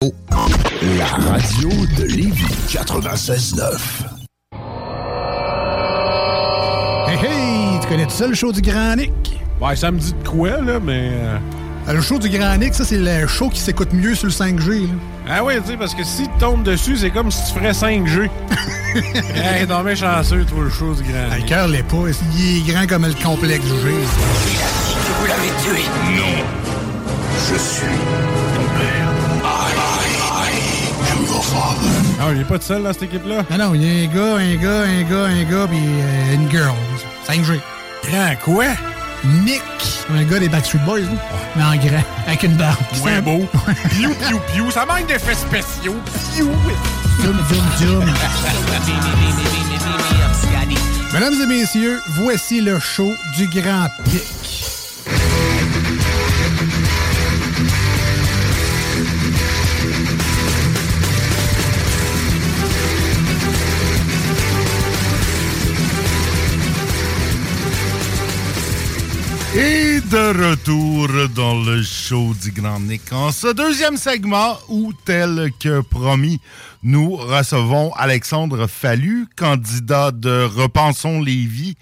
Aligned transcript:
La 0.00 1.06
radio 1.06 1.68
de 1.98 2.04
Lévis 2.04 2.44
96.9. 2.68 3.64
Hey 7.08 7.16
hey, 7.24 7.80
tu 7.80 7.88
connais 7.88 8.04
tout 8.04 8.12
ça 8.12 8.28
le 8.28 8.34
show 8.34 8.52
du 8.52 8.62
Grand 8.62 8.94
Nick? 8.94 9.10
Ouais, 9.60 9.74
ça 9.74 9.90
me 9.90 9.98
dit 9.98 10.12
de 10.12 10.28
quoi, 10.28 10.50
là, 10.60 10.78
mais. 10.80 11.10
euh, 11.14 11.38
Le 11.92 12.00
show 12.00 12.20
du 12.20 12.28
Grand 12.28 12.56
Nick, 12.58 12.74
ça 12.74 12.84
c'est 12.84 12.96
le 12.98 13.26
show 13.26 13.48
qui 13.48 13.58
s'écoute 13.58 13.92
mieux 13.92 14.14
sur 14.14 14.26
le 14.28 14.32
5G. 14.32 14.82
là. 14.82 14.88
Ah 15.28 15.42
oui, 15.44 15.54
tu 15.64 15.72
sais, 15.72 15.76
parce 15.76 15.96
que 15.96 16.04
si 16.04 16.22
tu 16.28 16.38
tombes 16.38 16.62
dessus, 16.62 16.96
c'est 16.98 17.10
comme 17.10 17.32
si 17.32 17.52
tu 17.52 17.58
ferais 17.58 17.72
5G. 17.72 18.30
hey, 19.34 19.66
mais 19.84 19.96
chanceux, 19.96 20.44
toi, 20.44 20.58
le 20.62 20.70
show 20.70 20.94
du 20.94 21.02
grand. 21.02 21.26
Ah, 21.32 21.38
Le 21.38 21.42
cœur 21.42 21.66
l'est 21.66 21.82
pas. 21.82 21.96
Il 22.36 22.58
est 22.58 22.72
grand 22.72 22.86
comme 22.86 23.04
le 23.04 23.14
complexe 23.14 23.64
G. 23.66 23.72
Vous 25.18 25.26
l'avez 25.26 25.48
tué. 25.64 25.82
Non. 26.14 26.44
Je 27.50 27.58
suis 27.58 27.86
il 32.32 32.40
est 32.40 32.44
pas 32.44 32.58
de 32.58 32.62
seul 32.62 32.82
dans 32.82 32.92
cette 32.92 33.04
équipe-là? 33.04 33.44
Non, 33.50 33.58
non, 33.58 33.74
il 33.74 33.84
y 33.84 33.88
a 33.88 34.04
un 34.04 34.14
gars, 34.14 34.36
un 34.36 34.56
gars, 34.56 34.82
un 34.82 35.02
gars, 35.02 35.24
un 35.24 35.44
gars, 35.44 35.66
puis 35.68 35.78
euh, 35.78 36.34
une 36.34 36.50
girl. 36.50 36.74
5G. 37.28 37.60
Grand 38.04 38.34
quoi? 38.44 38.64
Nick, 39.44 39.62
un 40.14 40.22
gars 40.24 40.38
des 40.38 40.48
Backstreet 40.48 40.78
Boys, 40.84 41.00
là, 41.00 41.06
mais 41.56 41.64
en 41.64 41.76
grand, 41.76 42.04
avec 42.26 42.42
une 42.44 42.54
barbe. 42.54 42.78
C'est 42.92 43.20
beau. 43.20 43.46
Piou, 43.90 44.14
piou, 44.14 44.40
piou. 44.52 44.70
Ça 44.70 44.86
manque 44.86 45.06
d'effets 45.06 45.34
spéciaux. 45.34 45.96
Piou. 46.34 46.50
Dum, 47.22 47.36
dum, 47.48 47.64
dum. 47.80 48.04
Mesdames 51.12 51.34
et 51.42 51.46
messieurs, 51.46 52.00
voici 52.08 52.60
le 52.60 52.78
show 52.78 53.12
du 53.36 53.48
Grand 53.48 53.88
Pic. 54.04 54.47
Et 69.54 70.00
de 70.02 70.50
retour 70.50 71.08
dans 71.34 71.58
le 71.64 71.82
show 71.82 72.34
du 72.42 72.52
Grand 72.52 72.80
Nick 72.80 73.10
en 73.12 73.32
ce 73.32 73.46
deuxième 73.46 73.96
segment 73.96 74.58
où, 74.68 74.92
tel 75.06 75.50
que 75.58 75.80
promis, 75.80 76.38
nous 76.82 77.16
recevons 77.16 77.90
Alexandre 77.94 78.66
Fallu, 78.66 79.26
candidat 79.36 80.10
de 80.10 80.44
Repensons 80.44 81.22
Lévis 81.22 81.76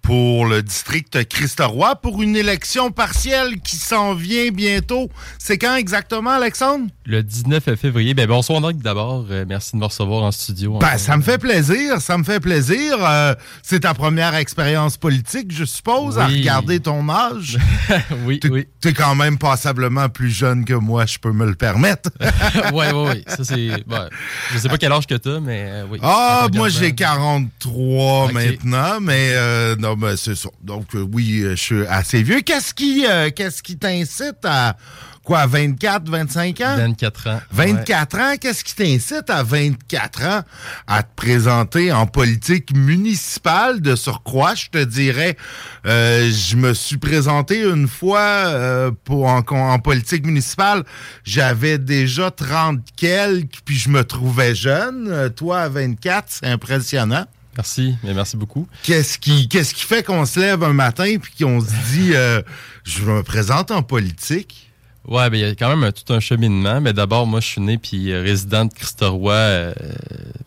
pour 0.00 0.46
le 0.46 0.62
district 0.62 1.28
Christ-Roi 1.28 1.96
pour 1.96 2.22
une 2.22 2.34
élection 2.34 2.90
partielle 2.90 3.60
qui 3.60 3.76
s'en 3.76 4.14
vient 4.14 4.50
bientôt. 4.50 5.10
C'est 5.38 5.58
quand 5.58 5.76
exactement, 5.76 6.30
Alexandre? 6.30 6.86
Le 7.04 7.20
19 7.24 7.74
février. 7.74 8.14
Ben, 8.14 8.28
bonsoir, 8.28 8.60
Nick, 8.60 8.78
d'abord. 8.80 9.26
Euh, 9.28 9.44
merci 9.48 9.72
de 9.72 9.78
me 9.78 9.84
recevoir 9.86 10.22
en 10.22 10.30
studio. 10.30 10.78
Ben, 10.78 10.98
ça 10.98 11.16
me 11.16 11.22
fait 11.22 11.36
plaisir, 11.38 12.00
ça 12.00 12.16
me 12.16 12.22
fait 12.22 12.38
plaisir. 12.38 12.96
Euh, 13.00 13.34
c'est 13.64 13.80
ta 13.80 13.92
première 13.92 14.36
expérience 14.36 14.96
politique, 14.98 15.52
je 15.52 15.64
suppose, 15.64 16.16
à 16.16 16.26
regarder 16.28 16.78
ton 16.78 17.08
âge. 17.08 17.58
oui, 18.24 18.38
T'es- 18.38 18.48
oui. 18.50 18.68
T'es 18.80 18.92
quand 18.92 19.16
même 19.16 19.36
passablement 19.36 20.08
plus 20.08 20.30
jeune 20.30 20.64
que 20.64 20.74
moi, 20.74 21.04
je 21.06 21.18
peux 21.18 21.32
me 21.32 21.44
le 21.44 21.56
permettre. 21.56 22.10
oui, 22.72 22.86
oui, 22.94 23.08
oui. 23.14 23.24
Ça, 23.26 23.42
c'est. 23.42 23.82
ben, 23.84 24.08
je 24.52 24.58
sais 24.58 24.68
pas 24.68 24.78
quel 24.78 24.92
âge 24.92 25.08
que 25.08 25.16
t'as, 25.16 25.40
mais 25.40 25.64
euh, 25.66 25.84
oui. 25.90 25.98
Ah, 26.02 26.46
moi 26.54 26.68
j'ai 26.68 26.94
43 26.94 28.26
Ok. 28.26 28.32
maintenant, 28.32 29.00
mais 29.00 29.30
euh, 29.32 29.74
non, 29.76 29.94
ben, 29.96 30.16
c'est 30.16 30.36
ça. 30.36 30.50
Donc 30.62 30.94
euh, 30.94 31.04
oui, 31.12 31.40
euh, 31.42 31.56
je 31.56 31.60
suis 31.62 31.86
assez 31.86 32.22
vieux. 32.22 32.42
Qu'est-ce 32.42 32.72
qui, 32.74 33.04
euh, 33.08 33.30
qu'est-ce 33.34 33.60
qui 33.60 33.76
t'incite 33.76 34.36
à 34.44 34.76
quoi, 35.24 35.46
24, 35.46 36.08
25 36.08 36.60
ans? 36.60 36.76
24 36.76 37.28
ans. 37.28 37.40
24 37.50 38.18
ans, 38.18 38.34
qu'est-ce 38.40 38.64
qui 38.64 38.74
t'incite 38.74 39.28
à 39.28 39.42
24 39.42 40.22
ans 40.24 40.42
à 40.86 41.02
te 41.02 41.14
présenter 41.14 41.92
en 41.92 42.06
politique 42.06 42.74
municipale 42.74 43.80
de 43.80 43.96
surcroît? 43.96 44.54
Je 44.54 44.68
te 44.68 44.82
dirais, 44.84 45.36
euh, 45.86 46.30
je 46.30 46.56
me 46.56 46.74
suis 46.74 46.98
présenté 46.98 47.62
une 47.62 47.88
fois 47.88 48.20
euh, 48.20 48.90
pour 49.04 49.26
en, 49.26 49.42
en 49.48 49.78
politique 49.78 50.26
municipale. 50.26 50.84
J'avais 51.24 51.78
déjà 51.78 52.30
30 52.30 52.80
quelques, 52.96 53.60
puis 53.64 53.76
je 53.76 53.88
me 53.88 54.04
trouvais 54.04 54.54
jeune. 54.54 55.08
Euh, 55.08 55.28
toi, 55.28 55.60
à 55.60 55.68
24, 55.68 56.26
c'est 56.28 56.46
impressionnant. 56.46 57.26
Merci, 57.56 57.96
mais 58.02 58.14
merci 58.14 58.36
beaucoup. 58.36 58.66
Qu'est-ce 58.82 59.18
qui, 59.18 59.48
qu'est-ce 59.48 59.74
qui 59.74 59.84
fait 59.84 60.02
qu'on 60.02 60.24
se 60.24 60.40
lève 60.40 60.62
un 60.64 60.72
matin 60.72 61.16
puis 61.20 61.34
qu'on 61.38 61.60
se 61.60 61.66
dit, 61.92 62.12
euh, 62.14 62.40
je 62.84 63.02
me 63.04 63.22
présente 63.22 63.70
en 63.70 63.82
politique? 63.82 64.71
Ouais, 65.08 65.28
ben 65.30 65.36
il 65.36 65.40
y 65.40 65.44
a 65.44 65.50
quand 65.56 65.68
même 65.68 65.82
un- 65.82 65.90
tout 65.90 66.12
un 66.12 66.20
cheminement. 66.20 66.80
Mais 66.80 66.92
d'abord, 66.92 67.26
moi, 67.26 67.40
je 67.40 67.46
suis 67.48 67.60
né 67.60 67.76
puis 67.76 68.12
euh, 68.12 68.22
résident 68.22 68.66
de 68.66 68.72
Christ-Roi. 68.72 69.32
euh, 69.32 69.74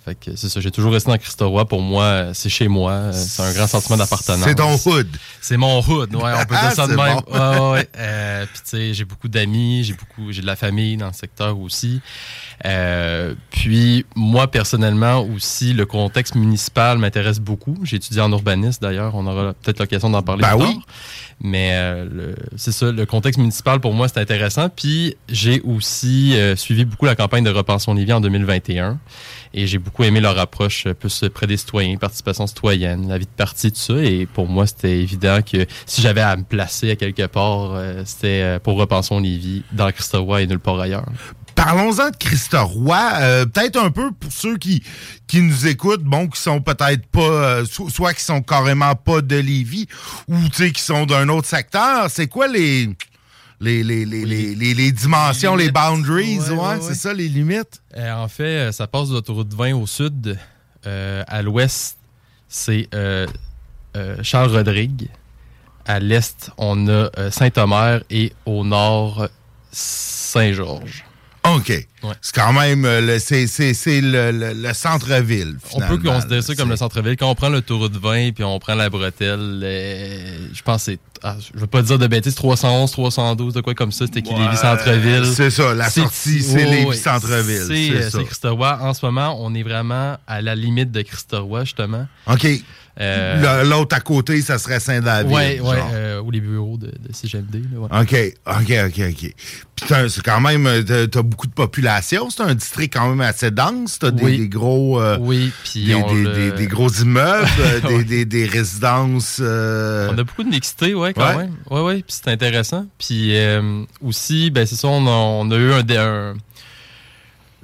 fait 0.06 0.16
que 0.16 0.36
c'est 0.38 0.48
ça, 0.48 0.62
j'ai 0.62 0.72
toujours 0.72 0.94
resté 0.94 1.12
dans 1.12 1.18
Christ-Roi. 1.18 1.66
Pour 1.68 1.82
moi, 1.82 2.04
euh, 2.04 2.32
c'est 2.34 2.48
chez 2.50 2.68
moi. 2.70 3.12
C'est 3.12 3.42
un 3.42 3.52
grand 3.54 3.68
sentiment 3.68 3.98
d'appartenance. 3.98 4.46
C'est 4.46 4.56
ton 4.56 4.78
hood. 4.86 5.08
C'est 5.42 5.58
mon 5.58 5.80
hood, 5.82 6.16
ouais, 6.16 6.32
on 6.42 6.46
peut 6.46 6.56
Ah, 6.58 6.68
dire 6.68 6.72
ça 6.76 6.88
de 6.88 6.96
même. 6.96 7.20
bon. 7.28 7.34
Ouais, 7.38 7.72
ouais. 7.80 7.90
Euh, 7.98 8.46
puis 8.46 8.62
tu 8.64 8.70
sais, 8.70 8.94
j'ai 8.94 9.04
beaucoup 9.06 9.28
d'amis, 9.28 9.84
j'ai 9.84 9.94
beaucoup, 9.94 10.32
j'ai 10.32 10.42
de 10.42 10.46
la 10.48 10.56
famille 10.56 10.96
dans 10.98 11.08
le 11.08 11.14
secteur 11.14 11.58
aussi. 11.60 12.02
Euh, 12.66 13.34
puis 13.52 14.06
moi 14.16 14.50
personnellement 14.50 15.20
aussi, 15.22 15.74
le 15.74 15.86
contexte 15.86 16.36
municipal 16.36 16.98
m'intéresse 16.98 17.40
beaucoup. 17.40 17.78
J'ai 17.84 17.98
étudié 17.98 18.22
en 18.22 18.32
urbanisme 18.32 18.80
d'ailleurs, 18.82 19.16
on 19.16 19.26
aura 19.28 19.54
peut-être 19.54 19.80
l'occasion 19.80 20.10
d'en 20.10 20.22
parler 20.22 20.42
Ben 20.44 20.58
plus 20.58 20.66
oui. 20.68 20.74
tard. 20.76 20.84
Mais 21.42 21.72
euh, 21.74 22.34
c'est 22.56 22.72
ça, 22.72 22.92
le 22.92 23.06
contexte 23.06 23.40
municipal 23.40 23.80
pour 23.80 23.94
moi 23.94 24.08
c'est 24.08 24.20
intéressant. 24.20 24.70
Puis 24.70 25.16
j'ai 25.30 25.62
aussi 25.62 26.34
euh, 26.36 26.56
suivi 26.56 26.86
beaucoup 26.86 27.06
la 27.06 27.16
campagne 27.16 27.44
de 27.44 27.50
Repensons 27.50 27.94
Lévis 27.94 28.14
en 28.14 28.22
2021 28.22 28.98
et 29.56 29.68
j'ai 29.68 29.78
beaucoup 29.78 30.04
aimé 30.04 30.20
leur 30.20 30.38
approche 30.38 30.86
euh, 30.86 30.94
plus 30.94 31.24
près 31.34 31.48
des 31.48 31.58
citoyens, 31.58 31.98
participation 31.98 32.46
citoyenne, 32.46 33.08
la 33.08 33.18
vie 33.18 33.26
de 33.26 33.32
parti, 33.32 33.72
tout 33.72 33.80
ça. 33.80 33.96
Et 33.96 34.26
pour 34.26 34.48
moi 34.48 34.68
c'était 34.68 35.00
évident 35.00 35.40
que 35.42 35.66
si 35.86 36.02
j'avais 36.02 36.22
à 36.22 36.36
me 36.36 36.44
placer 36.44 36.92
à 36.92 36.96
quelque 36.96 37.26
part, 37.26 37.74
euh, 37.74 38.04
c'était 38.06 38.42
euh, 38.42 38.60
pour 38.60 38.78
Repensons 38.78 39.20
Lévis 39.20 39.64
dans 39.72 39.90
Christophe 39.92 40.40
et 40.40 40.46
nulle 40.46 40.60
part 40.60 40.80
ailleurs. 40.80 41.06
Parlons-en 41.56 42.10
de 42.12 42.16
Christa 42.18 42.62
Roy. 42.62 43.12
Euh, 43.16 43.46
peut-être 43.46 43.78
un 43.78 43.90
peu 43.90 44.12
pour 44.12 44.32
ceux 44.32 44.58
qui, 44.58 44.84
qui 45.26 45.42
nous 45.42 45.66
écoutent, 45.68 46.04
bon, 46.04 46.28
qui 46.28 46.40
sont 46.40 46.62
peut-être 46.62 47.06
pas, 47.08 47.22
euh, 47.22 47.66
so- 47.66 47.90
soit 47.90 48.14
qui 48.14 48.24
sont 48.24 48.42
carrément 48.42 48.94
pas 48.96 49.22
de 49.22 49.38
Lévis, 49.38 49.88
ou 50.28 50.36
tu 50.50 50.56
sais, 50.56 50.72
qui 50.72 50.82
sont 50.82 51.06
d'un 51.06 51.30
autre 51.30 51.48
secteur. 51.48 52.10
C'est 52.12 52.28
quoi 52.28 52.48
les, 52.48 52.90
les, 53.62 53.84
les, 53.84 54.06
les, 54.06 54.26
les, 54.26 54.54
les- 54.54 54.74
les 54.74 54.92
dimensions, 54.92 55.56
les, 55.56 55.72
boundaries, 55.72 56.40
ouais, 56.40 56.50
Ouais, 56.50 56.58
ouais, 56.58 56.78
c'est 56.82 56.94
ça, 56.96 57.14
les 57.14 57.30
limites? 57.30 57.82
Euh, 57.96 58.12
en 58.14 58.28
fait, 58.28 58.44
euh, 58.44 58.72
ça 58.74 58.86
passe 58.88 59.08
de 59.10 59.14
l'autoroute 59.14 59.54
20 59.54 59.74
au 59.76 59.88
sud. 59.88 60.38
Euh, 60.86 61.24
à 61.28 61.42
l'ouest, 61.42 61.98
c'est 62.50 62.90
euh, 62.94 63.26
euh, 63.96 64.18
Charles-Rodrigue. 64.22 65.08
À 65.88 66.00
l'est, 66.00 66.52
on 66.58 66.88
a 66.90 67.10
euh, 67.18 67.32
Saint-Omer 67.32 68.02
et 68.10 68.34
au 68.46 68.64
nord, 68.66 69.30
Saint-Georges. 69.72 71.05
OK. 71.56 71.88
C'est 72.22 72.36
quand 72.36 72.54
même, 72.54 72.86
euh, 72.86 73.02
le, 73.02 73.20
c'est, 73.20 73.48
c'est, 73.48 73.74
c'est 73.74 74.00
le, 74.02 74.32
le- 74.32 74.54
le 74.54 74.74
centre-ville, 74.74 75.58
On 75.74 75.80
peut 75.82 75.98
considérer 75.98 76.42
ça 76.44 76.54
comme 76.56 76.70
le 76.70 76.76
centre-ville. 76.76 77.16
Quand 77.18 77.30
on 77.30 77.36
prend 77.36 77.50
l'autoroute 77.50 77.96
20 77.98 78.32
puis 78.34 78.44
on 78.44 78.60
prend 78.60 78.76
la 78.76 78.90
bretelle, 78.90 79.62
euh, 79.64 80.48
je 80.54 80.62
pense 80.62 80.86
que 80.86 80.92
c'est 80.92 81.00
ah, 81.24 81.36
je 81.56 81.60
veux 81.60 81.66
pas 81.66 81.82
dire 81.82 81.98
de 81.98 82.06
bêtises, 82.06 82.36
311, 82.36 82.92
312, 82.92 83.54
de 83.56 83.62
quoi 83.62 83.74
comme 83.74 83.92
ça, 83.92 84.06
c'était 84.06 84.22
qui 84.22 84.32
Ouais, 84.34 84.40
Lévis 84.42 84.58
Centre-Ville. 84.58 85.26
c'est 85.34 85.50
ça, 85.50 85.74
la 85.74 85.90
sortie, 85.90 86.42
c'est 86.44 86.64
ouais, 86.66 86.86
ouais, 86.86 86.96
Centre-Ville, 86.96 87.64
C'est 87.68 87.88
c'est 87.88 88.18
euh, 88.18 88.24
c'est. 88.32 88.48
En 88.48 88.94
ce 88.94 89.04
moment, 89.06 89.36
on 89.44 89.56
est 89.56 89.64
vraiment 89.64 90.18
à 90.28 90.42
la 90.42 90.54
limite 90.54 90.92
de 90.92 91.02
Christoroy, 91.02 91.62
justement. 91.66 92.06
OK. 92.28 92.46
Euh, 93.00 93.64
L'autre 93.66 93.96
à 93.96 94.00
côté, 94.00 94.42
ça 94.42 94.58
serait 94.58 94.80
Saint-David. 94.80 95.32
ouais, 95.32 95.58
genre. 95.58 95.90
euh, 95.94 96.22
ou 96.22 96.32
les 96.32 96.40
bureaux 96.40 96.78
de, 96.78 96.88
de 96.88 97.14
CGMD. 97.14 97.56
là, 97.74 97.80
ouais. 97.80 98.02
OK, 98.02 98.34
OK, 98.48 98.74
OK, 98.88 99.02
OK. 99.10 99.34
Puis 99.76 99.96
c'est 100.10 100.24
quand 100.24 100.40
même, 100.40 100.66
euh, 100.66 101.06
t'as 101.08 101.22
beaucoup 101.22 101.48
de 101.48 101.52
population. 101.54 102.30
C'est 102.30 102.44
un 102.44 102.56
district 102.56 102.94
quand 102.94 103.10
même 103.10 103.20
assez 103.22 103.52
dense. 103.52 104.00
T'as 104.00 104.12
des, 104.12 104.24
Oui. 104.24 104.38
des 104.38 104.48
gros... 104.48 105.02
euh, 105.02 105.18
Oui, 105.20 105.52
puis 105.66 105.86
des, 105.88 105.96
on 105.96 106.14
des- 106.14 106.24
le- 106.24 106.34
des- 106.34 106.52
des 106.54 106.68
gros 106.68 106.90
immeubles, 106.90 107.50
des, 107.58 107.88
Ouais. 107.96 108.04
des- 108.06 108.26
des 108.26 108.46
résidences... 108.46 109.40
On 109.42 109.44
a 110.18 110.24
beaucoup 110.24 110.44
de 110.44 110.50
mixité, 110.50 110.94
ouais, 110.94 111.14
quand 111.14 111.28
Ouais. 111.28 111.38
même. 111.38 111.56
Ouais, 111.70 111.82
ouais, 111.82 111.96
puis 111.96 112.06
c'est 112.24 112.30
intéressant. 112.30 112.86
Puis 112.98 113.36
aussi, 114.02 114.52
ben 114.52 114.66
c'est 114.66 114.76
ça, 114.76 114.88
on 114.88 115.06
a, 115.06 115.10
on 115.10 115.52
a 115.52 115.56
eu 115.58 115.74
un- 115.74 116.34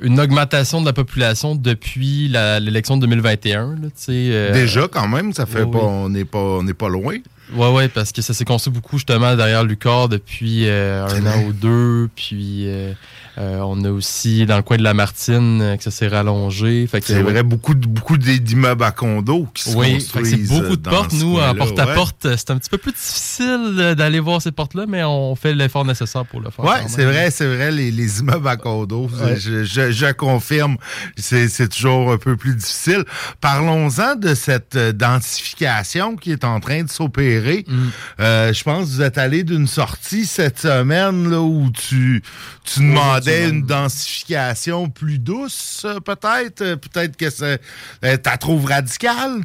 une 0.02 0.20
augmentation 0.20 0.82
de 0.82 0.86
la 0.86 0.94
population 0.94 1.56
depuis 1.56 2.28
l'élection 2.28 2.98
de 2.98 3.02
2021. 3.02 3.76
Là, 3.76 3.88
euh, 4.10 4.54
Déjà, 4.54 4.88
quand 4.88 5.08
même, 5.08 5.34
ça 5.34 5.46
fait 5.46 5.64
oui, 5.64 5.72
pas... 5.72 5.78
oui. 5.78 5.86
On 5.86 6.10
n'est 6.10 6.26
pas, 6.26 6.40
on 6.40 6.64
n'est 6.64 6.74
pas 6.74 6.90
loin. 6.90 7.18
Ouais, 7.54 7.72
ouais, 7.72 7.88
parce 7.90 8.12
que 8.12 8.22
ça 8.22 8.34
s'est 8.34 8.46
construit 8.46 8.74
beaucoup 8.74 8.98
justement 8.98 9.36
derrière 9.36 9.64
Lucar 9.64 10.08
depuis 10.08 10.68
euh, 10.68 11.06
un 11.06 11.26
an 11.26 11.44
ou 11.48 11.54
deux. 11.54 12.10
Puis 12.16 12.64
euh, 12.68 12.94
euh, 13.38 13.60
on 13.60 13.84
a 13.86 13.90
aussi 13.92 14.46
dans 14.46 14.58
le 14.58 14.64
coin 14.64 14.78
de 14.78 14.84
la 14.84 14.94
Martine 14.94 15.62
euh, 15.62 15.78
que 15.78 15.84
ça 15.84 15.92
s'est 15.92 16.08
rallongé. 16.08 16.88
C'est 17.02 17.16
ouais. 17.16 17.22
vrai, 17.24 17.44
beaucoup, 17.44 17.74
beaucoup 17.76 18.18
d'immeubles 18.18 18.84
à 18.84 18.92
condos 18.92 19.48
qui 19.54 19.64
se 19.70 19.76
Oui, 19.76 20.02
c'est 20.02 20.48
beaucoup 20.48 20.76
de 20.76 20.90
portes. 20.90 21.14
Nous, 21.14 21.38
en 21.40 21.56
porte-à-porte, 21.56 22.26
euh, 22.26 22.36
c'est 22.38 22.52
un 22.52 22.58
petit 22.58 22.70
peu 22.70 22.78
plus 22.78 22.92
difficile 22.92 23.76
euh, 23.80 23.96
d'aller 23.96 24.20
voir 24.20 24.42
ces 24.42 24.52
portes-là, 24.52 24.86
mais 24.88 25.04
on 25.04 25.36
fait 25.36 25.54
l'effort 25.54 25.86
nécessaire 25.86 26.26
pour 26.26 26.42
le 26.42 26.50
faire. 26.50 26.66
Oui, 26.66 26.76
c'est 26.88 27.06
vrai, 27.06 27.32
c'est 27.32 27.48
vrai, 27.48 27.72
les, 27.72 27.92
les 27.92 28.20
immeubles 28.20 28.48
à 28.48 28.58
condos, 28.58 29.10
Ouais. 29.24 29.36
je, 29.38 29.64
je- 29.64 29.92
je 29.92 30.12
confirme, 30.12 30.78
c'est 31.18 31.70
toujours 31.70 32.12
un 32.12 32.18
peu 32.18 32.36
plus 32.36 32.56
difficile. 32.56 33.04
Parlons-en 33.40 34.16
de 34.16 34.34
cette 34.36 34.76
euh, 34.76 34.92
densification 34.92 36.16
qui 36.16 36.32
est 36.32 36.44
en 36.44 36.60
train 36.60 36.84
de 36.84 36.90
s'opérer. 36.90 37.66
Mm. 37.68 37.88
Euh, 38.20 38.54
je 38.54 38.64
pense 38.64 38.86
que 38.90 38.94
vous 38.96 39.02
êtes 39.02 39.18
allé 39.18 39.44
d'une 39.44 39.68
sortie 39.68 40.26
cette 40.26 40.60
semaine 40.60 41.30
là, 41.30 41.40
où 41.42 41.70
tu, 41.72 42.22
tu 42.64 42.80
demandais 42.82 43.21
une 43.28 43.64
densification 43.64 44.90
plus 44.90 45.20
douce, 45.20 45.84
euh, 45.86 46.00
peut-être? 46.00 46.62
Euh, 46.62 46.76
Peut-être 46.76 47.16
que 47.18 47.30
c'est, 47.30 47.62
euh, 48.04 48.18
t'as 48.22 48.38
trouves 48.38 48.66
radicale? 48.66 49.42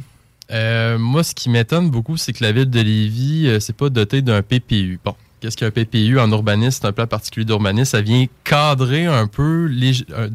Euh, 0.51 0.97
moi, 0.97 1.23
ce 1.23 1.35
qui 1.35 1.49
m'étonne 1.49 1.89
beaucoup, 1.89 2.17
c'est 2.17 2.33
que 2.33 2.43
la 2.43 2.51
ville 2.51 2.69
de 2.69 2.79
Lévis, 2.79 3.47
euh, 3.47 3.59
c'est 3.59 3.75
pas 3.75 3.89
doté 3.89 4.21
d'un 4.21 4.41
PPU. 4.41 4.97
Bon, 5.03 5.13
qu'est-ce 5.41 5.57
qu'un 5.57 5.71
PPU 5.71 6.19
en 6.19 6.31
urbanisme? 6.31 6.79
C'est 6.81 6.87
un 6.87 6.93
plan 6.93 7.05
particulier 7.05 7.45
d'urbanisme. 7.45 7.91
Ça 7.91 8.01
vient 8.01 8.25
cadrer 8.45 9.05
un 9.05 9.27
peu 9.27 9.69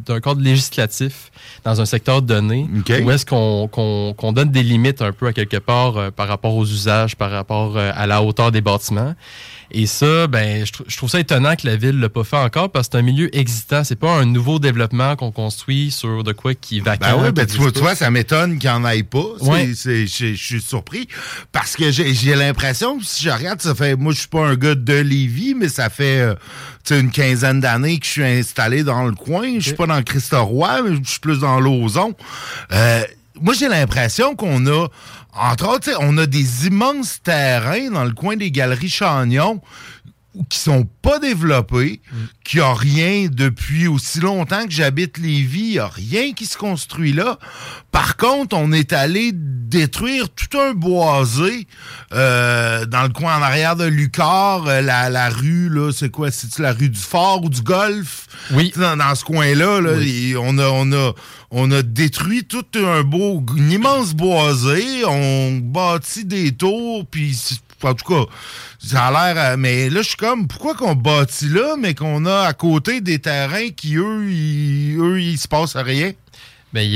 d'un 0.07 0.21
cadre 0.21 0.41
législatif 0.43 1.31
dans 1.65 1.81
un 1.81 1.87
secteur 1.87 2.21
donné 2.21 2.69
OK. 2.79 2.93
où 3.05 3.11
est-ce 3.11 3.25
qu'on 3.25 4.33
donne 4.33 4.51
des 4.51 4.63
limites 4.63 5.01
un 5.01 5.13
peu 5.13 5.29
à 5.29 5.33
quelque 5.33 5.57
part 5.57 5.97
euh, 5.97 6.11
par 6.11 6.29
rapport 6.29 6.55
aux 6.55 6.67
usages, 6.67 7.17
par 7.17 7.31
rapport 7.31 7.79
à 7.79 8.07
la 8.07 8.23
hauteur 8.23 8.53
des 8.53 8.61
bâtiments. 8.61 9.15
Et 9.75 9.87
ça, 9.87 10.27
ben, 10.27 10.67
je, 10.67 10.73
trou- 10.73 10.85
je 10.87 10.97
trouve 10.97 11.09
ça 11.09 11.19
étonnant 11.19 11.57
que 11.57 11.67
la 11.67 11.77
ville 11.77 11.99
l'a 11.99 12.09
pas 12.09 12.25
fait 12.25 12.37
encore 12.37 12.71
parce 12.71 12.89
que 12.89 12.93
c'est 12.93 12.99
un 12.99 13.03
milieu 13.03 13.35
existant. 13.37 13.85
C'est 13.85 13.97
pas 13.97 14.13
un 14.17 14.27
nouveau 14.27 14.59
développement 14.59 15.17
qu'on 15.17 15.33
construit 15.33 15.91
sur 15.91 16.23
de 16.25 16.33
quoi 16.33 16.55
qui 16.55 16.81
vacante. 16.81 17.09
Ben 17.09 17.25
oui, 17.25 17.33
ben 17.33 17.47
tu 17.47 17.57
vois, 17.57 17.73
tu 17.73 17.81
vois, 17.81 17.95
ça 17.95 18.11
m'étonne 18.11 18.59
qu'il 18.59 18.69
n'y 18.69 18.77
en 18.77 18.87
ait 18.87 19.03
pas. 19.03 19.25
Ouais. 19.41 19.73
Je 19.75 20.35
suis 20.37 20.61
surpris 20.61 21.09
parce 21.53 21.77
que 21.77 21.91
j'ai 21.91 22.35
l'impression, 22.35 22.99
si 23.03 23.25
je 23.25 23.31
regarde, 23.31 23.61
ça 23.61 23.75
fait. 23.75 23.97
Moi, 23.97 24.13
je 24.13 24.19
suis 24.21 24.29
pas 24.29 24.47
un 24.47 24.57
gars 24.57 24.75
de 24.75 24.95
Lévis, 24.95 25.55
mais 25.55 25.69
ça 25.69 25.89
fait 25.89 26.21
euh, 26.21 26.35
une 26.91 27.11
quinzaine 27.11 27.61
d'années 27.61 27.99
que 27.99 28.05
je 28.07 28.11
suis 28.11 28.25
installé 28.25 28.85
dans 28.85 29.05
le 29.05 29.15
coin. 29.15 29.55
Je 29.55 29.61
suis 29.61 29.75
pas 29.75 29.87
dans 29.87 30.03
Christ-Roi, 30.03 30.81
je 31.03 31.09
suis 31.11 31.21
plus 31.21 31.39
dans 31.41 31.61
l'Ozon. 31.61 32.15
Euh, 32.73 33.03
moi, 33.41 33.55
j'ai 33.55 33.69
l'impression 33.69 34.37
qu'on 34.37 34.67
a, 34.67 34.87
entre 35.35 35.69
autres, 35.69 35.91
on 36.01 36.19
a 36.19 36.27
des 36.27 36.67
immenses 36.67 37.23
terrains 37.23 37.91
dans 37.91 38.05
le 38.05 38.13
coin 38.13 38.37
des 38.37 38.51
galeries 38.51 38.91
Chagnon 38.91 39.63
qui 40.49 40.59
sont 40.59 40.89
pas 41.03 41.19
développés, 41.19 42.01
qui 42.45 42.59
a 42.61 42.73
rien 42.73 43.27
depuis 43.31 43.87
aussi 43.87 44.21
longtemps 44.21 44.65
que 44.65 44.71
j'habite 44.73 45.19
Lévis, 45.19 45.73
il 45.73 45.79
a 45.79 45.89
rien 45.89 46.33
qui 46.33 46.47
se 46.47 46.57
construit 46.57 47.13
là. 47.13 47.39
Par 47.91 48.17
contre, 48.17 48.57
on 48.57 48.73
est 48.73 48.95
allé 48.95 49.33
détruire 49.35 50.29
tout 50.31 50.59
un 50.59 50.73
boisé 50.73 51.67
euh, 52.15 52.87
dans 52.87 53.03
le 53.03 53.09
coin 53.11 53.37
en 53.39 53.43
arrière 53.43 53.77
de 53.77 53.85
Lucar, 53.85 54.67
euh, 54.67 54.81
la, 54.81 55.11
la 55.11 55.29
rue, 55.29 55.69
là, 55.69 55.93
c'est 55.93 56.11
quoi, 56.11 56.31
c'est 56.31 56.59
la 56.59 56.73
rue 56.73 56.89
du 56.89 56.99
Fort 57.01 57.45
ou 57.45 57.49
du 57.51 57.61
Golfe? 57.63 58.27
Oui. 58.53 58.73
Dans, 58.77 58.97
dans 58.97 59.15
ce 59.15 59.25
coin-là, 59.25 59.81
là, 59.81 59.91
on 60.41 60.59
a, 60.59 60.69
on 60.69 60.93
a, 60.93 61.13
on 61.51 61.71
a 61.71 61.83
détruit 61.83 62.45
tout 62.45 62.65
un 62.75 63.03
beau, 63.03 63.45
une 63.57 63.71
immense 63.71 64.15
boisé, 64.15 65.05
on 65.07 65.59
bâtit 65.63 66.25
des 66.25 66.53
tours, 66.53 67.07
puis 67.07 67.35
c'est- 67.35 67.61
en 67.85 67.95
tout 67.95 68.07
cas, 68.13 68.25
ça 68.79 69.07
a 69.07 69.33
l'air. 69.35 69.57
Mais 69.59 69.91
là, 69.91 70.03
je 70.03 70.09
suis 70.09 70.17
comme, 70.17 70.47
pourquoi 70.49 70.75
qu'on 70.75 70.95
bâtit 70.95 71.49
là, 71.49 71.77
mais 71.79 71.95
qu'on 71.95 72.25
a 72.27 72.43
à 72.47 72.53
côté 72.53 73.01
des 73.01 73.19
terrains 73.19 73.69
qui, 73.71 73.97
eux, 73.97 74.29
ils, 74.31 74.97
eux, 74.99 75.21
il 75.21 75.39
se 75.39 75.49
passe 75.49 75.77
rien? 75.77 76.13
Ben, 76.73 76.89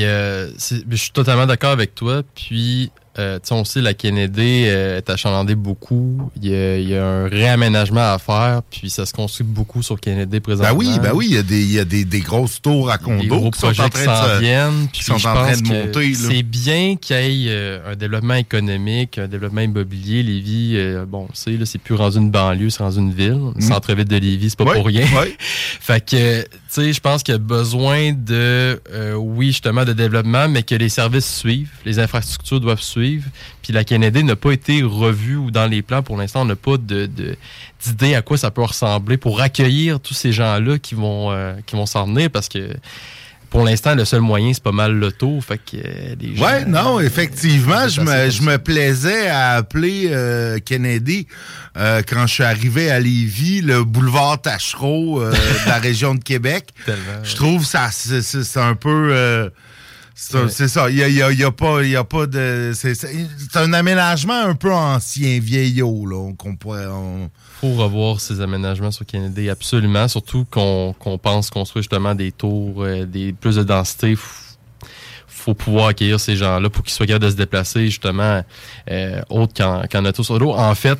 c'est- 0.56 0.84
je 0.90 0.96
suis 0.96 1.10
totalement 1.10 1.46
d'accord 1.46 1.72
avec 1.72 1.94
toi. 1.94 2.22
Puis, 2.34 2.90
euh, 3.18 3.38
on 3.50 3.64
sait, 3.64 3.80
la 3.80 3.94
Kennedy 3.94 4.64
euh, 4.66 4.98
est 4.98 5.08
achalandée 5.08 5.54
beaucoup. 5.54 6.30
Il 6.40 6.48
y, 6.50 6.54
a, 6.54 6.78
il 6.78 6.88
y 6.88 6.96
a 6.96 7.04
un 7.04 7.28
réaménagement 7.28 8.12
à 8.12 8.18
faire. 8.18 8.62
Puis, 8.70 8.90
ça 8.90 9.06
se 9.06 9.12
construit 9.12 9.46
beaucoup 9.46 9.82
sur 9.82 9.98
Kennedy 9.98 10.40
présentement. 10.40 10.72
Ben 10.72 10.78
oui, 10.78 10.98
ben 11.02 11.12
oui, 11.14 11.26
il 11.30 11.34
y 11.36 11.38
a 11.38 11.42
des, 11.42 11.62
il 11.62 11.72
y 11.72 11.78
a 11.78 11.84
des, 11.84 12.04
des 12.04 12.20
grosses 12.20 12.60
tours 12.60 12.90
à 12.90 12.98
condos 12.98 13.50
qui 13.50 13.60
sont 13.60 13.68
en 13.68 13.88
train 13.88 13.88
de 13.88 14.40
viennent. 14.40 14.88
Puis, 14.92 15.02
sont 15.02 15.14
en 15.14 15.18
train 15.18 15.56
de 15.56 15.66
monter. 15.66 16.14
C'est 16.14 16.42
bien 16.42 16.96
qu'il 16.96 17.16
y 17.16 17.46
ait 17.46 17.50
euh, 17.50 17.92
un 17.92 17.96
développement 17.96 18.34
économique, 18.34 19.18
un 19.18 19.28
développement 19.28 19.62
immobilier. 19.62 20.22
Lévis, 20.22 20.72
euh, 20.76 21.06
bon, 21.06 21.28
c'est 21.32 21.56
là, 21.56 21.64
c'est 21.64 21.78
plus 21.78 21.94
rendu 21.94 22.18
une 22.18 22.30
banlieue, 22.30 22.70
c'est 22.70 22.82
rendu 22.82 22.98
une 22.98 23.12
ville. 23.12 23.40
Le 23.54 23.60
centre-ville 23.60 24.04
de 24.04 24.16
Lévis, 24.16 24.50
c'est 24.50 24.58
pas 24.58 24.66
Mm. 24.66 24.74
Pour 24.74 24.86
rien. 24.86 25.06
Fait 25.38 26.04
que, 26.04 26.42
tu 26.42 26.48
sais, 26.68 26.92
je 26.92 27.00
pense 27.00 27.22
qu'il 27.22 27.32
y 27.32 27.36
a 27.36 27.38
besoin 27.38 28.12
de, 28.12 28.80
oui, 29.16 29.48
justement, 29.48 29.84
de 29.84 29.92
développement, 29.92 30.48
mais 30.48 30.64
que 30.64 30.74
les 30.74 30.88
services 30.88 31.36
suivent, 31.36 31.70
les 31.84 31.98
infrastructures 31.98 32.60
doivent 32.60 32.80
suivre. 32.80 33.05
Puis 33.62 33.72
la 33.72 33.84
Kennedy 33.84 34.22
n'a 34.24 34.36
pas 34.36 34.52
été 34.52 34.82
revue 34.82 35.36
ou 35.36 35.50
dans 35.50 35.66
les 35.66 35.82
plans, 35.82 36.02
pour 36.02 36.16
l'instant, 36.16 36.42
on 36.42 36.46
n'a 36.46 36.56
pas 36.56 36.76
de- 36.76 37.08
d'idée 37.84 38.14
à 38.14 38.22
quoi 38.22 38.36
ça 38.38 38.50
peut 38.50 38.62
ressembler 38.62 39.16
pour 39.16 39.40
accueillir 39.40 40.00
tous 40.00 40.14
ces 40.14 40.32
gens-là 40.32 40.78
qui 40.78 40.94
vont, 40.94 41.30
euh, 41.32 41.54
qui 41.66 41.76
vont 41.76 41.86
s'en 41.86 42.06
venir 42.06 42.30
parce 42.30 42.48
que 42.48 42.70
pour 43.48 43.64
l'instant, 43.64 43.94
le 43.94 44.04
seul 44.04 44.20
moyen, 44.22 44.52
c'est 44.52 44.62
pas 44.62 44.72
mal 44.72 44.92
l'auto. 44.92 45.40
Fait 45.40 45.56
que 45.58 45.76
euh, 45.76 46.14
les 46.20 46.36
gens. 46.36 46.44
Ouais, 46.44 46.64
non, 46.64 46.98
effectivement, 47.00 47.86
je 47.88 48.00
me, 48.00 48.28
je 48.28 48.56
plaisais 48.56 49.28
à 49.28 49.52
appeler 49.52 50.08
euh, 50.10 50.58
Kennedy 50.58 51.28
euh, 51.78 52.02
quand 52.06 52.26
je 52.26 52.34
suis 52.34 52.42
arrivé 52.42 52.90
à 52.90 52.98
Lévis, 52.98 53.60
le 53.62 53.84
boulevard 53.84 54.42
Tachereau 54.42 55.22
euh, 55.22 55.30
de 55.30 55.68
la 55.68 55.78
région 55.88 56.16
de 56.16 56.22
Québec. 56.24 56.70
Tellement, 56.84 57.00
Je 57.22 57.34
trouve 57.36 57.64
ça, 57.64 57.88
c'est 57.92 58.60
un 58.60 58.74
peu. 58.74 59.48
C'est 60.48 60.68
ça. 60.68 60.88
Il 60.88 60.96
y 60.96 61.02
a, 61.02 61.08
y 61.08 61.42
a- 61.44 61.50
pas, 61.52 61.82
a 61.82 62.04
pas 62.04 62.26
de. 62.26 62.72
C'est 62.74 62.96
un 63.56 63.72
aménagement 63.74 64.40
un 64.40 64.54
peu 64.54 64.72
ancien, 64.72 65.38
vieillot 65.40 66.06
là. 66.06 66.32
Qu'on 66.38 66.56
pourrait. 66.56 66.86
faut 67.60 67.74
revoir 67.74 68.20
ces 68.20 68.40
aménagements 68.40 68.90
sur 68.90 69.04
Kennedy, 69.04 69.50
absolument. 69.50 70.08
Surtout 70.08 70.46
qu'on 70.50 70.94
pense 71.22 71.50
construire 71.50 71.82
justement 71.82 72.14
des 72.14 72.32
tours, 72.32 72.82
euh, 72.82 73.04
des 73.04 73.32
plus 73.34 73.56
de 73.56 73.62
densité. 73.62 74.14
F- 74.14 74.56
faut 75.28 75.54
pouvoir 75.54 75.88
accueillir 75.88 76.18
ces 76.18 76.34
gens-là 76.34 76.70
pour 76.70 76.82
qu'ils 76.82 76.92
soient 76.94 77.06
capables 77.06 77.26
de 77.26 77.30
se 77.30 77.36
déplacer 77.36 77.84
justement 77.84 78.42
euh, 78.90 79.20
autre 79.30 79.52
qu'en 79.54 79.82
qu'en 79.90 80.04
auto 80.06 80.24
sur 80.24 80.38
l'eau. 80.38 80.52
En 80.54 80.74
fait, 80.74 80.98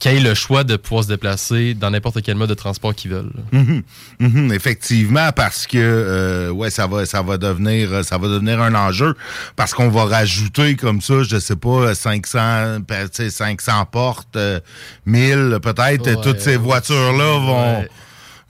qu'ils 0.00 0.16
aient 0.16 0.20
le 0.20 0.34
choix 0.34 0.64
de 0.64 0.76
pouvoir 0.76 1.04
se 1.04 1.08
déplacer 1.08 1.74
dans 1.74 1.90
n'importe 1.90 2.22
quel 2.22 2.34
mode 2.34 2.48
de 2.48 2.54
transport 2.54 2.94
qu'ils 2.94 3.12
veulent. 3.12 3.30
Mhm, 3.52 3.82
mhm, 4.18 4.52
effectivement, 4.52 5.30
parce 5.30 5.66
que 5.66 5.78
euh, 5.78 6.50
ouais, 6.50 6.70
ça 6.70 6.86
va, 6.88 7.06
ça 7.06 7.22
va 7.22 7.36
devenir, 7.38 8.04
ça 8.04 8.18
va 8.18 8.26
devenir 8.28 8.60
un 8.60 8.74
enjeu 8.74 9.14
parce 9.54 9.74
qu'on 9.74 9.90
va 9.90 10.06
rajouter 10.06 10.74
comme 10.74 11.00
ça, 11.00 11.22
je 11.22 11.38
sais 11.38 11.56
pas, 11.56 11.94
500, 11.94 12.80
ben, 12.88 13.08
tu 13.08 13.22
sais, 13.24 13.30
500 13.30 13.84
portes, 13.92 14.34
euh, 14.36 14.58
1000 15.06 15.58
peut-être. 15.62 16.06
Ouais, 16.06 16.16
toutes 16.22 16.40
ces 16.40 16.56
voitures 16.56 17.12
là 17.12 17.38
vont. 17.38 17.78
ouais. 17.80 17.88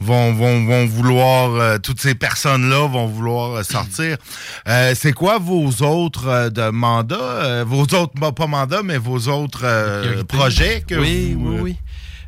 Vont, 0.03 0.33
vont, 0.33 0.65
vont 0.65 0.87
vouloir, 0.87 1.51
euh, 1.55 1.79
toutes 1.79 2.01
ces 2.01 2.15
personnes-là 2.15 2.89
vont 2.89 3.07
vouloir 3.07 3.57
euh, 3.57 3.63
sortir. 3.63 4.17
Euh, 4.67 4.95
c'est 4.97 5.13
quoi 5.13 5.39
vos 5.39 5.69
autres 5.83 6.27
euh, 6.27 6.49
de 6.51 6.71
mandats, 6.71 7.17
euh, 7.17 7.65
vos 7.67 7.83
autres, 7.83 8.13
bah, 8.19 8.33
pas 8.33 8.47
mandats, 8.47 8.83
mais 8.83 8.97
vos 8.97 9.29
autres 9.29 9.61
euh, 9.65 10.25
projets 10.25 10.83
que 10.87 10.95
oui, 10.95 11.35
vous, 11.35 11.53
oui, 11.53 11.61
oui. 11.61 11.77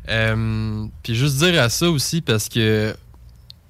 Euh, 0.09 0.85
puis 1.01 1.15
juste 1.15 1.37
dire 1.37 1.61
à 1.61 1.69
ça 1.69 1.89
aussi 1.89 2.21
parce 2.21 2.49
que 2.49 2.95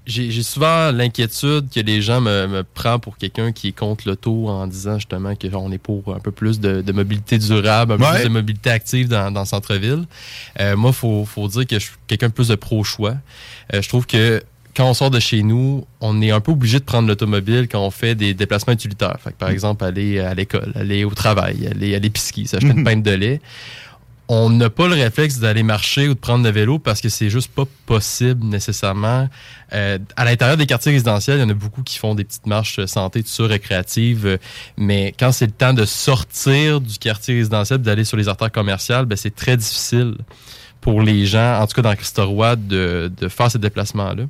j'ai 0.05 0.43
souvent 0.43 0.91
l'inquiétude 0.91 1.69
que 1.73 1.79
les 1.79 2.01
gens 2.01 2.19
me, 2.19 2.47
me 2.47 2.63
prennent 2.63 2.99
pour 2.99 3.17
quelqu'un 3.17 3.51
qui 3.53 3.69
est 3.69 3.71
contre 3.71 4.07
l'auto 4.07 4.49
en 4.49 4.67
disant 4.67 4.95
justement 4.95 5.35
que 5.35 5.49
genre, 5.49 5.63
on 5.63 5.71
est 5.71 5.77
pour 5.77 6.13
un 6.13 6.19
peu 6.19 6.31
plus 6.31 6.59
de, 6.59 6.81
de 6.81 6.91
mobilité 6.91 7.37
durable, 7.37 7.93
un 7.93 7.97
peu 7.97 8.03
Ouais. 8.03 8.15
plus 8.15 8.23
de 8.25 8.29
mobilité 8.29 8.69
active 8.69 9.07
dans, 9.07 9.31
dans 9.31 9.41
le 9.41 9.45
centre-ville. 9.45 10.03
Euh, 10.59 10.75
moi, 10.75 10.91
faut, 10.91 11.23
faut 11.25 11.47
dire 11.47 11.65
que 11.65 11.75
je 11.79 11.85
suis 11.85 11.93
quelqu'un 12.07 12.27
de 12.27 12.33
plus 12.33 12.49
de 12.49 12.55
pro-choix. 12.55 13.15
Euh, 13.73 13.81
je 13.81 13.87
trouve 13.87 14.05
que 14.05 14.43
quand 14.75 14.89
on 14.89 14.93
sort 14.93 15.11
de 15.11 15.19
chez 15.19 15.43
nous, 15.43 15.85
on 16.01 16.21
est 16.21 16.31
un 16.31 16.39
peu 16.41 16.51
obligé 16.51 16.79
de 16.79 16.83
prendre 16.83 17.07
l'automobile 17.07 17.67
quand 17.71 17.79
on 17.85 17.91
fait 17.91 18.15
des 18.15 18.33
déplacements 18.33 18.73
utilitaires. 18.73 19.17
Fait 19.23 19.31
que, 19.31 19.37
par 19.37 19.49
exemple, 19.51 19.85
aller 19.85 20.19
à 20.19 20.33
l'école, 20.33 20.71
aller 20.75 21.03
au 21.05 21.11
travail, 21.11 21.67
aller 21.67 21.95
à 21.95 21.99
l'épicerie, 21.99 22.47
s'acheter 22.47 22.71
une 22.71 22.83
pinte 22.85 23.03
de 23.03 23.11
lait. 23.11 23.39
On 24.29 24.49
n'a 24.49 24.69
pas 24.69 24.87
le 24.87 24.93
réflexe 24.93 25.39
d'aller 25.39 25.63
marcher 25.63 26.07
ou 26.07 26.13
de 26.13 26.19
prendre 26.19 26.45
le 26.45 26.49
vélo 26.49 26.79
parce 26.79 27.01
que 27.01 27.09
c'est 27.09 27.29
juste 27.29 27.51
pas 27.51 27.65
possible 27.85 28.45
nécessairement. 28.45 29.27
Euh, 29.73 29.97
à 30.15 30.23
l'intérieur 30.23 30.55
des 30.55 30.65
quartiers 30.65 30.93
résidentiels, 30.93 31.39
il 31.39 31.41
y 31.41 31.43
en 31.43 31.49
a 31.49 31.53
beaucoup 31.53 31.83
qui 31.83 31.97
font 31.97 32.15
des 32.15 32.23
petites 32.23 32.47
marches 32.47 32.79
euh, 32.79 32.87
santé, 32.87 33.21
tout 33.21 33.29
ça, 33.29 33.45
récréatives. 33.45 34.25
euh, 34.25 34.37
Mais 34.77 35.13
quand 35.19 35.33
c'est 35.33 35.45
le 35.45 35.51
temps 35.51 35.73
de 35.73 35.83
sortir 35.83 36.79
du 36.79 36.97
quartier 36.99 37.35
résidentiel, 37.35 37.79
d'aller 37.79 38.05
sur 38.05 38.15
les 38.15 38.29
artères 38.29 38.51
commerciales, 38.51 39.05
ben, 39.05 39.17
c'est 39.17 39.35
très 39.35 39.57
difficile 39.57 40.15
pour 40.79 41.01
les 41.01 41.25
gens, 41.25 41.59
en 41.59 41.67
tout 41.67 41.75
cas 41.75 41.81
dans 41.81 41.95
Christoroy, 41.95 42.55
de, 42.55 43.11
de 43.15 43.27
faire 43.27 43.51
ces 43.51 43.59
déplacements-là. 43.59 44.23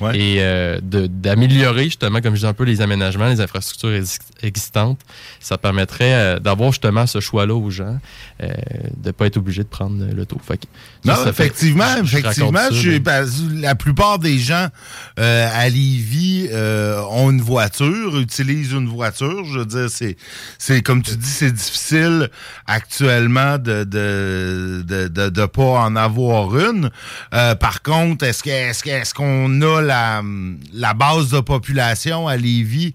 Ouais. 0.00 0.18
Et 0.18 0.36
euh, 0.40 0.80
d'améliorer 0.82 1.84
justement, 1.84 2.20
comme 2.20 2.34
je 2.34 2.40
dis 2.40 2.46
un 2.46 2.52
peu, 2.52 2.64
les 2.64 2.80
aménagements, 2.80 3.28
les 3.28 3.40
infrastructures 3.40 3.90
exi- 3.90 4.18
existantes. 4.42 5.00
Ça 5.40 5.56
permettrait 5.56 6.14
euh, 6.14 6.38
d'avoir 6.40 6.72
justement 6.72 7.06
ce 7.06 7.20
choix-là 7.20 7.54
aux 7.54 7.70
gens, 7.70 7.98
euh, 8.42 8.48
de 8.96 9.10
pas 9.12 9.26
être 9.26 9.36
obligé 9.36 9.62
de 9.62 9.68
prendre. 9.68 10.04
Fait 10.46 10.56
que 10.56 10.64
ça, 11.04 11.16
Non, 11.16 11.22
ça 11.24 11.30
effectivement, 11.30 11.84
je 12.02 12.18
effectivement. 12.18 12.50
raconte 12.58 12.74
ça, 12.74 12.80
je- 12.80 12.90
mais- 12.90 12.98
ben, 12.98 13.26
la 13.60 13.74
plupart 13.76 14.18
des 14.18 14.38
gens 14.38 14.68
à 15.16 15.68
Lévis 15.68 16.48
ont 17.10 17.30
une 17.30 17.40
voiture, 17.40 18.18
utilisent 18.18 18.72
une 18.72 18.88
voiture. 18.88 19.44
Je 19.44 19.60
veux 19.60 19.66
dire, 19.66 19.88
c'est, 19.90 20.16
c'est 20.58 20.82
comme 20.82 21.02
tu 21.02 21.14
dis, 21.16 21.26
c'est 21.28 21.52
difficile 21.52 22.30
actuellement 22.66 23.58
de 23.58 23.84
de, 23.84 24.82
de, 24.86 25.08
de, 25.08 25.28
de 25.28 25.46
pas 25.46 25.62
en 25.62 25.94
avoir 25.96 26.56
une. 26.58 26.90
Par 27.30 27.82
contre, 27.82 28.24
est-ce 28.24 28.42
que 28.42 28.50
est-ce 28.50 28.82
que 28.82 28.90
est-ce 28.90 29.14
qu'on 29.14 29.60
a 29.62 29.82
la 29.84 30.94
base 30.94 31.30
de 31.30 31.40
population 31.40 32.28
à 32.28 32.36
Lévis 32.36 32.92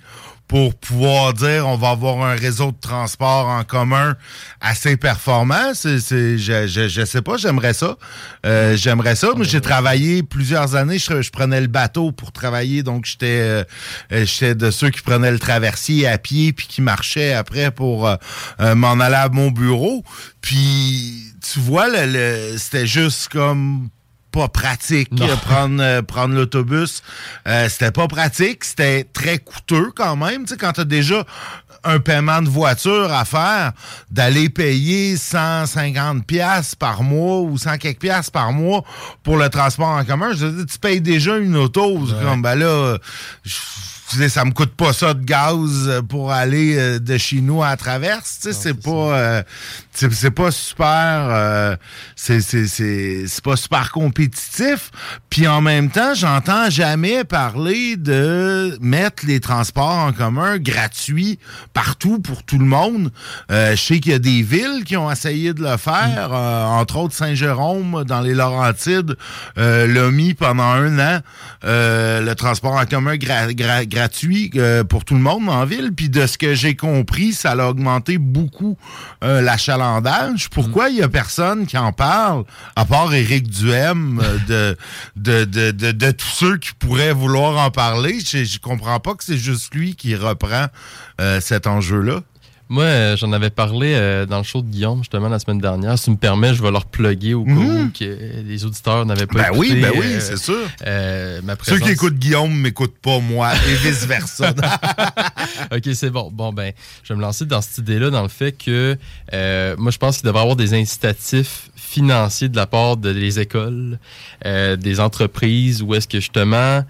pour 0.50 0.74
pouvoir 0.74 1.34
dire 1.34 1.68
on 1.68 1.78
va 1.78 1.92
avoir 1.92 2.24
un 2.24 2.34
réseau 2.34 2.72
de 2.72 2.80
transport 2.82 3.46
en 3.48 3.64
commun 3.64 4.16
assez 4.60 4.98
performant. 4.98 5.74
Je, 5.82 6.88
je, 6.88 7.06
sais 7.06 7.22
pas, 7.22 7.38
j'aimerais 7.38 7.74
ça. 7.74 7.98
Euh, 8.48 8.76
j'aimerais 8.76 9.16
ça. 9.16 9.30
Moi, 9.36 9.46
j'ai 9.46 9.62
travaillé 9.62 10.24
plusieurs 10.24 10.76
années. 10.76 10.98
Je, 10.98 11.30
prenais 11.30 11.62
le 11.62 11.68
bateau 11.68 12.12
pour 12.12 12.32
travailler, 12.32 12.82
donc 12.82 13.06
j'étais, 13.06 13.40
euh, 13.42 13.64
euh, 14.12 14.26
j'étais 14.26 14.56
de 14.56 14.72
ceux 14.72 14.90
qui 14.90 15.02
prenaient 15.02 15.32
le 15.32 15.40
traversier 15.40 16.08
à 16.08 16.18
pied 16.18 16.52
puis 16.52 16.66
qui 16.66 16.82
marchaient 16.82 17.34
après 17.34 17.70
pour 17.70 18.10
m'en 18.60 19.00
aller 19.00 19.16
à 19.16 19.30
mon 19.30 19.52
bureau. 19.52 20.04
Puis 20.42 21.26
tu 21.42 21.60
vois, 21.60 21.88
le- 21.90 22.58
c'était 22.58 22.88
juste 22.88 23.30
comme 23.30 23.90
pas 24.32 24.48
pratique 24.48 25.12
Non. 25.12 25.28
euh, 25.28 25.36
prendre 25.36 25.82
euh, 25.84 26.02
prendre 26.02 26.36
l'autobus. 26.36 27.02
Euh, 27.48 27.68
c'était 27.70 27.92
pas 27.92 28.08
pratique 28.08 28.64
c'était 28.64 29.04
très 29.06 29.40
coûteux 29.40 29.92
quand 29.96 30.16
même. 30.16 30.44
Tu 30.46 30.50
sais 30.54 30.58
quand 30.58 30.74
t'as 30.74 30.84
déjà 30.86 31.26
un 31.84 32.00
paiement 32.00 32.42
de 32.42 32.50
voiture 32.50 33.12
à 33.14 33.24
faire 33.26 33.72
d'aller 34.12 34.50
payer 34.50 35.16
150 35.16 36.26
pièces 36.26 36.76
par 36.76 37.04
mois 37.04 37.40
ou 37.42 37.58
100 37.58 37.78
quelques 37.78 38.00
pièces 38.00 38.30
par 38.30 38.52
mois 38.52 38.84
pour 39.24 39.38
le 39.38 39.48
transport 39.50 39.88
en 39.88 40.04
commun 40.04 40.34
je 40.34 40.46
veux 40.46 40.52
dire, 40.58 40.66
tu 40.72 40.78
payes 40.80 41.00
déjà 41.02 41.38
une 41.38 41.56
auto. 41.56 42.06
Comme 42.22 42.42
ben 42.42 42.56
là 42.56 42.98
je- 43.46 43.56
tu 44.10 44.18
sais, 44.18 44.30
ça 44.30 44.44
me 44.44 44.52
coûte 44.52 44.74
pas 44.76 44.92
ça 44.92 45.14
de 45.14 45.24
gaz 45.24 46.02
pour 46.10 46.32
aller 46.32 46.76
euh, 46.78 47.00
de 47.00 47.18
chez 47.18 47.42
nous 47.42 47.62
à 47.62 47.70
la 47.70 47.78
traverse. 47.78 48.40
Tu 48.42 48.48
sais, 48.52 48.54
c'est 48.54 48.74
pas, 48.74 48.92
euh, 48.92 49.44
c'est 49.94 50.32
pas 50.32 50.50
super, 50.52 50.86
euh, 50.88 51.76
c'est 52.16 52.42
c'est 52.42 52.66
c'est 52.68 53.26
c'est 53.28 53.44
pas 53.44 53.56
super 53.56 53.92
compétitif. 53.92 54.90
Puis 55.30 55.48
en 55.48 55.62
même 55.62 55.90
temps, 55.92 56.14
j'entends 56.16 56.70
jamais 56.70 57.24
parler 57.24 57.98
de 57.98 58.78
mettre 58.82 59.26
les 59.28 59.40
transports 59.40 59.90
en 59.90 60.12
commun 60.14 60.58
gratuits 60.58 61.38
partout 61.74 62.20
pour 62.20 62.44
tout 62.44 62.58
le 62.58 62.66
monde. 62.66 63.12
Euh, 63.52 63.72
je 63.76 63.82
sais 63.82 64.00
qu'il 64.00 64.12
y 64.12 64.16
a 64.16 64.20
des 64.20 64.42
villes 64.42 64.84
qui 64.86 64.98
ont 64.98 65.12
essayé 65.12 65.54
de 65.54 65.62
le 65.62 65.78
faire, 65.78 66.30
euh, 66.34 66.64
entre 66.66 66.98
autres 66.98 67.14
Saint-Jérôme 67.16 68.04
dans 68.06 68.22
les 68.22 68.34
Laurentides 68.34 69.16
euh, 69.58 69.86
l'a 69.88 70.10
mis 70.12 70.34
pendant 70.34 70.64
un 70.64 70.98
an 71.00 71.20
euh, 71.64 72.22
le 72.22 72.36
transport 72.36 72.74
en 72.74 72.86
commun 72.86 73.16
gra- 73.16 73.52
gra- 73.54 73.86
gratuit 74.00 74.50
euh, 74.56 74.86
pour 74.86 75.04
tout 75.04 75.14
le 75.14 75.20
monde 75.20 75.50
en 75.50 75.66
ville. 75.66 75.92
Puis 75.94 76.10
de 76.10 76.26
ce 76.26 76.38
que 76.38 76.54
j'ai 76.54 76.76
compris, 76.76 77.34
ça 77.34 77.52
a 77.52 77.68
augmenté 77.68 78.18
beaucoup 78.18 78.78
euh, 79.24 79.42
l'achalandage. 79.42 80.50
Pourquoi 80.50 80.90
il 80.90 80.98
y 80.98 81.04
a 81.04 81.10
personne 81.10 81.68
qui 81.68 81.78
en 81.78 81.92
parle, 81.92 82.46
à 82.78 82.86
part 82.86 83.14
Éric 83.14 83.50
Duhem, 83.50 84.22
euh, 84.24 84.38
de, 84.48 84.78
de, 85.18 85.46
de, 85.46 85.72
de, 85.72 85.92
de 85.92 86.12
tous 86.12 86.28
ceux 86.28 86.58
qui 86.58 86.72
pourraient 86.80 87.14
vouloir 87.14 87.58
en 87.58 87.72
parler? 87.72 88.20
Je, 88.20 88.46
je 88.46 88.60
comprends 88.60 89.02
pas 89.02 89.16
que 89.16 89.24
c'est 89.24 89.38
juste 89.38 89.76
lui 89.76 89.96
qui 89.96 90.16
reprend 90.16 90.68
cet 91.42 91.68
enjeu-là. 91.68 92.22
Moi, 92.72 92.84
euh, 92.84 93.18
j'en 93.18 93.32
avais 93.34 93.50
parlé 93.50 93.94
euh, 93.96 94.28
dans 94.28 94.38
le 94.38 94.44
show 94.44 94.62
de 94.62 94.68
Guillaume, 94.70 95.00
justement, 95.00 95.28
la 95.28 95.40
semaine 95.40 95.58
dernière. 95.60 95.98
Si 95.98 96.06
tu 96.06 96.12
me 96.12 96.18
permets, 96.18 96.54
je 96.54 96.62
vais 96.62 96.70
leur 96.70 96.86
plugger 96.86 97.34
au 97.34 97.44
cas 97.44 97.52
où 97.52 97.90
que 97.98 98.42
les 98.46 98.64
auditeurs 98.64 99.06
n'avaient 99.08 99.26
pas 99.26 99.40
Mhm. 99.50 99.52
Ben 99.54 99.58
oui, 99.58 99.82
ben 99.82 99.92
oui, 99.96 100.06
euh, 100.06 100.20
c'est 100.20 100.38
sûr. 100.38 100.68
Ceux 101.64 101.80
qui 101.80 101.90
écoutent 101.94 102.20
Guillaume 102.20 102.54
m'écoutent 102.54 102.98
pas 103.02 103.18
moi, 103.20 103.54
et 103.56 103.74
vice-versa. 103.74 104.54
OK, 105.72 105.90
c'est 105.94 106.12
bon. 106.12 106.30
Bon, 106.32 106.54
ben, 106.54 106.72
je 107.04 107.12
vais 107.14 107.18
me 107.18 107.22
lancer 107.24 107.46
dans 107.46 107.62
cette 107.62 107.80
idée-là, 107.80 108.12
dans 108.12 108.22
le 108.22 108.28
fait 108.30 108.52
que 108.52 108.96
moi, 109.78 109.90
je 109.92 109.98
pense 109.98 110.18
qu'il 110.18 110.26
devrait 110.28 110.42
y 110.42 110.44
avoir 110.44 110.56
des 110.56 110.76
incitatifs 110.76 111.72
financiers 111.76 112.50
de 112.50 112.56
la 112.56 112.68
part 112.68 112.98
de- 112.98 113.14
des 113.14 113.40
écoles, 113.40 113.98
des 114.46 115.00
entreprises, 115.00 115.82
où 115.82 115.96
est-ce 115.96 116.08
que 116.08 116.20
justement, 116.20 116.84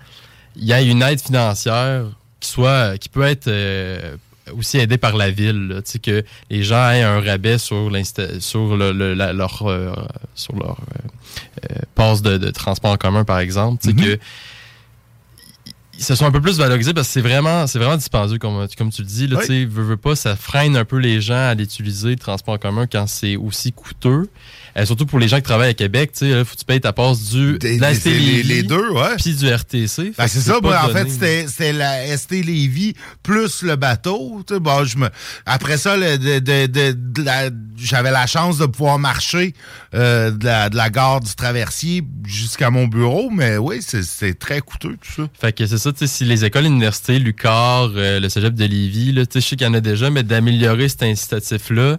il 0.57 0.65
y 0.65 0.73
a 0.73 0.81
une 0.81 1.01
aide 1.03 1.21
financière 1.21 2.03
qui 2.41 2.49
soit, 2.49 2.97
qui 2.97 3.07
peut 3.07 3.23
être 3.23 3.49
aussi 4.57 4.77
aidée 4.77 4.97
par 4.97 5.15
la 5.15 5.29
ville, 5.31 5.67
là. 5.67 5.81
tu 5.81 5.91
sais, 5.91 5.99
que 5.99 6.23
les 6.49 6.63
gens 6.63 6.89
aient 6.91 7.01
un 7.03 7.19
rabais 7.21 7.57
sur, 7.57 7.89
l'insta- 7.89 8.39
sur 8.39 8.75
le, 8.77 8.91
le- 8.91 9.13
la- 9.13 9.33
leur, 9.33 9.63
euh, 9.67 9.93
sur 10.35 10.55
leur 10.55 10.77
euh, 10.79 11.07
euh, 11.71 11.75
passe 11.95 12.21
de, 12.21 12.37
de 12.37 12.49
transport 12.51 12.91
en 12.91 12.97
commun, 12.97 13.23
par 13.23 13.39
exemple, 13.39 13.83
sais, 13.83 13.93
que 13.95 14.19
ils 15.99 16.03
se 16.03 16.15
sont 16.15 16.25
un 16.25 16.31
peu 16.31 16.41
plus 16.41 16.57
valorisés 16.57 16.93
parce 16.93 17.07
que 17.07 17.13
c'est 17.13 17.21
vraiment, 17.21 17.67
c'est 17.67 17.77
vraiment 17.77 17.97
dispendieux, 17.97 18.37
comme, 18.39 18.65
comme 18.77 18.89
tu 18.89 19.01
le 19.01 19.07
dis. 19.07 19.27
Là, 19.27 19.37
Oui. 19.39 19.45
tu 19.45 19.65
veux, 19.65 19.83
veux 19.83 19.97
pas, 19.97 20.15
ça 20.15 20.35
freine 20.35 20.75
un 20.77 20.85
peu 20.85 20.97
les 20.97 21.19
gens 21.21 21.35
à 21.49 21.53
l'utiliser, 21.53 22.09
le 22.11 22.15
transport 22.15 22.55
en 22.55 22.57
commun, 22.57 22.87
quand 22.91 23.05
c'est 23.07 23.35
aussi 23.35 23.71
coûteux. 23.73 24.29
Euh, 24.77 24.85
surtout 24.85 25.05
pour 25.07 25.19
les 25.19 25.27
gens 25.27 25.37
qui 25.37 25.43
travaillent 25.43 25.71
à 25.71 25.73
Québec, 25.73 26.11
tu 26.13 26.19
sais, 26.19 26.45
faut 26.45 26.53
que 26.53 26.59
tu 26.59 26.65
payes 26.65 26.79
ta 26.79 26.93
passe 26.93 27.29
du 27.31 27.57
Des- 27.57 27.77
de 27.77 27.81
la 27.81 27.91
des- 27.93 27.99
ST 27.99 28.05
les, 28.05 28.19
Lévis, 28.19 28.43
les 28.47 28.63
deux, 28.63 28.89
ouais. 28.91 29.15
puis 29.21 29.33
du 29.35 29.47
RTC. 29.51 30.13
Ben, 30.17 30.27
c'est 30.27 30.39
ça, 30.41 30.59
moi, 30.61 30.79
en 30.83 30.87
donné. 30.87 31.09
fait, 31.09 31.47
c'était 31.47 31.73
la 31.73 32.05
ST 32.17 32.31
Lévis 32.43 32.93
plus 33.23 33.63
le 33.63 33.75
bateau. 33.75 34.41
Bon, 34.61 34.83
je 34.85 34.97
me... 34.97 35.09
Après 35.45 35.77
ça, 35.77 35.97
la- 35.97 37.49
j'avais 37.77 38.11
la 38.11 38.27
chance 38.27 38.57
de 38.57 38.65
pouvoir 38.65 38.99
marcher 38.99 39.53
euh, 39.95 40.31
de, 40.31 40.45
la, 40.45 40.69
de 40.69 40.75
la 40.75 40.89
gare 40.89 41.19
du 41.21 41.33
Traversier 41.33 42.03
jusqu'à 42.25 42.69
mon 42.69 42.87
bureau, 42.87 43.29
mais 43.31 43.57
oui, 43.57 43.77
c'est- 43.81 44.03
c'est 44.03 44.37
très 44.37 44.61
coûteux 44.61 44.97
tout 45.01 45.23
ça. 45.23 45.29
Fait 45.39 45.51
que 45.53 45.65
c'est 45.65 45.77
ça, 45.77 45.88
si 45.95 46.25
les 46.25 46.45
écoles, 46.45 46.65
universités, 46.65 47.19
l'UQAR, 47.19 47.89
euh, 47.95 48.19
le 48.19 48.29
cégep 48.29 48.53
de 48.53 48.65
Lévis, 48.65 49.11
là, 49.11 49.23
je 49.33 49.39
sais 49.39 49.55
qu'il 49.55 49.65
y 49.67 49.69
en 49.69 49.73
a 49.73 49.79
déjà, 49.81 50.09
mais 50.09 50.23
d'améliorer 50.23 50.87
cet 50.89 51.03
incitatif-là, 51.03 51.97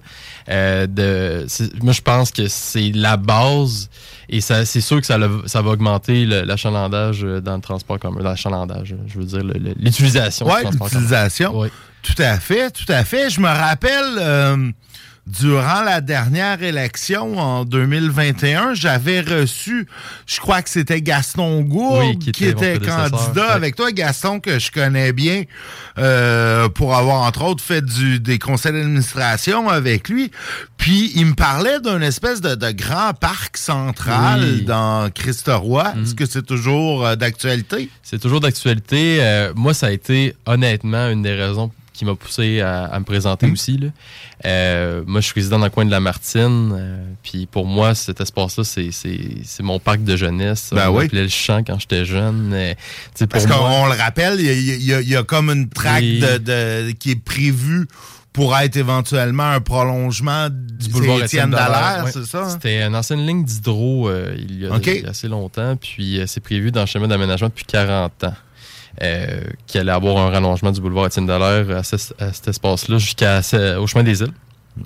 euh, 0.49 0.87
de, 0.87 1.47
moi, 1.82 1.92
je 1.92 2.00
pense 2.00 2.30
que 2.30 2.49
c'est 2.49 2.92
la 2.94 3.16
base 3.16 3.88
et 4.28 4.40
ça, 4.40 4.64
c'est 4.64 4.80
sûr 4.80 5.00
que 5.00 5.06
ça, 5.06 5.18
le- 5.18 5.42
ça 5.47 5.61
va 5.62 5.70
augmenter 5.70 6.25
l'achalandage 6.26 7.25
euh, 7.25 7.40
dans 7.40 7.56
le 7.56 7.61
transport 7.62 7.99
commun, 7.99 8.23
l'achalandage, 8.23 8.94
je 9.06 9.18
veux 9.18 9.25
dire, 9.25 9.42
l'utilisation 9.78 10.47
commun. 10.62 10.70
l'utilisation. 10.85 11.59
Ouais. 11.59 11.70
Tout 12.02 12.23
à 12.23 12.38
fait, 12.40 12.70
tout 12.70 12.90
à 12.90 13.04
fait. 13.04 13.28
Je 13.28 13.40
me 13.40 13.47
rappelle, 13.49 14.73
durant 15.38 15.82
la 15.82 16.00
dernière 16.00 16.62
élection 16.62 17.38
en 17.38 17.64
2021, 17.64 18.75
j'avais 18.75 19.20
reçu, 19.20 19.87
je 20.26 20.40
crois 20.40 20.62
que 20.62 20.70
c'était 20.70 21.00
Gaston 21.02 21.60
Gourde 21.62 22.00
Oui, 22.06 22.18
qui 22.18 22.32
qui 22.32 22.44
était, 22.46 22.78
candidat 22.78 23.46
Ouais. 23.46 23.52
avec 23.52 23.76
toi, 23.76 23.92
Gaston, 23.92 24.40
que 24.40 24.58
je 24.58 24.70
connais 24.72 25.12
bien, 25.12 25.44
euh, 25.99 26.68
pour 26.68 26.96
avoir 26.96 27.22
entre 27.22 27.42
autres 27.44 27.62
fait 27.62 27.84
du, 27.84 28.18
des 28.20 28.38
conseils 28.38 28.72
d'administration 28.72 29.68
avec 29.68 30.08
lui. 30.08 30.30
Puis 30.76 31.12
il 31.14 31.26
me 31.26 31.34
parlait 31.34 31.78
d'un 31.80 32.00
espèce 32.00 32.40
de, 32.40 32.54
de 32.54 32.70
grand 32.72 33.12
parc 33.14 33.56
central 33.56 34.40
Oui. 34.42 34.62
dans 34.62 35.10
Christoroy. 35.10 35.84
Est-ce 36.02 36.14
que 36.14 36.26
c'est 36.26 36.44
toujours 36.46 37.06
euh, 37.06 37.16
d'actualité? 37.16 37.88
C'est 38.02 38.18
toujours 38.18 38.40
d'actualité. 38.40 39.18
Euh, 39.20 39.52
moi, 39.54 39.75
ça 39.75 39.87
a 39.87 39.90
été 39.90 40.34
honnêtement 40.46 41.08
une 41.10 41.22
des 41.22 41.34
raisons 41.34 41.70
qui 42.00 42.07
m'a 42.07 42.14
poussé 42.14 42.61
à, 42.62 42.85
à 42.87 42.99
me 42.99 43.04
présenter 43.04 43.47
Mhm. 43.47 43.52
aussi. 43.52 43.76
Là. 43.76 43.88
Euh, 44.47 45.02
moi, 45.07 45.21
je 45.21 45.26
suis 45.26 45.35
résident 45.35 45.59
dans 45.59 45.66
le 45.66 45.71
coin 45.71 45.85
de 45.85 45.90
la 45.90 46.00
Martine. 46.00 46.73
euh, 46.75 47.04
puis 47.23 47.45
pour 47.47 47.66
moi, 47.66 47.95
cet 47.95 48.23
espace-là, 48.23 48.64
c'est, 48.64 49.62
mon 49.62 49.78
parc 49.78 50.02
de 50.02 50.16
jeunesse. 50.16 50.71
Ben 50.73 50.88
On 50.88 50.97
oui. 50.97 51.09
le 51.12 51.28
champ 51.28 51.62
quand 51.62 51.78
j'étais 51.78 52.07
jeune. 52.07 52.57
Parce 53.28 53.47
qu'on 53.47 53.85
le 53.87 53.99
rappelle, 53.99 54.40
il 54.40 54.83
y 54.83 54.95
a, 54.95 55.00
y 55.02 55.12
y 55.21 55.25
comme 55.26 55.50
une 55.50 55.69
traque 55.69 56.00
Oui. 56.00 56.21
de, 56.21 56.38
de- 56.38 56.90
qui 56.92 57.11
est 57.11 57.23
prévue 57.23 57.87
pour 58.33 58.57
être 58.57 58.76
éventuellement 58.76 59.50
un 59.50 59.61
prolongement 59.61 60.49
du 60.50 60.88
boulevard 60.88 61.23
Étienne 61.23 61.50
Dallaire, 61.50 61.71
Dallaire, 61.80 62.04
ouais. 62.04 62.12
c'est 62.12 62.25
ça? 62.26 62.45
hein? 62.45 62.49
C'était 62.50 62.83
une 62.83 62.95
ancienne 62.97 63.26
ligne 63.26 63.45
d'hydro 63.45 64.09
euh, 64.09 64.35
il, 64.38 64.61
y 64.62 64.66
a, 64.66 64.73
OK. 64.75 64.87
il 64.87 65.02
y 65.02 65.07
a 65.07 65.11
assez 65.11 65.28
longtemps. 65.28 65.76
Puis 65.76 66.19
euh, 66.19 66.26
c'est 66.26 66.40
prévu 66.40 66.71
dans 66.71 66.80
le 66.80 66.87
chemin 66.87 67.09
d'aménagement 67.09 67.49
depuis 67.49 67.64
40 67.66 68.25
ans. 68.25 68.35
Euh, 69.02 69.40
qu'il 69.66 69.80
allait 69.80 69.92
avoir 69.92 70.19
un 70.19 70.28
rallongement 70.30 70.73
du 70.73 70.80
boulevard 70.80 71.07
Étienne 71.07 71.25
Dallaire 71.26 71.75
à, 71.75 71.83
ce- 71.83 71.97
à 72.19 72.33
cet 72.35 72.49
espace-là 72.49 72.99
jusqu'à 72.99 73.40
ce- 73.40 73.76
au 73.78 73.87
chemin 73.87 74.04
des 74.04 74.21
îles. 74.21 74.33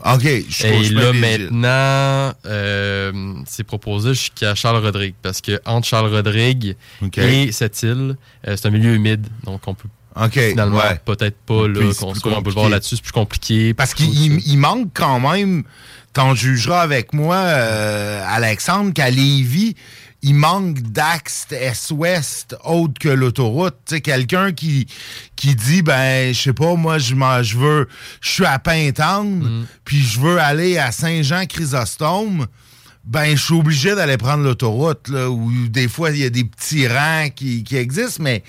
OK, 0.04 0.24
Et 0.24 0.88
là, 0.90 1.12
maintenant, 1.12 2.32
euh, 2.46 3.12
c'est 3.46 3.64
proposé 3.64 4.10
jusqu'à 4.14 4.54
Charles-Rodrigue. 4.54 5.14
Parce 5.20 5.40
que 5.40 5.60
entre 5.66 5.86
Charles-Rodrigue 5.86 6.76
OK. 7.02 7.18
et 7.18 7.52
cette 7.52 7.82
île, 7.82 8.16
euh, 8.46 8.56
c'est 8.56 8.66
un 8.66 8.70
milieu 8.70 8.94
humide. 8.94 9.26
Donc, 9.44 9.60
on 9.66 9.74
peut 9.74 9.88
finalement 10.30 10.78
ouais. 10.78 11.00
peut-être 11.04 11.36
pas 11.44 11.66
là, 11.66 11.80
construire 11.98 12.38
un 12.38 12.40
boulevard 12.40 12.68
là-dessus. 12.68 12.96
C'est 12.96 13.02
plus 13.02 13.12
compliqué. 13.12 13.74
Parce 13.74 13.94
qu'il 13.94 14.58
manque 14.58 14.90
quand 14.94 15.18
même, 15.18 15.64
t'en 16.12 16.34
jugeras 16.36 16.80
avec 16.82 17.12
moi, 17.12 17.36
euh, 17.36 18.24
Alexandre, 18.28 18.92
qu'à 18.92 19.10
Lévis, 19.10 19.74
il 20.26 20.34
manque 20.34 20.80
d'axes 20.80 21.46
est-ouest 21.50 22.56
autre 22.64 22.94
que 22.98 23.10
l'autoroute. 23.10 23.94
Quelqu'un 24.02 24.52
qui, 24.52 24.86
qui 25.36 25.54
dit, 25.54 25.82
ben, 25.82 26.32
je 26.32 26.40
sais 26.40 26.52
pas, 26.54 26.74
moi, 26.76 26.98
je 26.98 27.14
veux, 27.58 27.86
je 28.22 28.30
suis 28.30 28.46
à 28.46 28.58
Pintendre, 28.58 29.46
Mm. 29.46 29.66
puis 29.84 30.00
je 30.00 30.18
veux 30.18 30.40
aller 30.40 30.78
à 30.78 30.90
Saint-Jean-Chrysostome. 30.92 32.46
Ben, 33.04 33.36
je 33.36 33.42
suis 33.42 33.54
obligé 33.54 33.94
d'aller 33.94 34.16
prendre 34.16 34.42
l'autoroute, 34.44 35.08
là, 35.08 35.28
où 35.30 35.50
des 35.68 35.88
fois, 35.88 36.10
il 36.10 36.18
y 36.18 36.24
a 36.24 36.30
des 36.30 36.44
petits 36.44 36.88
rangs 36.88 37.28
qui, 37.34 37.62
qui 37.62 37.76
existent, 37.76 38.22
mais 38.22 38.42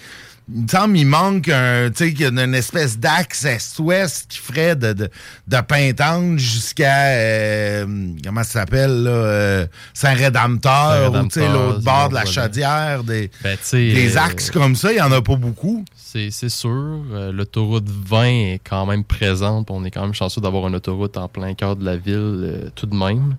il 0.54 0.62
me 0.62 0.68
semble 0.68 0.96
qu'il 0.96 1.08
manque 1.08 1.50
un, 1.50 1.90
tu 1.90 1.98
sais, 1.98 2.14
qu'il 2.14 2.22
y 2.22 2.26
a 2.26 2.44
une 2.44 2.54
espèce 2.54 3.00
d'axe 3.00 3.46
est-ouest 3.46 4.28
qui 4.30 4.38
ferait 4.38 4.76
de, 4.76 4.94
de, 4.94 5.10
de 5.48 6.38
jusqu'à, 6.38 7.08
euh, 7.08 7.86
comment 8.24 8.44
ça 8.44 8.62
s'appelle, 8.62 9.04
là, 9.04 9.10
euh, 9.10 9.68
Saint-Rédempteur, 9.94 11.12
ou, 11.12 11.16
l'autre 11.16 11.82
bord 11.82 12.10
de 12.10 12.16
la 12.16 12.26
chaudière, 12.26 13.04
des, 13.04 13.32
Ben, 13.44 13.58
des 13.72 14.18
euh, 14.18 14.20
axes 14.20 14.52
comme 14.52 14.76
ça, 14.76 14.92
il 14.92 14.98
y 14.98 15.02
en 15.02 15.12
a 15.12 15.22
pas 15.22 15.36
beaucoup. 15.36 15.84
C'est 15.96 16.30
c'est 16.32 16.50
sûr. 16.50 17.04
L'autoroute 17.34 17.90
20 17.90 18.24
est 18.26 18.62
quand 18.64 18.86
même 18.86 19.04
présente. 19.04 19.70
On 19.70 19.84
est 19.84 19.92
quand 19.92 20.04
même 20.04 20.14
chanceux 20.14 20.40
d'avoir 20.40 20.68
une 20.68 20.76
autoroute 20.76 21.18
en 21.18 21.28
plein 21.28 21.54
cœur 21.54 21.76
de 21.76 21.84
la 21.84 21.98
ville 21.98 22.72
tout 22.76 22.86
de 22.86 22.96
même. 22.96 23.36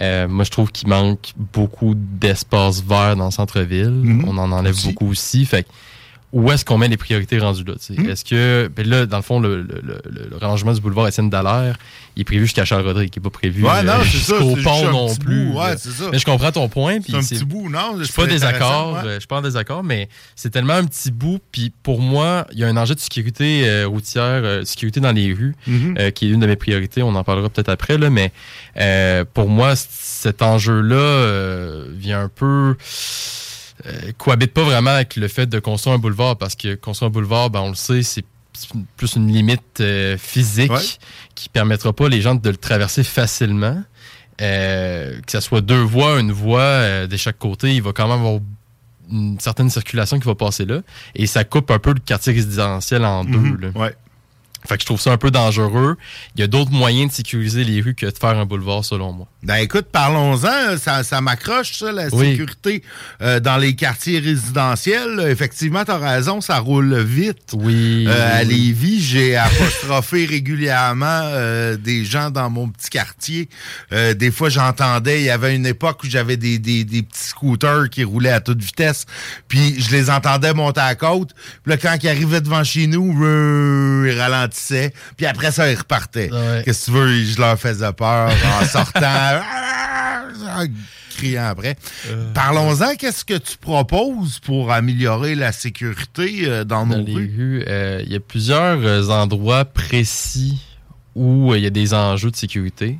Euh, 0.00 0.28
moi, 0.28 0.44
je 0.44 0.50
trouve 0.50 0.70
qu'il 0.72 0.88
manque 0.88 1.32
beaucoup 1.36 1.94
d'espace 1.94 2.82
vert 2.82 3.16
dans 3.16 3.26
le 3.26 3.30
centre-ville. 3.30 3.90
Mhm. 3.90 4.24
On 4.26 4.38
en 4.38 4.50
enlève 4.52 4.74
Aussi. 4.74 4.88
beaucoup 4.88 5.08
aussi. 5.10 5.44
Fait 5.44 5.64
que 5.64 5.68
où 6.32 6.50
est-ce 6.52 6.64
qu'on 6.64 6.78
met 6.78 6.86
les 6.88 6.96
priorités 6.96 7.38
rendues 7.38 7.64
là? 7.64 7.74
Mhm. 7.90 8.08
Est-ce 8.10 8.24
que. 8.24 8.70
ben 8.74 8.86
là, 8.88 9.06
dans 9.06 9.16
le 9.16 9.22
fond, 9.22 9.40
le, 9.40 9.62
le, 9.62 9.80
le- 9.82 10.28
le 10.30 10.36
rallongement 10.36 10.72
du 10.72 10.80
boulevard 10.80 11.08
Étienne 11.08 11.28
Dallaire, 11.28 11.76
il 12.16 12.20
est 12.20 12.24
prévu 12.24 12.42
jusqu'à 12.44 12.64
Charles-Rodrigue, 12.64 13.10
qui 13.10 13.18
n'est 13.18 13.22
pas 13.22 13.30
prévu 13.30 13.64
Ouais, 13.64 13.70
euh, 13.84 14.02
jusqu'au 14.04 14.54
pont 14.62 14.90
non 14.90 15.14
plus. 15.16 15.46
bout, 15.46 15.58
Ouais, 15.58 15.76
ça. 15.76 15.88
Mais 16.12 16.18
je 16.18 16.24
comprends 16.24 16.52
ton 16.52 16.68
point. 16.68 16.98
C'est 17.04 17.14
un 17.16 17.20
petit 17.20 17.44
bout, 17.44 17.68
non? 17.68 17.96
je 17.98 18.04
suis 18.04 18.12
pas 18.12 18.26
désaccord, 18.26 18.98
euh, 19.04 19.14
je 19.14 19.18
suis 19.20 19.26
pas 19.26 19.38
en 19.38 19.42
désaccord, 19.42 19.82
mais 19.82 20.08
c'est 20.36 20.50
tellement 20.50 20.74
un 20.74 20.84
petit 20.84 21.10
bout. 21.10 21.40
Puis 21.50 21.72
pour 21.82 22.00
moi, 22.00 22.46
il 22.52 22.58
y 22.60 22.64
a 22.64 22.68
un 22.68 22.76
enjeu 22.76 22.94
de 22.94 23.00
sécurité 23.00 23.68
euh, 23.68 23.86
routière, 23.88 24.42
euh, 24.44 24.64
sécurité 24.64 25.00
dans 25.00 25.12
les 25.12 25.32
rues, 25.32 25.54
Mhm. 25.66 25.96
euh, 25.98 26.10
qui 26.10 26.26
est 26.26 26.30
une 26.30 26.40
de 26.40 26.46
mes 26.46 26.56
priorités. 26.56 27.02
On 27.02 27.14
en 27.16 27.24
parlera 27.24 27.48
peut-être 27.48 27.68
après, 27.70 27.98
là, 27.98 28.08
mais 28.10 28.32
euh, 28.76 29.24
pour 29.34 29.48
moi, 29.48 29.74
cet 29.76 30.42
enjeu-là 30.42 30.94
euh, 30.96 31.86
vient 31.92 32.20
un 32.22 32.28
peu 32.28 32.76
euh, 33.86 34.12
cohabite 34.18 34.52
pas 34.52 34.62
vraiment 34.62 34.90
avec 34.90 35.16
le 35.16 35.28
fait 35.28 35.46
de 35.46 35.58
construire 35.58 35.96
un 35.96 35.98
boulevard, 35.98 36.36
parce 36.36 36.54
que 36.54 36.74
construire 36.74 37.08
un 37.08 37.12
boulevard, 37.12 37.50
ben, 37.50 37.60
on 37.60 37.68
le 37.70 37.74
sait, 37.74 38.02
c'est 38.02 38.24
plus 38.96 39.14
une 39.16 39.32
limite 39.32 39.80
euh, 39.80 40.18
physique 40.18 40.70
Ouais. 40.72 40.80
qui 41.34 41.48
permettra 41.48 41.92
pas 41.92 42.08
les 42.08 42.20
gens 42.20 42.34
de 42.34 42.50
le 42.50 42.56
traverser 42.56 43.04
facilement. 43.04 43.82
Euh, 44.40 45.20
que 45.26 45.32
ce 45.32 45.40
soit 45.40 45.60
deux 45.60 45.82
voies, 45.82 46.18
une 46.18 46.32
voie 46.32 47.06
de 47.06 47.16
chaque 47.16 47.38
côté, 47.38 47.74
il 47.74 47.82
va 47.82 47.92
quand 47.92 48.08
même 48.08 48.18
avoir 48.20 48.40
une 49.10 49.38
certaine 49.40 49.68
circulation 49.70 50.18
qui 50.18 50.26
va 50.26 50.34
passer 50.34 50.64
là. 50.64 50.80
Et 51.14 51.26
ça 51.26 51.44
coupe 51.44 51.70
un 51.70 51.78
peu 51.78 51.92
le 51.92 52.00
quartier 52.00 52.32
résidentiel 52.32 53.04
en 53.04 53.24
deux. 53.24 53.38
Mhm. 53.38 53.60
là. 53.60 53.68
Ouais. 53.74 53.94
Fait 54.66 54.76
que 54.76 54.82
je 54.82 54.86
trouve 54.86 55.00
ça 55.00 55.10
un 55.12 55.16
peu 55.16 55.30
dangereux. 55.30 55.96
Il 56.36 56.40
y 56.40 56.44
a 56.44 56.46
d'autres 56.46 56.70
moyens 56.70 57.10
de 57.10 57.16
sécuriser 57.16 57.64
les 57.64 57.80
rues 57.80 57.94
que 57.94 58.06
de 58.06 58.16
faire 58.16 58.38
un 58.38 58.44
boulevard, 58.44 58.84
selon 58.84 59.12
moi. 59.12 59.26
Ben 59.42 59.56
écoute, 59.56 59.86
parlons-en. 59.90 60.76
Ça, 60.78 61.02
ça 61.02 61.20
m'accroche, 61.20 61.78
ça, 61.78 61.92
la 61.92 62.08
Oui. 62.12 62.32
sécurité 62.32 62.82
euh, 63.22 63.40
dans 63.40 63.56
les 63.56 63.74
quartiers 63.74 64.18
résidentiels. 64.18 65.14
Là, 65.16 65.30
Effectivement, 65.30 65.84
tu 65.84 65.90
as 65.92 65.96
raison, 65.98 66.40
ça 66.40 66.58
roule 66.58 66.98
vite. 67.00 67.52
Oui. 67.54 68.04
Euh, 68.08 68.40
à. 68.40 68.44
Lévis, 68.44 69.00
j'ai 69.02 69.36
apostrophé 69.38 70.26
régulièrement 70.26 71.06
euh, 71.24 71.76
des 71.76 72.04
gens 72.04 72.30
dans 72.30 72.50
mon 72.50 72.68
petit 72.68 72.90
quartier. 72.90 73.48
Euh, 73.92 74.12
des 74.14 74.30
fois, 74.30 74.48
j'entendais, 74.50 75.20
il 75.20 75.24
y 75.24 75.30
avait 75.30 75.54
une 75.56 75.66
époque 75.66 76.04
où 76.04 76.06
j'avais 76.10 76.36
des, 76.36 76.58
des, 76.58 76.84
des 76.84 77.02
petits 77.02 77.28
scooters 77.28 77.88
qui 77.90 78.04
roulaient 78.04 78.32
à 78.32 78.40
toute 78.40 78.62
vitesse, 78.62 79.06
puis 79.48 79.80
je 79.80 79.90
les 79.90 80.10
entendais 80.10 80.52
monter 80.52 80.80
à 80.80 80.88
la 80.88 80.94
côte. 80.96 81.30
Puis 81.62 81.70
là, 81.70 81.76
quand 81.76 81.96
ils 82.02 82.08
arrivaient 82.08 82.40
devant 82.40 82.64
chez 82.64 82.86
nous, 82.86 83.16
euh, 83.24 84.10
ils 84.12 84.18
ralentissaient, 84.20 84.92
puis 85.16 85.26
après 85.26 85.50
ça, 85.52 85.70
ils 85.70 85.76
repartaient. 85.78 86.30
Ouais. 86.30 86.62
Qu'est-ce 86.64 86.86
que 86.86 86.90
tu 86.92 86.98
veux, 86.98 87.24
je 87.24 87.40
leur 87.40 87.58
faisais 87.58 87.92
peur 87.92 88.30
en 88.60 88.64
sortant, 88.66 89.29
en 89.38 90.66
criant 91.16 91.46
après. 91.46 91.76
Euh, 92.08 92.32
Parlons-en, 92.32 92.94
qu'est-ce 92.96 93.24
que 93.24 93.36
tu 93.38 93.56
proposes 93.58 94.38
pour 94.40 94.72
améliorer 94.72 95.34
la 95.34 95.52
sécurité 95.52 96.42
euh, 96.44 96.64
dans 96.64 96.86
dans 96.86 96.98
nos 96.98 97.04
les 97.04 97.14
rues? 97.14 97.64
Euh, 97.66 98.02
Il 98.04 98.12
y 98.12 98.16
a 98.16 98.20
plusieurs 98.20 98.78
euh, 98.82 99.08
endroits 99.08 99.64
précis 99.64 100.60
où 101.14 101.54
il 101.54 101.62
y 101.62 101.66
a 101.66 101.70
des 101.70 101.92
enjeux 101.94 102.30
de 102.30 102.36
sécurité. 102.36 102.98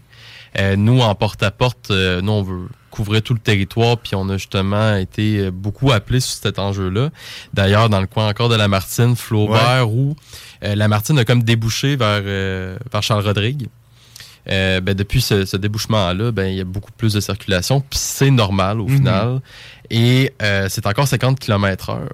Nous, 0.76 1.00
en 1.00 1.14
porte-à-porte, 1.14 1.90
nous, 1.90 2.32
on 2.32 2.42
veut 2.42 2.66
couvrir 2.90 3.22
tout 3.22 3.34
le 3.34 3.38
territoire, 3.38 3.96
puis 3.98 4.16
on 4.16 4.28
a 4.30 4.36
justement 4.36 4.96
été 4.96 5.48
beaucoup 5.52 5.92
appelés 5.92 6.18
sur 6.18 6.42
cet 6.42 6.58
enjeu-là. 6.58 7.10
D'ailleurs, 7.54 7.88
dans 7.88 8.00
le 8.00 8.08
coin 8.08 8.28
encore 8.28 8.48
de 8.48 8.56
la 8.56 8.66
Martine, 8.66 9.14
Flaubert, 9.14 9.88
où 9.88 10.16
euh, 10.64 10.74
la 10.74 10.88
Martine 10.88 11.20
a 11.20 11.24
comme 11.24 11.44
débouché 11.44 11.94
vers, 11.94 12.22
euh, 12.24 12.76
vers 12.92 13.00
Charles-Rodrigue. 13.00 13.68
Euh, 14.48 14.80
ben, 14.80 14.94
depuis 14.94 15.20
ce, 15.20 15.44
ce 15.44 15.56
débouchement-là, 15.56 16.32
ben, 16.32 16.46
il 16.46 16.56
y 16.56 16.60
a 16.60 16.64
beaucoup 16.64 16.92
plus 16.92 17.12
de 17.12 17.20
circulation, 17.20 17.80
puis 17.80 17.98
c'est 17.98 18.30
normal 18.30 18.80
au 18.80 18.86
Mhm. 18.88 18.96
final. 18.96 19.40
Et 19.90 20.32
euh, 20.42 20.66
c'est 20.70 20.86
encore 20.86 21.06
50 21.08 21.38
km 21.38 21.90
heure. 21.90 22.08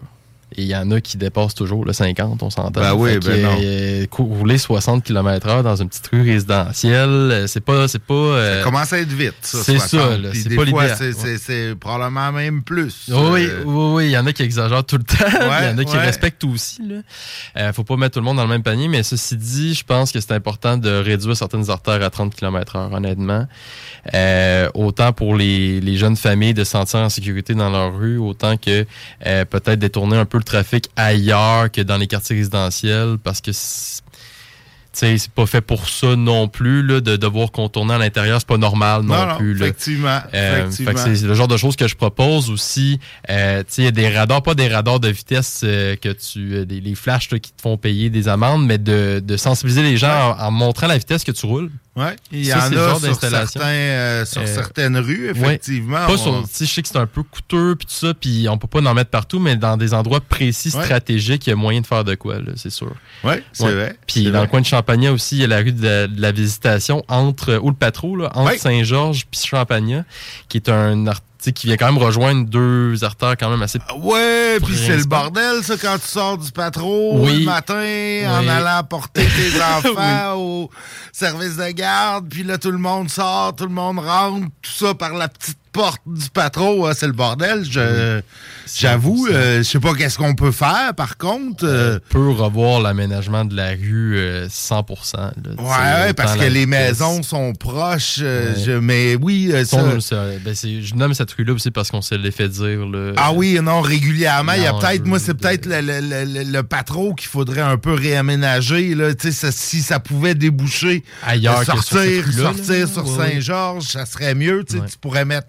Et 0.58 0.62
il 0.62 0.68
y 0.68 0.76
en 0.76 0.90
a 0.90 1.00
qui 1.00 1.16
dépassent 1.18 1.54
toujours 1.54 1.84
le 1.84 1.92
50, 1.92 2.42
on 2.42 2.50
s'entend. 2.50 2.80
Ben 2.80 2.94
oui, 2.94 3.18
ben 3.18 3.42
non. 3.42 3.58
euh, 3.62 4.06
rouler 4.18 4.56
60 4.58 5.04
km 5.04 5.46
heure 5.48 5.62
dans 5.62 5.76
une 5.76 5.88
petite 5.88 6.06
rue 6.08 6.22
résidentielle, 6.22 7.08
euh, 7.10 7.46
c'est 7.46 7.60
pas... 7.60 7.86
C'est 7.88 8.02
pas 8.02 8.14
euh, 8.14 8.58
Ça 8.58 8.64
commence 8.64 8.92
à 8.92 8.98
être 9.00 9.12
vite, 9.12 9.34
ça. 9.42 9.58
c'est 9.62 9.78
60. 9.78 10.00
ça, 10.00 10.30
c'est 10.34 10.54
pas 10.56 10.64
l'idéal. 10.64 10.94
c'est- 10.96 11.12
c'est 11.12 11.38
c'est 11.38 11.74
probablement 11.78 12.32
même 12.32 12.62
plus. 12.62 13.06
Oui, 13.08 13.44
Euh, 13.46 13.62
oui, 13.64 13.92
oui, 13.94 14.04
il 14.06 14.10
y 14.12 14.18
en 14.18 14.26
a 14.26 14.32
qui 14.32 14.42
exagèrent 14.42 14.84
tout 14.84 14.96
le 14.96 15.04
temps. 15.04 15.24
Il 15.28 15.66
y 15.66 15.74
en 15.74 15.78
a 15.78 15.84
qui 15.84 15.92
ouais. 15.96 16.02
respectent 16.04 16.44
aussi. 16.44 16.80
Là. 16.86 16.96
Euh, 17.58 17.72
faut 17.72 17.84
pas 17.84 17.96
mettre 17.96 18.14
tout 18.14 18.20
le 18.20 18.24
monde 18.24 18.36
dans 18.38 18.42
le 18.44 18.48
même 18.48 18.62
panier, 18.62 18.88
mais 18.88 19.02
ceci 19.02 19.36
dit, 19.36 19.74
je 19.74 19.84
pense 19.84 20.10
que 20.12 20.20
c'est 20.20 20.32
important 20.32 20.76
de 20.78 20.90
réduire 20.90 21.36
certaines 21.36 21.68
artères 21.70 22.02
à 22.02 22.10
30 22.10 22.34
km 22.34 22.76
heure, 22.76 22.92
honnêtement. 22.92 23.46
Euh, 24.14 24.68
autant 24.74 25.12
pour 25.12 25.34
les, 25.34 25.80
les 25.80 25.96
jeunes 25.96 26.16
familles 26.16 26.54
de 26.54 26.64
se 26.64 26.70
sentir 26.72 27.00
en 27.00 27.08
sécurité 27.08 27.54
dans 27.54 27.70
leur 27.70 27.96
rue, 27.96 28.18
autant 28.18 28.56
que 28.56 28.86
euh, 29.26 29.44
peut-être 29.44 29.78
détourner 29.78 30.16
un 30.16 30.24
peu 30.24 30.38
le 30.38 30.44
trafic 30.46 30.88
ailleurs 30.96 31.70
que 31.70 31.82
dans 31.82 31.96
les 31.98 32.06
quartiers 32.06 32.36
résidentiels, 32.36 33.16
parce 33.22 33.40
que 33.40 33.50
c'est- 33.52 34.02
pas 35.34 35.44
fait 35.44 35.60
pour 35.60 35.88
ça 35.90 36.16
non 36.16 36.48
plus, 36.48 36.82
là, 36.82 37.02
de 37.02 37.16
devoir 37.16 37.52
contourner 37.52 37.92
à 37.94 37.98
l'intérieur, 37.98 38.40
c'est 38.40 38.48
pas 38.48 38.56
normal 38.56 39.02
non, 39.02 39.14
non, 39.14 39.26
non, 39.26 39.36
plus. 39.36 39.52
là. 39.54 39.66
effectivement. 39.66 40.20
Euh, 40.32 40.68
effectivement. 40.68 40.92
c'est 40.96 41.22
le 41.26 41.34
genre 41.34 41.48
de 41.48 41.58
choses 41.58 41.76
que 41.76 41.86
je 41.86 41.94
propose 41.94 42.48
aussi. 42.48 42.98
Euh, 43.28 43.62
il 43.76 43.84
y 43.84 43.86
a 43.86 43.90
des 43.90 44.08
radars, 44.08 44.42
pas 44.42 44.54
des 44.54 44.68
radars 44.68 44.98
de 44.98 45.08
vitesse 45.08 45.60
euh, 45.64 45.96
que 45.96 46.08
tu, 46.08 46.64
des, 46.64 46.80
les 46.80 46.94
flashs 46.94 47.30
là, 47.30 47.38
qui 47.38 47.52
te 47.52 47.60
font 47.60 47.76
payer 47.76 48.08
des 48.08 48.26
amendes, 48.28 48.64
mais 48.64 48.78
de, 48.78 49.20
de 49.22 49.36
sensibiliser 49.36 49.82
les 49.82 49.98
gens 49.98 50.34
en, 50.38 50.46
en 50.46 50.50
montrant 50.50 50.86
la 50.86 50.96
vitesse 50.96 51.24
que 51.24 51.32
tu 51.32 51.44
roules. 51.44 51.70
Ouais, 51.96 52.14
il 52.30 52.44
y 52.46 52.52
en 52.52 52.58
a 52.58 52.98
sur, 52.98 53.14
certains, 53.14 53.62
euh, 53.64 54.24
sur 54.26 54.42
Euh, 54.42 54.46
certaines 54.46 54.98
rues, 54.98 55.30
effectivement. 55.30 56.06
Pas 56.06 56.12
on- 56.12 56.16
sur, 56.18 56.44
je 56.60 56.64
sais 56.66 56.82
que 56.82 56.88
c'est 56.88 56.98
un 56.98 57.06
peu 57.06 57.22
coûteux 57.22 57.74
puis 57.74 57.86
tout 57.86 57.94
ça, 57.94 58.12
puis 58.12 58.46
on 58.50 58.58
peut 58.58 58.66
pas 58.66 58.80
en 58.80 58.92
mettre 58.94 59.08
partout, 59.10 59.38
mais 59.38 59.56
dans 59.56 59.78
des 59.78 59.94
endroits 59.94 60.20
précis, 60.20 60.72
Ouais. 60.76 60.84
stratégiques, 60.84 61.46
il 61.46 61.50
y 61.50 61.52
a 61.54 61.56
moyen 61.56 61.80
de 61.80 61.86
faire 61.86 62.04
de 62.04 62.14
quoi, 62.14 62.36
c'est 62.56 62.68
sûr. 62.70 62.92
Ouais, 63.24 63.42
c'est 63.52 63.64
Ouais. 63.64 63.72
vrai. 63.72 63.98
Puis 64.06 64.30
dans 64.30 64.42
le 64.42 64.46
coin 64.46 64.60
de 64.60 64.66
Champagnat 64.66 65.10
aussi, 65.12 65.36
il 65.36 65.40
y 65.40 65.44
a 65.44 65.46
la 65.46 65.58
rue 65.58 65.72
de 65.72 65.82
la, 65.82 66.06
de 66.06 66.20
la 66.20 66.32
visitation 66.32 67.02
entre 67.08 67.56
ou 67.62 67.70
le 67.70 67.76
patro 67.76 68.14
là, 68.16 68.30
entre. 68.34 68.58
Saint-Georges 68.58 69.26
puis 69.30 69.40
Champagnat, 69.46 70.04
qui 70.50 70.58
est 70.58 70.68
un 70.68 71.06
sais, 71.44 71.52
qui 71.52 71.66
vient 71.66 71.76
quand 71.76 71.86
même 71.92 72.02
rejoindre 72.02 72.46
deux 72.48 73.02
artères 73.04 73.36
quand 73.38 73.50
même 73.50 73.62
assez. 73.62 73.78
Ouais, 73.98 74.58
puis 74.64 74.76
c'est 74.76 74.96
le 74.96 75.04
bordel, 75.04 75.62
ça, 75.62 75.76
quand 75.76 75.98
tu 75.98 76.06
sors 76.08 76.38
du 76.38 76.50
patron 76.52 77.22
Oui. 77.22 77.40
le 77.40 77.44
matin 77.44 78.22
en 78.28 78.48
allant 78.48 78.82
porter 78.84 79.24
tes 79.26 79.60
enfants 79.90 80.34
au 80.36 80.70
service 81.12 81.56
de 81.56 81.70
garde, 81.70 82.28
puis 82.28 82.42
là, 82.42 82.58
tout 82.58 82.70
le 82.70 82.78
monde 82.78 83.10
sort, 83.10 83.54
tout 83.54 83.64
le 83.64 83.70
monde 83.70 83.98
rentre, 83.98 84.46
tout 84.62 84.70
ça 84.86 84.94
par 84.94 85.14
la 85.14 85.28
petite 85.28 85.58
porte 85.76 86.02
du 86.06 86.28
patron, 86.30 86.86
hein, 86.86 86.92
c'est 86.94 87.06
le 87.06 87.12
bordel. 87.12 87.64
Je, 87.70 88.20
j'avoue, 88.74 89.28
euh, 89.30 89.58
je 89.58 89.62
sais 89.62 89.78
pas 89.80 89.94
qu'est-ce 89.94 90.18
qu'on 90.18 90.34
peut 90.34 90.50
faire, 90.52 90.92
par 90.96 91.16
contre. 91.16 91.64
euh, 91.64 91.98
On 92.10 92.12
peut 92.12 92.30
revoir 92.30 92.80
l'aménagement 92.80 93.44
de 93.44 93.54
la 93.54 93.70
rue 93.70 94.16
euh, 94.16 94.48
100%. 94.48 95.16
là, 95.16 95.30
ouais, 96.06 96.12
parce 96.14 96.36
que 96.36 96.44
les 96.44 96.66
maisons 96.66 97.22
sont 97.22 97.52
proches, 97.54 98.18
euh, 98.20 98.54
je- 98.64 98.72
mais 98.72 99.16
oui, 99.16 99.50
euh, 99.52 99.64
ça- 99.64 99.78
ben, 100.44 100.54
je 100.54 100.94
nomme 100.94 101.14
cette 101.14 101.30
rue-là 101.32 101.52
aussi 101.52 101.70
parce 101.70 101.90
qu'on 101.90 102.00
se 102.02 102.14
l'est 102.14 102.30
fait 102.30 102.48
dire. 102.48 102.86
Là, 102.86 103.12
Ah 103.16 103.32
oui, 103.32 103.58
non, 103.62 103.80
régulièrement. 103.80 104.52
Il 104.52 104.62
y 104.62 104.66
a 104.66 104.72
peut-être, 104.74 105.06
moi, 105.06 105.18
c'est 105.18 105.34
peut-être 105.34 105.66
le, 105.66 105.80
le, 105.80 106.00
le, 106.00 106.42
le- 106.52 106.62
patron 106.62 107.14
qu'il 107.14 107.28
faudrait 107.28 107.60
un 107.60 107.76
peu 107.76 107.92
réaménager. 107.94 108.94
Là. 108.94 109.10
Ça- 109.18 109.52
si 109.52 109.80
ça 109.82 110.00
pouvait 110.00 110.34
déboucher, 110.34 111.04
Ailleurs 111.24 111.58
euh, 111.58 111.64
que 111.64 111.64
sur 111.64 111.82
sortir, 111.82 112.24
sortir 112.32 112.88
sur. 112.88 113.06
Saint-Georges, 113.16 113.84
ça 113.84 114.06
serait 114.06 114.34
mieux. 114.34 114.64
Ouais. 114.72 114.80
Tu 114.90 114.98
pourrais 115.00 115.24
mettre, 115.24 115.48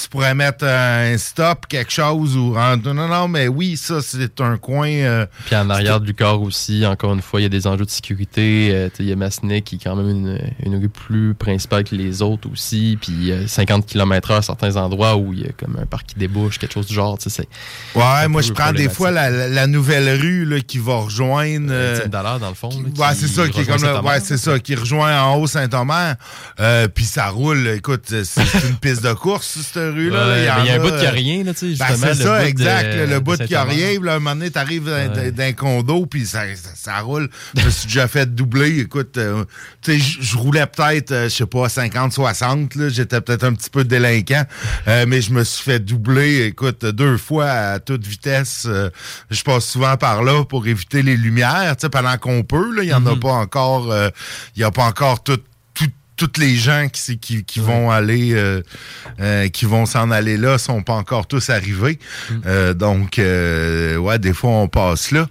tu 0.00 0.08
pourrais 0.08 0.34
mettre 0.34 0.64
un 0.64 1.16
stop, 1.18 1.66
quelque 1.68 1.90
chose. 1.92 2.36
ou 2.36 2.54
Non, 2.54 2.94
non, 2.94 3.08
non, 3.08 3.28
mais 3.28 3.48
oui, 3.48 3.76
ça, 3.76 4.00
c'est 4.00 4.40
un 4.40 4.56
coin. 4.56 4.88
euh, 4.88 5.26
Puis 5.46 5.56
en 5.56 5.68
arrière 5.70 6.00
du 6.00 6.14
corps 6.14 6.40
aussi, 6.42 6.86
encore 6.86 7.14
une 7.14 7.22
fois, 7.22 7.40
il 7.40 7.44
y 7.44 7.46
a 7.46 7.48
des 7.48 7.66
enjeux 7.66 7.84
de 7.84 7.90
sécurité. 7.90 8.70
Euh, 8.72 8.88
il 9.00 9.06
y 9.06 9.12
a 9.12 9.16
Massenet 9.16 9.62
qui 9.62 9.74
est 9.76 9.78
quand 9.82 9.96
même 9.96 10.08
une, 10.08 10.40
une 10.64 10.76
rue 10.80 10.88
plus 10.88 11.34
principale 11.34 11.84
que 11.84 11.94
les 11.94 12.22
autres 12.22 12.48
aussi. 12.52 12.96
Puis 13.00 13.12
il 13.12 13.24
y 13.26 13.32
a 13.32 13.48
50 13.48 13.86
km/h 13.86 14.36
à 14.38 14.42
certains 14.42 14.76
endroits 14.76 15.16
où 15.16 15.32
il 15.32 15.40
y 15.40 15.44
a 15.46 15.52
comme 15.52 15.76
un 15.80 15.86
parc 15.86 16.06
qui 16.06 16.14
débouche, 16.16 16.58
quelque 16.58 16.74
chose 16.74 16.86
du 16.86 16.94
genre. 16.94 17.18
tu 17.18 17.28
sais, 17.28 17.46
C'est 17.94 17.98
Ouais, 17.98 18.28
moi, 18.28 18.42
je 18.42 18.52
prends 18.52 18.72
des 18.72 18.88
fois 18.88 19.10
la, 19.10 19.30
la- 19.30 19.48
la 19.48 19.66
nouvelle 19.66 20.20
rue 20.20 20.44
là, 20.44 20.60
qui 20.60 20.78
va 20.78 20.96
rejoindre. 20.96 21.68
euh, 21.70 22.06
Dallaire, 22.06 22.38
dans 22.38 22.48
le 22.48 22.54
fond. 22.54 22.68
là, 22.70 23.08
Ouais, 23.08 23.14
c'est 23.16 23.26
ça, 23.28 23.48
qui 23.48 23.60
est 23.60 23.62
rejoint 23.72 23.94
comme 23.94 24.04
le- 24.04 24.08
ouais, 24.10 24.20
c'est 24.20 24.38
ça, 24.38 24.58
qui 24.58 24.74
rejoint 24.74 25.22
en 25.22 25.36
haut 25.36 25.46
Saint-Omer. 25.46 26.14
Puis 26.94 27.04
ça 27.04 27.28
roule, 27.30 27.66
écoute, 27.68 28.02
c'est 28.06 28.24
c'est 28.24 28.68
une 28.68 28.76
piste 28.76 29.02
de 29.02 29.12
course, 29.12 29.58
cette 29.62 29.87
rue-là. 29.90 30.26
là. 30.26 30.32
Ouais, 30.34 30.40
il 30.64 30.66
y 30.68 30.70
a 30.70 30.74
un 30.74 30.78
bout 30.78 30.88
qui 30.96 31.06
a 31.06 31.08
euh, 31.08 31.12
rien, 31.12 31.44
là, 31.44 31.54
tu 31.54 31.74
sais, 31.74 31.78
Ben, 31.78 31.96
c'est 31.96 32.14
ça, 32.14 32.42
de- 32.42 32.46
exact. 32.46 32.94
le 32.94 33.06
de 33.14 33.18
bout 33.18 33.36
qui 33.44 33.54
a 33.54 33.64
rien, 33.64 34.00
là, 34.02 34.14
un 34.14 34.18
moment 34.18 34.34
donné, 34.36 34.50
t'arrives 34.50 34.86
Ouais. 34.88 35.08
dans 35.32 35.42
un 35.42 35.52
condo, 35.52 36.06
puis 36.06 36.26
ça, 36.26 36.42
ça, 36.56 36.70
ça 36.74 36.98
roule. 37.00 37.28
Je 37.56 37.64
me 37.64 37.70
suis 37.70 37.86
déjà 37.86 38.08
fait 38.08 38.26
doubler. 38.34 38.78
Écoute, 38.80 39.16
euh, 39.18 39.44
tu 39.82 39.98
sais, 40.00 40.16
je- 40.20 40.36
roulais 40.36 40.66
peut-être, 40.66 41.12
euh, 41.12 41.24
je 41.28 41.34
sais 41.34 41.46
pas, 41.46 41.68
50, 41.68 42.12
60, 42.12 42.74
là. 42.76 42.88
J'étais 42.88 43.20
peut-être 43.20 43.44
un 43.44 43.54
petit 43.54 43.70
peu 43.70 43.84
délinquant, 43.84 44.44
euh, 44.86 45.04
mais 45.08 45.20
je 45.22 45.32
me 45.32 45.42
suis 45.44 45.64
fait 45.64 45.78
doubler, 45.80 46.44
écoute, 46.46 46.84
deux 46.84 47.16
fois 47.16 47.50
à 47.50 47.78
toute 47.80 48.06
vitesse. 48.06 48.64
Euh, 48.68 48.90
je 49.30 49.42
passe 49.42 49.64
souvent 49.66 49.96
par 49.96 50.22
là 50.22 50.44
pour 50.44 50.66
éviter 50.66 51.02
les 51.02 51.16
lumières, 51.16 51.76
tu 51.76 51.82
sais, 51.82 51.88
pendant 51.88 52.16
qu'on 52.18 52.42
peut, 52.42 52.74
là. 52.74 52.82
Il 52.82 52.88
y 52.88 52.94
en 52.94 53.04
a 53.06 53.12
Mhm. 53.14 53.20
pas 53.20 53.32
encore, 53.32 53.90
euh, 53.90 54.10
il 54.56 54.60
y 54.60 54.64
a 54.64 54.70
pas 54.70 54.84
encore 54.84 55.22
tout- 55.22 55.38
toutes 56.18 56.36
les 56.36 56.56
gens 56.56 56.88
qui, 56.92 57.18
qui, 57.18 57.44
qui 57.44 57.60
vont 57.60 57.90
aller, 57.90 58.32
euh, 58.34 58.60
euh, 59.20 59.48
qui 59.48 59.64
vont 59.64 59.86
s'en 59.86 60.10
aller 60.10 60.36
là, 60.36 60.58
sont 60.58 60.82
pas 60.82 60.94
encore 60.94 61.26
tous 61.26 61.48
arrivés. 61.48 61.98
Mm. 62.28 62.34
Euh, 62.44 62.74
donc, 62.74 63.18
euh, 63.18 63.96
ouais, 63.96 64.18
des 64.18 64.34
fois, 64.34 64.50
on 64.50 64.68
passe 64.68 65.12
là. 65.12 65.26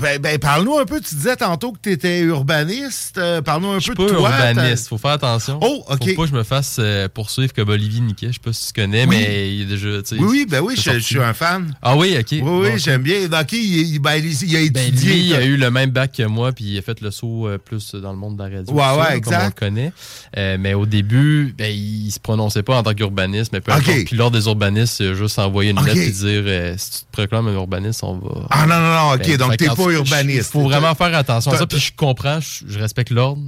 Ben, 0.00 0.18
ben, 0.20 0.38
parle-nous 0.38 0.78
un 0.78 0.84
peu, 0.84 1.00
tu 1.00 1.14
disais 1.14 1.36
tantôt 1.36 1.72
que 1.72 1.78
tu 1.82 1.90
étais 1.90 2.20
urbaniste. 2.20 3.18
Euh, 3.18 3.42
parle-nous 3.42 3.72
un 3.72 3.78
Je 3.80 3.92
peu 3.92 4.04
de 4.06 4.10
toi. 4.10 4.30
urbaniste, 4.30 4.88
faut 4.88 4.98
faire 4.98 5.12
attention. 5.12 5.58
Oh, 5.60 5.84
OK. 5.88 5.98
Faut 6.10 6.14
pas 6.16 6.22
que 6.22 6.28
je 6.28 6.34
me 6.34 6.42
fasse 6.44 6.76
euh, 6.78 7.08
poursuivre 7.08 7.52
comme 7.52 7.68
Olivier 7.68 8.00
Niquet. 8.00 8.28
Je 8.28 8.34
sais 8.34 8.38
pas 8.42 8.52
si 8.52 8.72
tu 8.72 8.80
connais, 8.80 9.06
Oui. 9.06 9.16
mais 9.16 9.54
il 9.54 9.62
est 9.62 9.64
déjà. 9.66 9.88
Oui, 10.12 10.18
oui, 10.28 10.46
ben 10.48 10.60
oui, 10.60 10.74
je, 10.76 10.98
suis 10.98 11.18
un 11.20 11.34
fan. 11.34 11.74
Ah 11.82 11.96
oui, 11.96 12.16
ok. 12.18 12.26
Oui, 12.30 12.40
oui, 12.42 12.68
ok. 12.72 12.76
j'aime 12.78 13.02
bien. 13.02 13.16
Il, 13.16 13.24
il- 13.24 13.98
ben, 13.98 14.14
il- 14.16 14.42
il 14.50 14.56
a 14.56 14.70
Ben, 14.70 14.86
étudié. 14.88 15.12
lui, 15.14 15.26
il 15.26 15.34
a 15.34 15.44
eu 15.44 15.56
le 15.56 15.70
même 15.70 15.90
bac 15.90 16.12
que 16.12 16.22
moi, 16.24 16.52
puis 16.52 16.64
il 16.64 16.78
a 16.78 16.82
fait 16.82 17.00
le 17.00 17.10
saut 17.10 17.48
euh, 17.48 17.58
plus 17.58 17.94
dans 17.94 18.12
le 18.12 18.18
monde 18.18 18.36
de 18.36 18.42
la 18.44 18.56
radio. 18.56 18.72
Ouais, 18.74 18.82
ouais, 19.00 19.06
ça, 19.08 19.16
exact. 19.16 19.58
Comme 19.58 19.68
on 19.68 19.76
le 19.76 19.90
connaît. 20.36 20.58
Mais 20.58 20.74
au 20.74 20.86
début, 20.86 21.54
ben, 21.56 21.72
il 21.72 22.10
se 22.10 22.20
prononçait 22.20 22.62
pas 22.62 22.76
en 22.78 22.82
tant 22.82 22.94
qu'urbaniste, 22.94 23.52
mais 23.52 23.60
peu 23.60 23.72
Ok. 23.72 23.78
importe. 23.80 24.04
Puis 24.06 24.16
lors 24.16 24.30
des 24.30 24.46
urbanistes, 24.46 25.00
il 25.00 25.08
a 25.08 25.14
juste 25.14 25.38
envoyé 25.38 25.70
une 25.70 25.78
Ok. 25.78 25.86
lettre 25.86 26.00
et 26.00 26.10
dire 26.10 26.74
si 26.78 26.90
tu 26.90 26.98
te 27.00 27.12
proclames 27.12 27.48
un 27.48 27.54
urbaniste, 27.54 28.02
on 28.04 28.18
va. 28.18 28.46
Ah 28.50 28.66
non, 28.66 28.78
non, 28.78 28.94
non, 28.94 29.14
OK, 29.14 29.26
Ben, 29.26 29.36
donc 29.36 29.56
t'es 29.56 29.68
pas 29.76 29.90
urbaniste. 29.90 30.48
Il 30.48 30.52
faut 30.52 30.62
vraiment 30.62 30.94
faire 30.94 31.14
attention 31.14 31.52
à 31.52 31.56
ça. 31.58 31.66
Puis 31.66 31.78
je 31.78 31.92
comprends, 31.96 32.40
je, 32.40 32.64
je 32.72 32.78
respecte 32.78 33.10
l'ordre. 33.10 33.42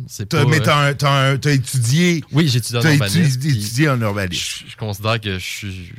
Mais 0.48 0.60
euh, 0.68 1.36
t'as 1.36 1.50
étudié, 1.52 2.24
Oui, 2.32 2.48
j'ai 2.48 2.58
étudié 2.58 2.78
en 2.78 2.82
urbanisme. 2.82 3.20
étudié, 3.20 3.50
puis 3.52 3.60
étudié 3.60 3.88
en 3.88 4.00
urbanisme. 4.00 4.42
Je, 4.66 4.70
je 4.72 4.76
considère 4.76 5.20
que 5.20 5.34
je 5.34 5.44
suis, 5.44 5.92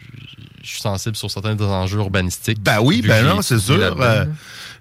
je 0.63 0.69
suis 0.69 0.81
sensible 0.81 1.15
sur 1.15 1.29
certains 1.29 1.59
enjeux 1.61 1.99
urbanistiques. 1.99 2.61
Ben 2.61 2.79
oui, 2.81 3.01
ben 3.01 3.23
non, 3.25 3.41
c'est 3.41 3.59
sûr. 3.59 3.77
euh, 3.79 4.25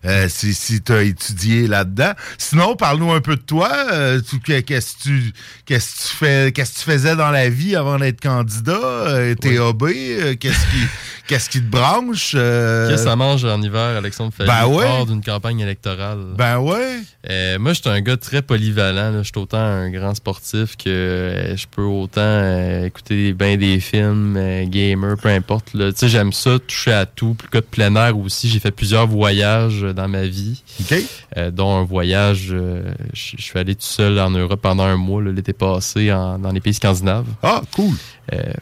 euh, 0.07 0.29
si 0.29 0.53
si 0.53 0.83
tu 0.83 0.93
as 0.93 1.03
étudié 1.03 1.67
là-dedans. 1.67 2.13
Sinon, 2.37 2.77
parle-nous 2.77 3.13
un 3.13 3.21
peu 3.23 3.37
de 3.37 3.41
toi. 3.41 3.71
Euh, 3.93 4.21
Qu'est-ce 4.67 4.97
que 4.97 5.03
tu 5.03 5.33
qu'est-ce 5.65 5.95
que 5.95 6.09
tu 6.11 6.17
fais 6.17 6.53
qu'est-ce 6.53 6.75
tu 6.75 6.81
faisais 6.91 7.17
dans 7.17 7.31
la 7.31 7.49
vie 7.49 7.75
avant 7.75 7.99
d'être 7.99 8.21
candidat? 8.21 9.35
Tes? 9.41 9.59
Euh, 9.59 10.35
Qu'est-ce 10.39 10.61
qui 10.67 10.87
qu'est-ce 11.27 11.49
qui 11.51 11.61
te 11.61 11.71
branche? 11.71 12.33
Euh, 12.37 12.89
Qu'est-ce 12.89 13.03
que 13.05 13.09
ça 13.11 13.17
mange 13.17 13.45
en 13.45 13.61
hiver, 13.63 13.97
Alexandre 13.97 14.33
Fallu, 14.37 14.49
Ben 14.49 14.67
ouais. 14.67 14.85
hors 14.87 15.07
d'une 15.07 15.23
campagne 15.23 15.61
électorale? 15.61 16.19
Ben 16.37 16.59
ouais. 16.59 16.99
Euh, 17.31 17.59
moi, 17.59 17.73
je 17.73 17.81
suis 17.81 17.91
un 17.91 18.01
gars 18.01 18.17
très 18.17 18.43
polyvalent. 18.43 19.13
Je 19.19 19.23
suis 19.25 19.39
autant 19.39 19.59
un 19.59 19.91
grand 19.91 20.15
sportif 20.15 20.77
que 20.77 20.89
euh, 20.91 21.57
je 21.57 21.67
peux 21.71 21.83
autant 21.83 22.21
euh, 22.21 22.87
écouter 22.87 23.33
bien 23.33 23.57
des 23.57 23.81
films, 23.81 24.37
euh, 24.37 24.65
gamer, 24.67 25.17
peu 25.17 25.29
importe. 25.31 25.71
Tu 25.73 25.79
sais, 25.97 26.09
j'aime 26.09 26.33
ça, 26.33 26.59
toucher 26.59 26.93
à 26.93 27.07
tout. 27.07 27.37
Le 27.45 27.49
cas 27.49 27.61
de 27.61 27.67
plein 27.67 27.95
air 27.97 28.19
aussi. 28.19 28.49
J'ai 28.49 28.61
fait 28.61 28.71
plusieurs 28.71 29.07
voyages 29.07 29.83
euh, 29.85 29.93
dans 29.93 30.09
ma 30.09 30.25
vie, 30.27 30.63
OK. 30.81 30.95
euh, 31.37 31.51
dont 31.51 31.77
un 31.79 31.85
voyage, 31.85 32.49
euh, 32.53 32.83
je 33.15 33.37
suis 33.43 33.59
allé 33.59 33.75
tout 33.75 33.83
seul 33.87 34.19
en 34.21 34.31
Europe 34.31 34.61
pendant 34.61 34.85
un 34.85 34.97
mois 34.97 35.23
l'été 35.23 35.53
passé 35.53 36.13
en- 36.13 36.39
dans 36.39 36.51
les 36.53 36.61
pays 36.61 36.75
scandinaves. 36.75 37.27
Ah, 37.43 37.63
cool. 37.75 37.95
Euh, 38.33 38.53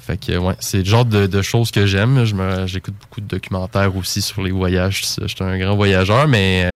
c'est 0.60 0.78
le 0.78 0.84
genre 0.84 1.04
de, 1.04 1.42
choses 1.42 1.70
que 1.70 1.86
j'aime. 1.86 2.24
J'écoute 2.66 2.94
beaucoup 3.00 3.20
de 3.20 3.26
documentaires 3.26 3.96
aussi 3.96 4.22
sur 4.22 4.42
les 4.42 4.50
voyages. 4.50 5.02
Je 5.20 5.26
suis 5.26 5.44
un 5.44 5.58
grand 5.58 5.76
voyageur, 5.76 6.28
mais 6.28 6.68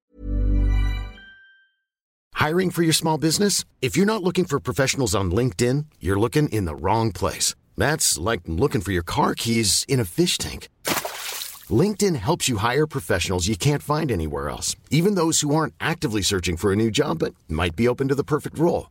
Hiring 2.39 2.71
for 2.71 2.83
your 2.83 2.95
small 2.95 3.19
business? 3.19 3.65
If 3.81 3.97
you're 3.97 4.07
not 4.07 4.23
looking 4.23 4.45
for 4.45 4.61
professionals 4.61 5.15
on 5.15 5.31
LinkedIn, 5.31 5.87
you're 6.01 6.21
looking 6.21 6.49
in 6.51 6.67
the 6.67 6.77
wrong 6.77 7.11
place. 7.11 7.55
That's 7.79 8.19
like 8.19 8.43
looking 8.47 8.83
for 8.83 8.93
your 8.93 9.03
car 9.03 9.35
keys 9.35 9.85
in 9.89 10.01
a 10.01 10.05
fish 10.05 10.37
tank. 10.37 10.69
LinkedIn 11.69 12.15
helps 12.15 12.49
you 12.49 12.59
hire 12.59 12.87
professionals 12.87 13.49
you 13.49 13.57
can't 13.57 13.83
find 13.83 14.13
anywhere 14.13 14.49
else, 14.49 14.77
even 14.91 15.17
those 15.17 15.41
who 15.41 15.55
aren't 15.55 15.75
actively 15.81 16.23
searching 16.23 16.57
for 16.57 16.73
a 16.73 16.77
new 16.77 16.91
job 16.91 17.19
but 17.19 17.35
might 17.49 17.75
be 17.75 17.89
open 17.89 18.09
to 18.09 18.15
the 18.15 18.23
perfect 18.23 18.59
role. 18.59 18.91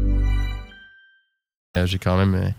Euh, 1.77 1.85
J'ai 1.85 1.99
quand 1.99 2.17
même 2.17 2.35
euh, 2.35 2.49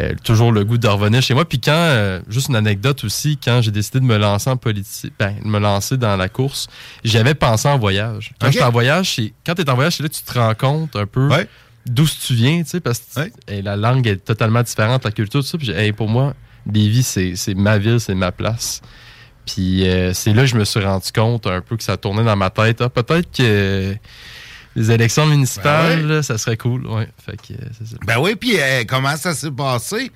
euh, 0.00 0.14
toujours 0.24 0.50
le 0.50 0.64
goût 0.64 0.76
de 0.76 0.88
revenir 0.88 1.22
chez 1.22 1.34
moi. 1.34 1.48
Puis 1.48 1.60
quand, 1.60 1.70
euh, 1.72 2.20
juste 2.28 2.48
une 2.48 2.56
anecdote 2.56 3.04
aussi, 3.04 3.36
quand 3.42 3.60
j'ai 3.62 3.70
décidé 3.70 4.00
de 4.00 4.04
me 4.04 4.16
lancer 4.16 4.50
en 4.50 4.56
politique, 4.56 5.12
ben, 5.20 5.36
de 5.40 5.46
me 5.48 5.60
lancer 5.60 5.96
dans 5.96 6.16
la 6.16 6.28
course, 6.28 6.66
j'avais 7.04 7.34
pensé 7.34 7.68
en 7.68 7.78
voyage. 7.78 8.32
Quand 8.40 8.48
Ok. 8.48 8.52
j'étais 8.54 8.64
en 8.64 8.72
voyage, 8.72 9.20
quand 9.46 9.54
tu 9.54 9.62
es 9.62 9.70
en 9.70 9.74
voyage, 9.76 10.00
là 10.00 10.08
que 10.08 10.12
tu 10.14 10.22
te 10.24 10.36
rends 10.36 10.54
compte 10.56 10.96
un 10.96 11.06
peu 11.06 11.28
Ouais. 11.28 11.46
d'où 11.86 12.04
tu 12.08 12.34
viens, 12.34 12.60
tu 12.64 12.70
sais, 12.70 12.80
parce 12.80 12.98
que 12.98 13.20
Ouais. 13.20 13.32
et 13.46 13.62
la 13.62 13.76
langue 13.76 14.08
est 14.08 14.16
totalement 14.16 14.64
différente, 14.64 15.04
la 15.04 15.12
culture, 15.12 15.42
tout 15.42 15.46
ça. 15.46 15.56
Puis 15.56 15.70
hey, 15.70 15.92
pour 15.92 16.08
moi, 16.08 16.34
Lévis, 16.66 17.04
c'est 17.04 17.36
c'est 17.36 17.54
ma 17.54 17.78
ville, 17.78 18.00
c'est 18.00 18.16
ma 18.16 18.32
place. 18.32 18.82
Puis 19.46 19.88
euh, 19.88 20.12
c'est 20.12 20.32
là 20.34 20.42
que 20.42 20.48
je 20.48 20.56
me 20.56 20.64
suis 20.64 20.80
rendu 20.80 21.12
compte 21.14 21.46
un 21.46 21.60
peu 21.60 21.76
que 21.76 21.84
ça 21.84 21.96
tournait 21.96 22.24
dans 22.24 22.36
ma 22.36 22.50
tête. 22.50 22.80
Ah, 22.80 22.88
peut-être 22.88 23.30
que 23.30 23.94
Les 24.80 24.90
élections 24.90 25.26
municipales, 25.26 25.98
Ben 26.00 26.08
là, 26.08 26.22
ça 26.22 26.38
serait 26.38 26.56
cool. 26.56 26.86
Ouais. 26.86 27.06
Fait 27.24 27.36
que, 27.36 27.52
euh, 27.52 27.66
ça. 27.84 27.96
Ben 28.06 28.16
oui, 28.18 28.34
puis 28.34 28.52
euh, 28.58 28.84
comment 28.88 29.14
ça 29.16 29.34
s'est 29.34 29.50
passé? 29.50 30.10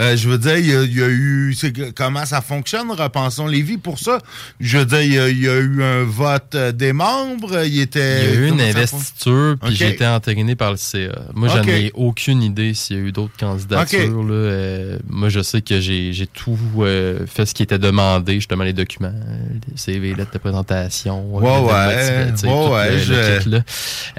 Euh, 0.00 0.16
je 0.16 0.28
veux 0.28 0.38
dire, 0.38 0.56
il 0.58 0.66
y 0.66 0.74
a, 0.74 0.82
il 0.82 0.98
y 0.98 1.02
a 1.02 1.08
eu... 1.08 1.56
comment 1.94 2.26
ça 2.26 2.40
fonctionne, 2.40 2.90
Repensons 2.90 3.46
Lévis, 3.46 3.78
pour 3.78 3.98
ça? 3.98 4.18
Je 4.58 4.78
veux 4.78 4.86
dire, 4.86 5.02
il 5.02 5.12
y 5.14 5.18
a, 5.18 5.28
il 5.28 5.40
y 5.40 5.48
a 5.48 5.56
eu 5.58 5.82
un 5.82 6.02
vote 6.02 6.56
des 6.74 6.92
membres, 6.92 7.64
il 7.64 7.80
était... 7.80 8.24
Y 8.26 8.28
a 8.28 8.34
eu 8.40 8.48
une 8.48 8.60
investiture, 8.60 9.56
puis 9.62 9.74
j'ai 9.76 9.90
été 9.90 10.06
entériné 10.06 10.56
par 10.56 10.72
le 10.72 10.76
CA. 10.76 10.98
Moi, 11.34 11.48
j'en 11.48 11.62
ai 11.62 11.92
aucune 11.94 12.42
idée 12.42 12.74
s'il 12.74 12.96
y 12.96 13.00
a 13.00 13.02
eu 13.04 13.12
d'autres 13.12 13.36
candidatures. 13.38 14.22
là. 14.24 14.32
Euh, 14.34 14.98
moi, 15.08 15.28
je 15.28 15.40
sais 15.42 15.62
que 15.62 15.80
j'ai 15.80 16.26
tout 16.34 16.58
fait 17.26 17.46
ce 17.46 17.54
qui 17.54 17.62
était 17.62 17.78
demandé, 17.78 18.34
justement, 18.34 18.64
les 18.64 18.72
documents, 18.72 19.12
les 19.70 19.76
CV, 19.76 20.14
lettres 20.14 20.32
de 20.32 20.38
présentation. 20.38 21.24
Ouais, 21.36 21.42
ouais, 21.44 21.72
ouais, 22.72 22.92
le- 22.96 23.38
kit, 23.42 23.48
là. 23.50 23.60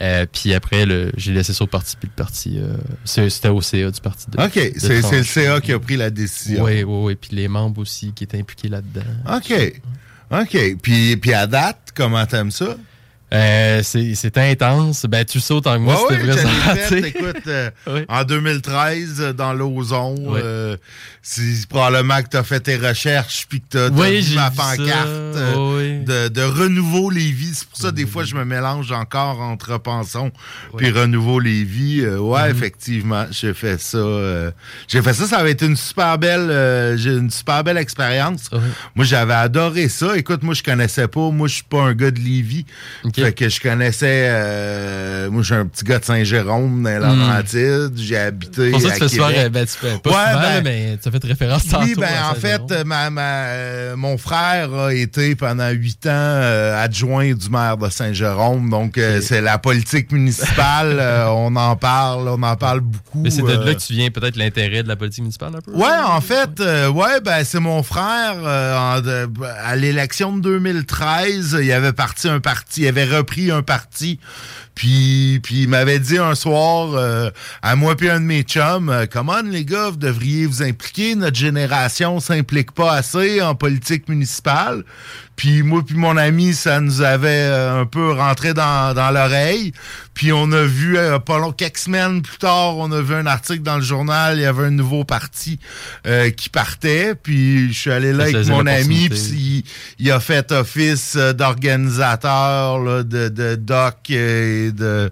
Euh, 0.01 0.25
puis 0.31 0.53
après, 0.53 0.85
j'ai 1.17 1.33
laissé 1.33 1.53
ça 1.53 1.63
au 1.63 1.67
parti, 1.67 1.95
puis 1.97 2.09
le 2.09 2.15
parti, 2.15 2.59
euh, 2.59 2.75
c'était 3.05 3.49
au 3.49 3.61
CA 3.61 3.91
du 3.91 4.01
parti. 4.01 4.25
De, 4.29 4.41
OK, 4.41 4.73
c'est 4.77 5.01
le. 5.11 5.23
CA 5.23 5.61
qui 5.61 5.71
a 5.71 5.79
pris 5.79 5.97
la 5.97 6.09
décision. 6.09 6.63
Oui, 6.63 6.83
oui, 6.83 7.03
oui. 7.03 7.15
Puis 7.15 7.35
les 7.35 7.47
membres 7.47 7.81
aussi 7.81 8.13
qui 8.13 8.23
étaient 8.23 8.39
impliqués 8.39 8.69
là-dedans. 8.69 9.01
OK. 9.35 9.81
OK. 10.31 10.77
Puis, 10.81 11.17
puis 11.17 11.33
à 11.33 11.47
date, 11.47 11.91
comment 11.95 12.25
t'aimes 12.25 12.51
ça? 12.51 12.75
Euh, 13.33 13.81
c'est 13.83 14.37
intense. 14.37 15.05
Ben, 15.05 15.23
tu 15.23 15.39
sais 15.39 15.53
autant 15.53 15.75
que 15.75 15.79
moi, 15.81 15.95
Ouais, 16.07 16.17
c'était 16.17 16.31
présenté. 16.31 16.79
fait, 16.81 17.07
écoute, 17.09 17.47
euh, 17.47 17.69
Oui. 17.87 18.01
en 18.09 18.23
2013, 18.23 19.15
euh, 19.19 19.33
dans 19.33 19.53
l'ozon, 19.53 20.15
euh, 20.35 20.77
c'est 21.21 21.67
probablement 21.67 22.21
que 22.23 22.29
tu 22.29 22.37
as 22.37 22.43
fait 22.43 22.59
tes 22.59 22.75
recherches 22.77 23.45
puis 23.47 23.61
que 23.61 23.65
tu 23.71 23.77
as, 23.77 23.89
Oui, 23.89 24.17
vu 24.17 24.21
j'ai 24.23 24.35
ma 24.35 24.49
pancarte 24.49 25.07
euh, 25.07 25.53
oui. 25.77 26.05
de, 26.05 26.27
de 26.29 26.41
Renouveau 26.41 27.09
Lévis. 27.11 27.51
C'est 27.53 27.67
pour 27.67 27.77
ça, 27.77 27.91
des 27.91 28.05
fois, 28.07 28.23
je 28.23 28.33
me 28.35 28.45
mélange 28.45 28.91
encore 28.91 29.39
entre 29.41 29.73
Repensons 29.73 30.31
puis 30.77 30.89
Renouveau 30.89 31.39
Lévis. 31.39 32.05
Ouais, 32.07 32.49
Mhm. 32.49 32.55
effectivement, 32.57 33.25
j'ai 33.31 33.53
fait 33.53 33.79
ça. 33.79 34.51
j'ai 34.87 35.01
fait 35.01 35.13
ça, 35.13 35.27
ça 35.27 35.37
avait 35.37 35.51
été 35.51 35.65
une 35.67 35.75
super 35.77 36.17
belle, 36.17 36.49
euh, 36.49 36.97
j'ai 36.97 37.11
une 37.11 37.29
super 37.29 37.63
belle 37.63 37.77
expérience. 37.77 38.49
Moi, 38.95 39.05
j'avais 39.05 39.33
adoré 39.35 39.87
ça. 39.89 40.17
Écoute, 40.17 40.41
moi, 40.43 40.53
je 40.55 40.63
connaissais 40.63 41.07
pas. 41.07 41.29
Moi, 41.29 41.47
je 41.47 41.55
suis 41.55 41.63
pas 41.63 41.81
un 41.83 41.93
gars 41.93 42.11
de 42.11 42.19
Lévis. 42.19 42.65
Fait 43.23 43.33
que 43.33 43.49
je 43.49 43.59
connaissais. 43.59 44.27
euh, 44.29 45.29
moi, 45.31 45.41
je 45.41 45.47
suis 45.47 45.55
un 45.55 45.65
petit 45.65 45.83
gars 45.83 45.99
de 45.99 46.05
Saint-Jérôme, 46.05 46.83
dans 46.83 46.89
les 46.89 46.97
Laurentides. 46.99 47.97
J'ai 47.97 48.17
habité. 48.17 48.69
Hmm. 48.69 48.71
Pour 48.71 48.81
ça, 48.81 48.87
à 48.89 48.91
tu 48.93 48.99
fais 48.99 49.07
souvent, 49.09 49.27
Québec. 49.29 49.51
ben, 49.51 49.65
tu 49.65 49.71
fais 49.73 49.97
pas 49.99 50.09
Ouais, 50.09 50.15
souvent, 50.33 50.41
ben, 50.41 50.63
mais 50.63 50.97
tu 51.01 51.07
as 51.07 51.11
fait 51.11 51.23
référence 51.23 51.67
tantôt. 51.67 51.83
oui, 51.85 51.95
ben 51.97 52.07
à 52.23 52.31
en 52.31 52.35
fait, 52.35 52.85
ma, 52.85 53.09
ma- 53.09 53.21
euh, 53.21 53.95
mon 53.95 54.17
frère 54.17 54.73
a 54.73 54.93
été 54.93 55.35
pendant 55.35 55.69
huit 55.69 56.05
ans 56.05 56.09
euh, 56.11 56.83
adjoint 56.83 57.33
du 57.33 57.49
maire 57.49 57.77
de 57.77 57.89
Saint-Jérôme. 57.89 58.69
Donc, 58.69 58.97
euh, 58.97 59.19
c'est 59.21 59.41
la 59.41 59.57
politique 59.57 60.11
municipale. 60.11 60.99
on 61.29 61.55
en 61.55 61.75
parle, 61.75 62.27
on 62.27 62.41
en 62.43 62.55
parle 62.55 62.81
beaucoup. 62.81 63.21
Mais 63.21 63.29
c'est 63.29 63.41
de 63.41 63.51
là 63.51 63.73
que 63.73 63.79
tu 63.79 63.93
viens 63.93 64.09
peut-être 64.09 64.35
l'intérêt 64.37 64.83
de 64.83 64.87
la 64.87 64.95
politique 64.95 65.21
municipale 65.21 65.51
un 65.57 65.61
peu? 65.61 65.71
Ouais, 65.71 65.87
en 66.05 66.21
fait, 66.21 66.59
ouais, 66.93 67.21
ben 67.23 67.43
c'est 67.43 67.59
mon 67.59 67.83
frère 67.83 68.35
en 68.43 68.99
à 69.63 69.75
l'élection 69.75 70.35
de 70.35 70.41
2013, 70.41 71.57
il 71.61 71.71
avait 71.71 71.93
parti 71.93 72.27
un 72.27 72.39
parti, 72.39 72.81
il 72.81 72.87
avait 72.87 73.05
repris 73.09 73.51
un 73.51 73.61
parti, 73.61 74.19
puis 74.75 75.39
puis 75.43 75.63
il 75.63 75.69
m'avait 75.69 75.99
dit 75.99 76.17
un 76.17 76.35
soir 76.35 76.93
euh, 76.93 77.29
à 77.61 77.75
moi 77.75 77.95
puis 77.95 78.09
un 78.09 78.19
de 78.19 78.25
mes 78.25 78.43
chums, 78.43 78.89
euh, 78.89 79.05
comment 79.11 79.41
les 79.41 79.65
gars, 79.65 79.89
vous 79.89 79.97
devriez 79.97 80.45
vous 80.45 80.63
impliquer, 80.63 81.15
notre 81.15 81.37
génération 81.37 82.19
s'implique 82.19 82.71
pas 82.71 82.93
assez 82.93 83.41
en 83.41 83.55
politique 83.55 84.07
municipale. 84.07 84.83
Puis 85.39 85.63
moi 85.63 85.81
puis 85.87 85.95
mon 85.95 86.17
ami, 86.17 86.53
ça 86.53 86.81
nous 86.81 87.01
avait 87.01 87.29
euh, 87.29 87.79
un 87.83 87.85
peu 87.85 88.11
rentré 88.11 88.53
dans, 88.53 88.93
dans 88.93 89.09
l'oreille. 89.09 89.71
Puis 90.13 90.33
on 90.33 90.51
a 90.51 90.63
vu, 90.63 90.97
euh, 90.97 91.17
pas 91.17 91.39
long, 91.39 91.53
quelques 91.53 91.77
semaines 91.77 92.21
plus 92.21 92.39
tard, 92.39 92.75
on 92.75 92.91
a 92.91 92.99
vu 93.01 93.15
un 93.15 93.25
article 93.25 93.61
dans 93.61 93.77
le 93.77 93.81
journal, 93.81 94.37
il 94.37 94.41
y 94.41 94.45
avait 94.45 94.65
un 94.65 94.71
nouveau 94.71 95.05
parti 95.05 95.57
euh, 96.05 96.29
qui 96.29 96.49
partait. 96.49 97.15
Puis 97.15 97.71
je 97.71 97.79
suis 97.79 97.89
allé 97.89 98.11
là 98.11 98.29
Ça 98.29 98.35
avec 98.39 98.49
mon 98.49 98.67
ami, 98.67 99.07
puis 99.07 99.17
il, 99.31 99.63
il 99.97 100.11
a 100.11 100.19
fait 100.19 100.51
office 100.51 101.13
euh, 101.15 101.31
d'organisateur, 101.31 103.05
de, 103.05 103.29
de 103.29 103.55
doc 103.55 104.09
et 104.09 104.73
de... 104.73 105.09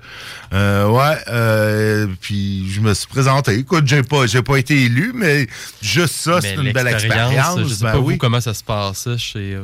euh, 0.51 0.87
ouais, 0.89 1.17
euh, 1.29 2.07
puis 2.19 2.69
je 2.69 2.81
me 2.81 2.93
suis 2.93 3.07
présenté. 3.07 3.53
Écoute, 3.59 3.87
j'ai 3.87 4.03
pas, 4.03 4.27
j'ai 4.27 4.41
pas 4.41 4.57
été 4.57 4.75
élu, 4.75 5.13
mais 5.15 5.47
juste 5.81 6.15
ça, 6.15 6.41
c'est 6.41 6.55
une 6.55 6.73
belle 6.73 6.87
expérience. 6.87 7.61
Je 7.61 7.73
sais 7.73 7.85
ben 7.85 7.93
pas 7.93 7.99
oui. 7.99 8.15
vous 8.15 8.19
comment 8.19 8.41
ça 8.41 8.53
se 8.53 8.63
passait 8.63 9.17
chez 9.17 9.57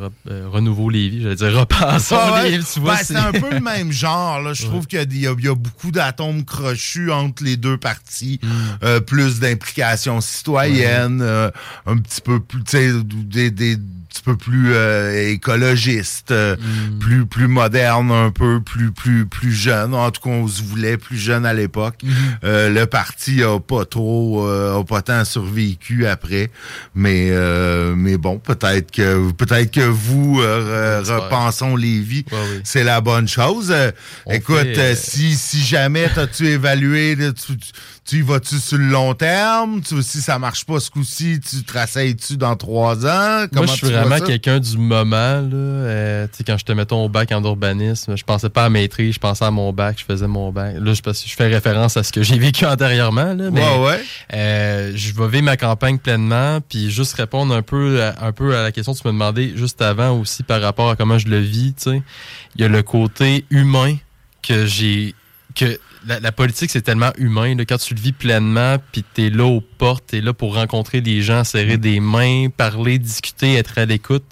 Renouveau 0.54 0.90
Lévis. 0.90 1.22
J'allais 1.24 1.36
dire 1.36 1.60
Repensons 1.60 2.16
Ah 2.18 2.34
ouais. 2.34 2.52
Lévis, 2.52 2.66
tu 2.74 2.80
vois. 2.80 2.96
Ben, 2.96 3.02
c'est 3.04 3.16
un 3.16 3.32
peu 3.32 3.50
le 3.52 3.60
même 3.60 3.92
genre. 3.92 4.40
Là. 4.42 4.54
Je 4.54 4.66
trouve 4.66 4.86
qu'il 4.86 5.00
y 5.00 5.28
a 5.28 5.32
y, 5.32 5.56
beaucoup 5.56 5.92
d'atomes 5.92 6.46
crochus 6.46 7.12
entre 7.12 7.44
les 7.44 7.58
deux 7.58 7.78
parties. 7.78 8.40
Mm. 8.42 8.48
Euh, 8.84 9.00
plus 9.00 9.40
d'implication 9.40 10.22
citoyenne, 10.22 11.22
euh, 11.22 11.50
un 11.86 11.98
petit 11.98 12.22
peu 12.22 12.40
plus, 12.40 12.62
des 12.64 13.78
petit 14.14 14.22
peu 14.24 14.38
plus 14.38 14.74
euh, 14.74 15.30
écologiste, 15.32 16.32
euh, 16.32 16.56
Mm. 16.56 17.00
plus 17.00 17.26
plus 17.26 17.48
moderne 17.48 18.12
un 18.12 18.30
peu, 18.30 18.62
plus 18.62 18.92
plus 18.92 19.26
plus 19.26 19.52
jeune. 19.52 19.94
En 19.96 20.12
tout 20.12 20.22
cas, 20.22 20.30
on 20.30 20.48
se 20.48 20.62
voulait 20.62 20.98
plus 20.98 21.18
jeune 21.18 21.46
à 21.46 21.54
l'époque. 21.54 21.96
Mm-hmm. 22.04 22.10
Euh, 22.44 22.70
le 22.70 22.86
parti 22.86 23.42
a 23.44 23.60
pas 23.60 23.86
trop, 23.86 24.48
euh, 24.48 24.80
a 24.80 24.84
pas 24.84 25.02
tant 25.02 25.26
survécu 25.26 26.06
après, 26.06 26.52
mais 26.96 27.30
euh, 27.32 27.96
mais 27.96 28.18
bon, 28.18 28.38
peut-être 28.40 28.92
que 28.92 29.32
peut-être 29.32 29.72
que 29.72 29.82
vous 29.82 30.40
euh, 30.42 31.02
re- 31.02 31.24
repensons 31.24 31.76
Lévis, 31.76 32.26
c'est 32.64 32.84
la 32.84 33.02
bonne 33.02 33.28
chose. 33.28 33.74
Écoute, 34.30 34.76
fait, 34.76 34.96
si 34.96 35.36
si 35.36 35.62
jamais 35.64 36.08
t'as-tu 36.14 36.48
évalué, 36.48 37.16
là, 37.16 37.32
tu, 37.34 37.58
tu, 37.58 37.72
tu 38.06 38.18
y 38.18 38.22
vas-tu 38.22 38.58
sur 38.60 38.78
le 38.78 38.88
long 38.88 39.14
terme, 39.14 39.82
tu, 39.82 40.02
si 40.04 40.20
ça 40.22 40.38
marche 40.38 40.66
pas 40.66 40.80
ce 40.82 40.92
coup-ci, 40.92 41.40
tu 41.40 41.64
te 41.64 41.72
rasseyes-tu 41.74 42.36
dans 42.36 42.56
trois 42.58 43.06
ans? 43.06 43.46
Moi, 43.54 43.66
je 43.66 43.72
suis 43.72 43.88
vraiment 43.88 44.20
quelqu'un 44.20 44.60
du 44.60 44.78
moment. 44.78 45.40
Là. 45.40 45.54
Euh, 45.54 46.28
tu 46.28 46.38
sais, 46.40 46.44
quand 46.44 46.58
j'étais, 46.58 46.76
mettons, 46.76 47.06
au 47.06 47.10
bac 47.10 47.32
en 47.32 47.42
urbanisme, 47.44 48.18
je 48.18 48.24
pensais 48.24 48.50
pas 48.50 48.66
à 48.66 48.70
maîtrise, 48.70 49.14
je 49.16 49.20
pensais 49.20 49.46
à 49.46 49.52
mon 49.52 49.72
bac, 49.72 49.98
je 50.00 50.04
faisais 50.04 50.28
mon 50.28 50.52
bac. 50.52 50.76
Là, 50.80 50.94
je, 50.94 51.02
je 51.02 51.34
fais 51.36 51.48
référence 51.48 51.96
à 51.96 52.04
ce 52.04 52.12
que 52.12 52.24
j'ai 52.24 52.38
vécu 52.38 52.66
antérieurement. 52.66 53.34
Là, 53.34 53.50
mais, 53.52 53.62
Ouais, 53.62 53.86
ouais. 53.86 54.04
euh, 54.34 54.92
je 54.96 55.14
vais 55.14 55.28
vivre 55.30 55.44
ma 55.46 55.56
campagne 55.58 55.98
pleinement, 55.98 56.60
puis 56.68 56.92
juste 56.92 57.14
répondre 57.14 57.56
un 57.56 57.62
peu, 57.62 58.04
à, 58.04 58.26
un 58.26 58.34
peu 58.34 58.56
à 58.58 58.64
la 58.64 58.72
question 58.74 58.94
que 58.94 59.00
tu 59.00 59.08
me 59.08 59.14
demandais 59.14 59.54
juste 59.56 59.82
avant 59.82 60.20
aussi 60.20 60.44
par 60.44 60.62
rapport 60.62 60.90
à 60.90 60.96
comment 60.98 61.18
je 61.18 61.28
le 61.30 61.40
vis. 61.40 61.74
tu 61.74 61.92
sais. 61.92 62.02
Il 62.56 62.62
y 62.62 62.66
a 62.66 62.68
le 62.68 62.84
côté 62.84 63.46
humain 63.50 63.96
que 64.42 64.66
j'ai... 64.66 65.16
que 65.56 65.80
la, 66.06 66.20
la 66.20 66.32
politique, 66.32 66.70
c'est 66.72 66.82
tellement 66.82 67.12
humain. 67.18 67.56
Là, 67.56 67.66
quand 67.66 67.78
tu 67.78 67.94
le 67.94 68.00
vis 68.00 68.12
pleinement, 68.12 68.78
puis 68.92 69.04
t'es 69.14 69.30
là 69.30 69.46
aux 69.46 69.62
portes, 69.62 70.06
t'es 70.08 70.22
là 70.22 70.34
pour 70.34 70.56
rencontrer 70.56 71.02
des 71.02 71.22
gens, 71.22 71.44
serrer 71.44 71.78
des 71.78 72.00
mains, 72.00 72.48
parler, 72.50 73.00
discuter, 73.00 73.56
être 73.56 73.78
à 73.78 73.86
l'écoute. 73.86 74.26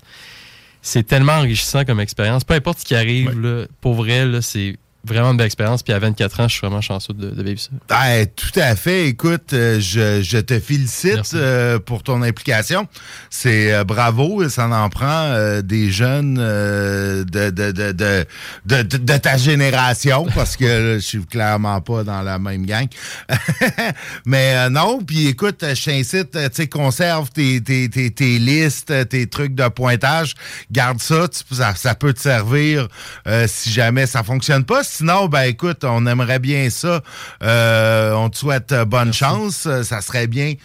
C'est 0.81 1.03
tellement 1.03 1.33
enrichissant 1.33 1.85
comme 1.85 1.99
expérience. 1.99 2.43
Peu 2.43 2.55
importe 2.55 2.79
ce 2.79 2.85
qui 2.85 2.95
arrive, 2.95 3.39
là, 3.39 3.65
pour 3.81 3.93
vrai, 3.93 4.25
là, 4.25 4.41
c'est 4.41 4.77
vraiment 5.05 5.31
une 5.31 5.37
belle 5.37 5.45
expérience. 5.47 5.83
Puis 5.83 5.93
à 5.93 5.99
24 5.99 6.39
ans, 6.41 6.47
je 6.47 6.53
suis 6.53 6.61
vraiment 6.61 6.81
chanceux 6.81 7.13
de, 7.13 7.29
de 7.31 7.43
vivre 7.43 7.59
ça. 7.59 7.69
Ben, 7.89 8.27
tout 8.27 8.59
à 8.59 8.75
fait. 8.75 9.07
Écoute, 9.07 9.53
euh, 9.53 9.79
je, 9.79 10.21
je 10.21 10.37
te 10.37 10.59
félicite 10.59 11.33
euh, 11.33 11.79
pour 11.79 12.03
ton 12.03 12.21
implication. 12.21 12.87
C'est 13.29 13.73
euh, 13.73 13.83
bravo. 13.83 14.47
Ça 14.49 14.67
en 14.67 14.89
prend 14.89 15.05
euh, 15.07 15.61
des 15.61 15.91
jeunes 15.91 16.37
euh, 16.39 17.23
de, 17.23 17.49
de, 17.49 17.71
de, 17.71 18.25
de, 18.65 19.17
ta 19.17 19.37
génération 19.37 20.25
parce 20.35 20.55
que 20.57 20.65
là, 20.65 20.93
je 20.95 20.99
suis 21.05 21.25
clairement 21.25 21.81
pas 21.81 22.03
dans 22.03 22.21
la 22.21 22.37
même 22.39 22.65
gang. 22.65 22.87
Mais 24.25 24.55
euh, 24.55 24.69
non, 24.69 24.99
puis 25.03 25.27
écoute, 25.27 25.63
je 25.73 25.83
t'incite, 25.85 26.31
tu 26.31 26.39
sais, 26.53 26.67
conserve 26.67 27.29
tes, 27.31 27.61
tes, 27.61 27.89
tes, 27.89 28.11
tes 28.11 28.39
listes, 28.39 28.93
tes 29.09 29.27
trucs 29.27 29.55
de 29.55 29.67
pointage. 29.67 30.35
Garde 30.71 30.99
ça, 31.01 31.27
tu- 31.27 31.55
ça, 31.55 31.73
ça 31.75 31.95
peut 31.95 32.13
te 32.13 32.19
servir 32.19 32.87
euh, 33.27 33.45
si 33.47 33.71
jamais 33.71 34.05
ça 34.05 34.23
fonctionne 34.23 34.63
pas. 34.63 34.83
Sinon, 34.93 35.27
ben 35.27 35.43
écoute, 35.43 35.85
on 35.85 36.05
aimerait 36.05 36.39
bien 36.39 36.69
ça. 36.69 37.01
Euh, 37.43 38.11
on 38.11 38.29
te 38.29 38.37
souhaite 38.37 38.73
euh, 38.73 38.83
bonne 38.83 39.13
chance. 39.13 39.65
Euh, 39.65 39.83
Ça 39.83 40.01
serait 40.01 40.27
bien 40.27 40.55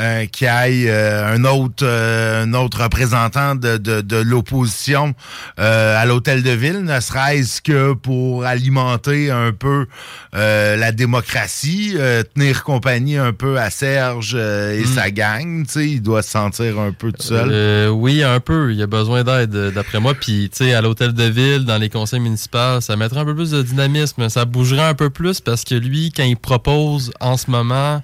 euh, 0.00 0.26
qu'il 0.26 0.46
y 0.46 0.50
ait 0.50 0.90
euh, 0.90 1.34
un 1.34 1.44
autre 1.44 1.84
euh, 1.84 2.44
un 2.44 2.54
autre 2.54 2.82
représentant 2.82 3.54
de, 3.54 3.76
de, 3.76 4.00
de 4.00 4.16
l'opposition 4.16 5.14
euh, 5.58 6.00
à 6.00 6.06
l'hôtel 6.06 6.42
de 6.42 6.50
ville, 6.50 6.80
ne 6.80 7.00
serait-ce 7.00 7.60
que 7.60 7.92
pour 7.92 8.44
alimenter 8.44 9.30
un 9.30 9.52
peu 9.52 9.86
euh, 10.34 10.76
la 10.76 10.92
démocratie, 10.92 11.94
euh, 11.98 12.22
tenir 12.22 12.64
compagnie 12.64 13.16
un 13.16 13.32
peu 13.32 13.58
à 13.58 13.70
Serge 13.70 14.32
euh, 14.34 14.80
et 14.80 14.84
sa 14.84 15.10
gang. 15.10 15.66
Tu 15.66 15.72
sais, 15.72 15.88
il 15.88 16.02
doit 16.02 16.22
se 16.22 16.30
sentir 16.30 16.78
un 16.78 16.92
peu 16.92 17.12
tout 17.12 17.22
seul. 17.22 17.50
Euh, 17.52 17.88
oui, 17.88 18.22
un 18.22 18.40
peu. 18.40 18.72
Il 18.72 18.80
a 18.82 18.86
besoin 18.86 19.24
d'aide, 19.24 19.54
d'après 19.74 20.00
moi. 20.00 20.14
Puis, 20.14 20.50
tu 20.50 20.64
sais, 20.64 20.74
à 20.74 20.80
l'hôtel 20.80 21.12
de 21.12 21.24
ville, 21.24 21.64
dans 21.64 21.78
les 21.78 21.88
conseils 21.88 22.20
municipaux, 22.20 22.80
ça 22.80 22.96
mettrait 22.96 23.20
un 23.20 23.24
peu 23.24 23.34
plus 23.34 23.50
de 23.50 23.62
dynamisme. 23.62 24.28
Ça 24.28 24.44
bougerait 24.44 24.88
un 24.88 24.94
peu 24.94 25.10
plus 25.10 25.40
parce 25.40 25.64
que 25.64 25.74
lui, 25.74 26.12
quand 26.14 26.24
il 26.24 26.36
propose 26.36 27.12
en 27.20 27.36
ce 27.36 27.50
moment, 27.50 28.02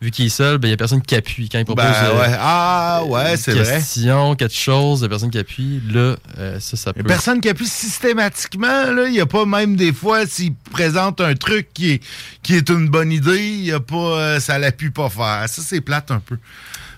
vu 0.00 0.10
qu'il 0.10 0.26
est 0.26 0.28
seul, 0.30 0.58
ben, 0.58 0.68
il 0.68 0.70
n'y 0.70 0.74
a 0.74 0.76
personne 0.76 1.02
qui 1.02 1.14
appuie. 1.14 1.48
Quand 1.48 1.58
il 1.58 1.64
propose 1.64 1.84
Ben, 1.84 2.16
ouais. 2.18 2.36
Ah, 2.38 3.02
ouais, 3.06 3.32
une 3.32 3.36
c'est 3.36 3.52
vrai. 3.52 3.76
question, 3.78 4.34
quelque 4.36 4.54
chose, 4.54 5.00
il 5.00 5.02
n'y 5.02 5.06
a 5.06 5.08
personne 5.08 5.30
qui 5.30 5.38
appuie. 5.38 5.82
Là, 5.90 6.16
euh, 6.38 6.60
ça, 6.60 6.76
ça 6.76 6.92
peut. 6.92 7.02
Personne 7.02 7.40
qui 7.40 7.48
appuie 7.48 7.66
systématiquement. 7.66 9.04
Il 9.06 9.12
n'y 9.12 9.20
a 9.20 9.26
pas 9.26 9.44
même 9.44 9.76
des 9.76 9.92
fois, 9.92 10.26
s'il 10.26 10.54
présente 10.70 11.20
un 11.20 11.34
truc 11.34 11.68
qui 11.74 11.92
est, 11.92 12.02
qui 12.42 12.54
est 12.54 12.68
une 12.68 12.88
bonne 12.88 13.12
idée, 13.12 13.40
y 13.40 13.72
a 13.72 13.80
pas, 13.80 13.96
euh, 13.96 14.40
ça 14.40 14.58
l'appuie 14.58 14.90
pas 14.90 15.08
faire. 15.08 15.44
Ça, 15.48 15.62
c'est 15.64 15.80
plate 15.80 16.10
un 16.10 16.20
peu. 16.20 16.38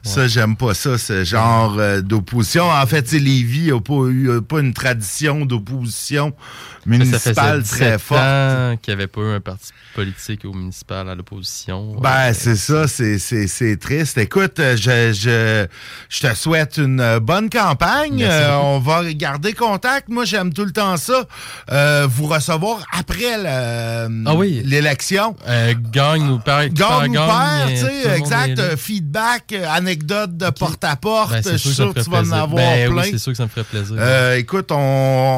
Ça, 0.02 0.26
j'aime 0.28 0.56
pas 0.56 0.72
ça, 0.74 0.96
ce 0.96 1.24
genre 1.24 1.76
euh, 1.78 2.00
d'opposition. 2.00 2.70
En 2.70 2.86
fait, 2.86 3.12
Lévis 3.12 3.70
n'a 3.70 3.80
pas 3.80 4.06
eu 4.08 4.30
a 4.36 4.40
pas 4.40 4.60
une 4.60 4.72
tradition 4.72 5.44
d'opposition 5.44 6.32
ça 6.80 6.86
municipale 6.86 7.62
très 7.62 7.96
17 7.96 8.00
forte. 8.00 8.80
qu'il 8.80 8.94
n'y 8.94 9.00
avait 9.02 9.06
pas 9.06 9.20
eu 9.20 9.34
un 9.34 9.40
parti 9.40 9.70
politique 9.94 10.44
au 10.46 10.52
municipal 10.54 11.06
à 11.10 11.14
l'opposition. 11.14 11.94
Ben, 12.00 12.32
c'est 12.32 12.56
ça, 12.56 12.88
c'est- 12.88 13.18
c'est 13.18 13.46
c'est 13.48 13.76
triste. 13.76 14.16
Écoute, 14.16 14.58
euh, 14.60 14.76
je, 14.76 15.12
je, 15.12 15.66
je 16.08 16.26
te 16.26 16.34
souhaite 16.34 16.78
une 16.78 17.00
euh, 17.00 17.20
bonne 17.20 17.50
campagne. 17.50 18.22
Euh, 18.26 18.56
on 18.56 18.78
va 18.78 19.12
garder 19.12 19.52
contact. 19.52 20.08
Moi, 20.08 20.24
j'aime 20.24 20.54
tout 20.54 20.64
le 20.64 20.70
temps 20.72 20.96
ça. 20.96 21.24
Euh, 21.70 22.06
vous 22.10 22.26
recevoir 22.26 22.86
après 22.96 23.36
le- 23.36 24.24
Ah 24.26 24.34
oui. 24.34 24.62
l'élection. 24.64 25.36
Euh, 25.46 25.74
gagne 25.92 26.30
ou 26.30 26.38
perd. 26.38 26.72
Gagne 26.72 27.10
ou 27.18 27.20
perd, 27.26 27.68
tu 27.70 27.76
sais, 27.76 28.16
exact. 28.16 28.58
euh, 28.58 28.76
Feedback, 28.78 29.52
euh, 29.52 29.66
anecdote 29.90 30.36
de 30.36 30.50
porte-à-porte. 30.50 31.32
Ben, 31.32 31.42
je 31.44 31.56
suis 31.56 31.70
sûr 31.74 31.92
que 31.92 32.00
tu 32.00 32.10
vas 32.10 32.18
en 32.20 32.30
avoir 32.32 32.48
Ben 32.48 32.88
oui, 32.88 32.94
plein. 32.94 33.02
c'est 33.10 33.18
sûr 33.18 33.32
que 33.32 33.36
ça 33.36 33.44
me 33.44 33.48
ferait 33.48 33.64
plaisir. 33.64 33.96
Euh, 33.98 34.36
écoute, 34.36 34.70
on, 34.70 34.76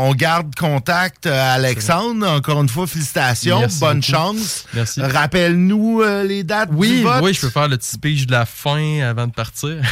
on 0.08 0.14
garde 0.14 0.54
contact, 0.54 1.26
euh, 1.26 1.54
Alexandre. 1.54 2.28
Encore 2.28 2.60
une 2.60 2.68
fois, 2.68 2.86
félicitations. 2.86 3.60
Merci 3.60 3.80
Bonne 3.80 4.00
beaucoup. 4.00 4.12
chance. 4.12 4.64
Merci. 4.74 5.00
Rappelle-nous 5.00 6.02
euh, 6.02 6.22
les 6.24 6.42
dates 6.44 6.70
du 6.70 6.76
Oui, 6.76 7.02
vote. 7.02 7.20
oui, 7.22 7.32
je 7.34 7.40
peux 7.40 7.48
faire 7.50 7.68
le 7.68 7.78
petit 7.78 7.90
speech 7.90 8.26
de 8.26 8.32
la 8.32 8.44
fin 8.46 9.00
avant 9.00 9.26
de 9.26 9.32
partir. 9.32 9.76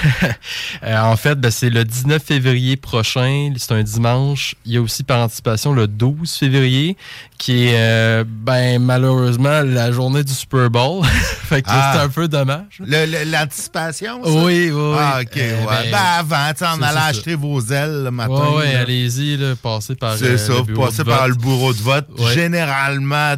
Euh, 0.83 0.99
en 0.99 1.16
fait, 1.16 1.35
ben, 1.38 1.51
c'est 1.51 1.68
le 1.70 1.85
19 1.85 2.23
février 2.23 2.77
prochain, 2.77 3.53
c'est 3.57 3.73
un 3.73 3.83
dimanche. 3.83 4.55
Il 4.64 4.73
y 4.73 4.77
a 4.77 4.81
aussi 4.81 5.03
par 5.03 5.20
anticipation 5.20 5.73
le 5.73 5.87
12 5.87 6.33
février, 6.33 6.96
qui 7.40 7.68
est 7.68 7.74
euh, 7.74 8.24
ben 8.29 8.79
malheureusement 8.83 9.62
la 9.64 9.90
journée 9.92 10.22
du 10.22 10.33
Super 10.33 10.68
Bowl. 10.68 11.03
fait 11.48 11.62
que 11.62 11.68
Ah. 11.70 11.92
c'est 11.94 12.00
un 12.03 12.09
peu 12.11 12.29
dommage. 12.29 12.79
Le- 12.81 13.07
le- 13.07 13.31
L'anticipation, 13.33 14.22
ça? 14.22 14.31
Oui, 14.31 14.70
oui, 14.70 14.72
oui. 14.72 14.96
Ah, 15.00 15.20
OK, 15.22 15.37
Euh, 15.38 15.61
ouais. 15.61 15.66
ben, 15.66 15.90
Ben, 15.90 15.98
avant, 16.18 16.53
c'est 16.55 16.64
ça. 16.98 17.05
acheter 17.07 17.35
vos 17.35 17.61
ailes 17.62 18.05
le 18.05 18.11
matin. 18.11 18.33
Ouais, 18.50 18.57
ouais, 18.59 18.74
allez-y, 18.74 19.38
là, 19.38 19.55
passez 19.61 19.94
par 19.94 20.16
C'est 20.18 20.24
euh, 20.26 20.37
ça, 20.38 20.53
le 20.68 20.74
passez 20.74 20.98
de 20.98 21.03
par 21.05 21.29
le 21.29 21.35
bureau 21.35 21.72
de 21.72 21.79
vote. 21.81 22.07
Ouais. 22.18 22.35
Généralement, 22.35 23.35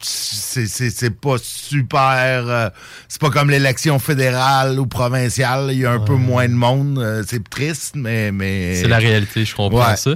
c'est 0.00 1.10
pas 1.20 1.36
super. 1.42 2.44
euh, 2.48 2.68
c'est 3.08 3.20
pas 3.20 3.30
comme 3.30 3.50
l'élection 3.50 3.98
fédérale 3.98 4.78
ou 4.78 4.86
provinciale. 4.86 5.70
Il 5.72 5.78
y 5.78 5.86
a 5.86 5.92
un 5.92 5.98
peu 6.00 6.14
moins 6.14 6.48
de 6.48 6.54
monde. 6.54 6.98
euh, 6.98 7.22
c'est 7.26 7.46
triste, 7.48 7.92
mais. 7.96 8.30
mais... 8.32 8.76
C'est 8.76 8.88
la 8.88 8.98
réalité, 8.98 9.44
je 9.44 9.54
comprends 9.54 9.90
Ouais. 9.90 9.96
ça. 9.96 10.10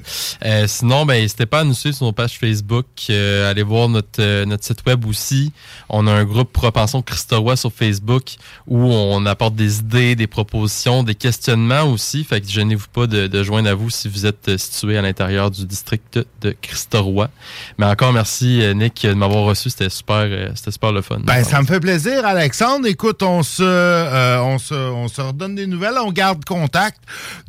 Euh, 0.45 0.67
sinon, 0.67 1.05
ben, 1.07 1.15
n'hésitez 1.21 1.47
pas 1.47 1.61
à 1.61 1.65
nous 1.65 1.75
suivre 1.75 1.97
sur 1.97 2.07
nos 2.07 2.13
pages 2.13 2.39
Facebook, 2.39 2.87
allez 3.09 3.63
voir 3.63 3.89
notre, 3.89 4.45
notre 4.45 4.65
site 4.65 4.81
web 4.87 5.05
aussi. 5.07 5.53
On 5.89 6.07
a 6.07 6.13
un 6.13 6.25
groupe 6.25 6.53
Propension 6.53 7.03
Christorois 7.03 7.57
sur 7.57 7.73
Facebook 7.73 8.25
où 8.67 8.79
on 8.93 9.25
apporte 9.27 9.55
des 9.55 9.79
idées, 9.81 10.15
des 10.17 10.27
propositions, 10.27 11.03
des 11.03 11.15
questionnements 11.15 11.83
aussi. 11.85 12.25
Fait 12.25 12.41
que 12.41 12.49
gênez-vous 12.49 12.87
pas 12.93 13.07
de, 13.07 13.27
de 13.27 13.43
joindre 13.43 13.69
à 13.69 13.75
vous 13.75 13.91
si 13.91 14.09
vous 14.09 14.27
êtes 14.27 14.57
situé 14.59 14.97
à 14.99 15.03
l'intérieur 15.03 15.51
du 15.51 15.67
district 15.67 16.21
de 16.41 16.55
Christorois. 16.63 17.31
Mais 17.79 17.87
encore 17.87 18.13
merci, 18.13 18.63
Nick, 18.75 19.03
de 19.07 19.15
m'avoir 19.15 19.45
reçu. 19.45 19.71
C'était 19.73 19.89
super, 19.91 20.17
euh, 20.29 20.51
c'était 20.55 20.71
super 20.71 20.93
le 20.93 21.01
fun. 21.03 21.19
Ben, 21.25 21.43
ça 21.45 21.61
me 21.63 21.67
fait 21.67 21.81
plaisir, 21.81 22.27
Alexandre. 22.27 22.87
Écoute, 22.87 23.23
on 23.23 23.43
se, 23.43 23.63
euh, 23.63 24.39
on 24.43 24.59
se, 24.59 24.75
on 24.75 25.09
se 25.09 25.21
redonne 25.21 25.55
des 25.55 25.67
nouvelles, 25.67 25.95
on 26.05 26.13
garde 26.13 26.45
contact. 26.45 26.99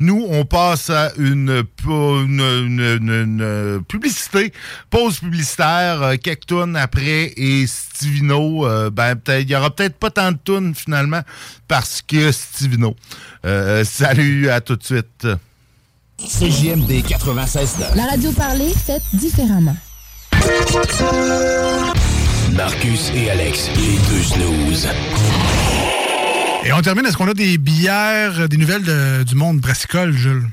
Nous, 0.00 0.26
on 0.30 0.44
passe 0.46 0.88
à 0.90 1.12
une, 1.18 1.64
une, 1.86 2.40
une- 2.40 2.80
une- 2.80 3.10
une 3.10 3.84
publicité, 3.86 4.52
pause 4.88 5.18
publicitaire, 5.18 6.02
euh, 6.02 6.14
quelques 6.16 6.46
tonnes 6.46 6.76
après, 6.76 7.32
et 7.36 7.66
Stivino, 7.66 8.66
euh, 8.66 8.88
ben, 8.90 9.16
peut-être, 9.16 9.42
il 9.42 9.50
y 9.50 9.56
aura 9.56 9.70
peut-être 9.70 9.96
pas 9.98 10.10
tant 10.10 10.32
de 10.32 10.38
tonnes 10.42 10.74
finalement, 10.74 11.20
parce 11.68 12.00
que 12.00 12.32
Stivino. 12.32 12.96
Euh, 13.44 13.84
salut, 13.84 14.48
à 14.48 14.60
tout 14.62 14.76
de 14.76 14.82
suite. 14.84 15.26
CJMD 16.18 17.02
96 17.06 17.76
La 17.96 18.06
radio 18.06 18.30
parlée, 18.32 18.72
faite 18.72 19.02
différemment. 19.12 19.76
Marcus 22.52 23.10
et 23.14 23.30
Alex, 23.30 23.70
les 23.76 23.96
deux 24.08 24.22
snooze. 24.22 24.88
Et 26.64 26.72
on 26.72 26.80
termine, 26.82 27.06
est-ce 27.06 27.16
qu'on 27.16 27.28
a 27.28 27.34
des 27.34 27.58
bières, 27.58 28.40
euh, 28.40 28.46
des 28.48 28.56
nouvelles 28.56 28.82
de- 28.84 29.22
du 29.24 29.34
monde 29.34 29.58
brassicole, 29.60 30.12
Jules? 30.12 30.44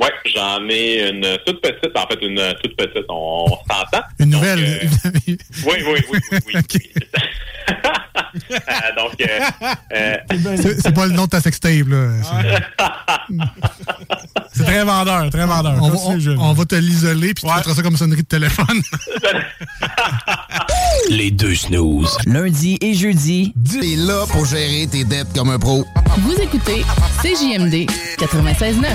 Ouais, 0.00 0.10
j'en 0.34 0.66
ai 0.68 1.10
une 1.10 1.38
toute 1.46 1.60
petite, 1.60 1.96
en 1.96 2.06
fait, 2.06 2.18
une 2.22 2.54
toute 2.62 2.76
petite, 2.76 3.04
on, 3.08 3.46
on 3.46 3.56
s'entend. 3.72 4.02
Une 4.18 4.30
nouvelle? 4.30 4.88
Oui, 5.26 5.38
oui, 5.66 5.76
oui, 5.86 6.02
oui, 6.10 6.38
oui. 6.46 6.54
oui. 6.74 6.90
Euh, 8.52 8.94
donc, 8.96 9.12
euh, 9.20 9.40
euh, 9.92 10.16
C'est 10.56 10.80
c'est 10.82 10.92
pas 10.94 11.06
le 11.06 11.12
nom 11.12 11.24
de 11.24 11.30
ta 11.30 11.40
sextape, 11.40 11.86
là. 11.88 12.12
C'est- 14.60 14.66
très 14.66 14.84
vendeur, 14.84 15.30
très 15.30 15.46
vendeur. 15.46 15.74
On 15.80 15.88
va, 15.88 15.96
Continue, 15.96 16.16
on- 16.16 16.20
Jules. 16.20 16.36
on 16.38 16.52
va 16.52 16.64
te 16.64 16.74
l'isoler, 16.76 17.34
puis 17.34 17.44
tu 17.46 17.54
mettras 17.54 17.74
ça 17.74 17.82
comme 17.82 17.96
sonnerie 17.96 18.22
de 18.22 18.26
téléphone. 18.26 18.80
Les 21.10 21.30
deux 21.30 21.54
snooze. 21.54 22.16
Lundi 22.26 22.78
et 22.80 22.94
jeudi. 22.94 23.52
T'es 23.80 23.96
là 23.96 24.24
pour 24.30 24.44
gérer 24.46 24.86
tes 24.90 25.04
dettes 25.04 25.32
comme 25.34 25.50
un 25.50 25.58
pro. 25.58 25.84
Vous 26.18 26.34
écoutez 26.40 26.84
CJMD 27.22 27.86
96.9. 28.18 28.86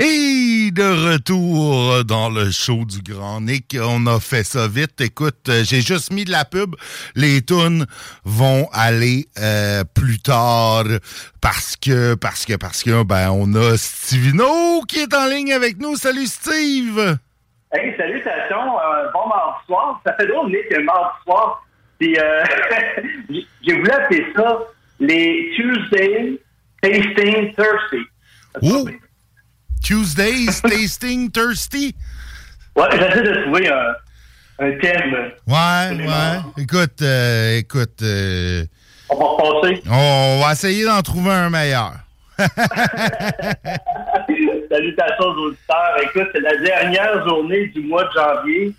Et 0.00 0.70
de 0.70 1.12
retour 1.12 2.04
dans 2.04 2.30
le 2.30 2.52
show 2.52 2.84
du 2.84 3.02
Grand 3.02 3.40
Nick, 3.40 3.76
on 3.82 4.06
a 4.06 4.20
fait 4.20 4.44
ça 4.44 4.68
vite. 4.68 5.00
Écoute, 5.00 5.48
euh, 5.48 5.64
j'ai 5.64 5.80
juste 5.80 6.12
mis 6.12 6.24
de 6.24 6.30
la 6.30 6.44
pub. 6.44 6.76
Les 7.16 7.42
tunes 7.42 7.84
vont 8.22 8.68
aller 8.72 9.26
euh, 9.40 9.82
plus 9.82 10.20
tard 10.20 10.84
parce 11.40 11.74
que, 11.74 12.14
parce 12.14 12.46
que, 12.46 12.54
parce 12.54 12.84
que, 12.84 13.02
ben, 13.02 13.32
on 13.32 13.52
a 13.56 13.76
Stivino 13.76 14.82
qui 14.86 15.00
est 15.00 15.12
en 15.12 15.26
ligne 15.26 15.52
avec 15.52 15.80
nous. 15.80 15.96
Salut 15.96 16.26
Steve! 16.26 17.18
Hey, 17.72 17.92
salutations, 17.96 18.78
euh, 18.78 19.10
bon 19.12 19.26
mardi 19.26 19.66
soir. 19.66 20.00
Ça 20.06 20.14
fait 20.14 20.28
drôle, 20.28 20.52
Nick, 20.52 20.70
mardi 20.84 21.16
soir. 21.24 21.66
Puis, 21.98 22.16
euh, 22.16 22.44
j'ai 23.66 23.72
voulu 23.72 23.90
appeler 23.90 24.26
ça 24.36 24.58
les 25.00 25.50
Tuesday 25.56 26.40
Tasting 26.82 27.52
Thirsty. 27.56 28.06
Oh! 28.62 28.88
Tuesdays 29.82 30.60
Tasting 30.62 31.30
Thirsty? 31.30 31.94
Ouais, 32.76 32.86
j'essaie 32.92 33.22
de 33.22 33.42
trouver 33.44 33.68
un, 33.68 33.94
un 34.60 34.78
thème. 34.78 35.14
Ouais, 35.46 36.06
ouais. 36.06 36.62
Écoute, 36.62 37.02
euh, 37.02 37.58
écoute, 37.58 38.02
euh, 38.02 38.64
On 39.08 39.16
va 39.16 39.24
repasser. 39.24 39.82
on 39.88 40.40
va 40.44 40.52
essayer 40.52 40.84
d'en 40.84 41.02
trouver 41.02 41.30
un 41.32 41.50
meilleur. 41.50 41.92
Salutations 44.70 45.24
aux 45.24 45.46
auditeurs. 45.48 45.96
Écoute, 46.02 46.28
c'est 46.32 46.40
la 46.40 46.56
dernière 46.58 47.26
journée 47.26 47.66
du 47.68 47.80
mois 47.82 48.04
de 48.04 48.10
janvier. 48.14 48.72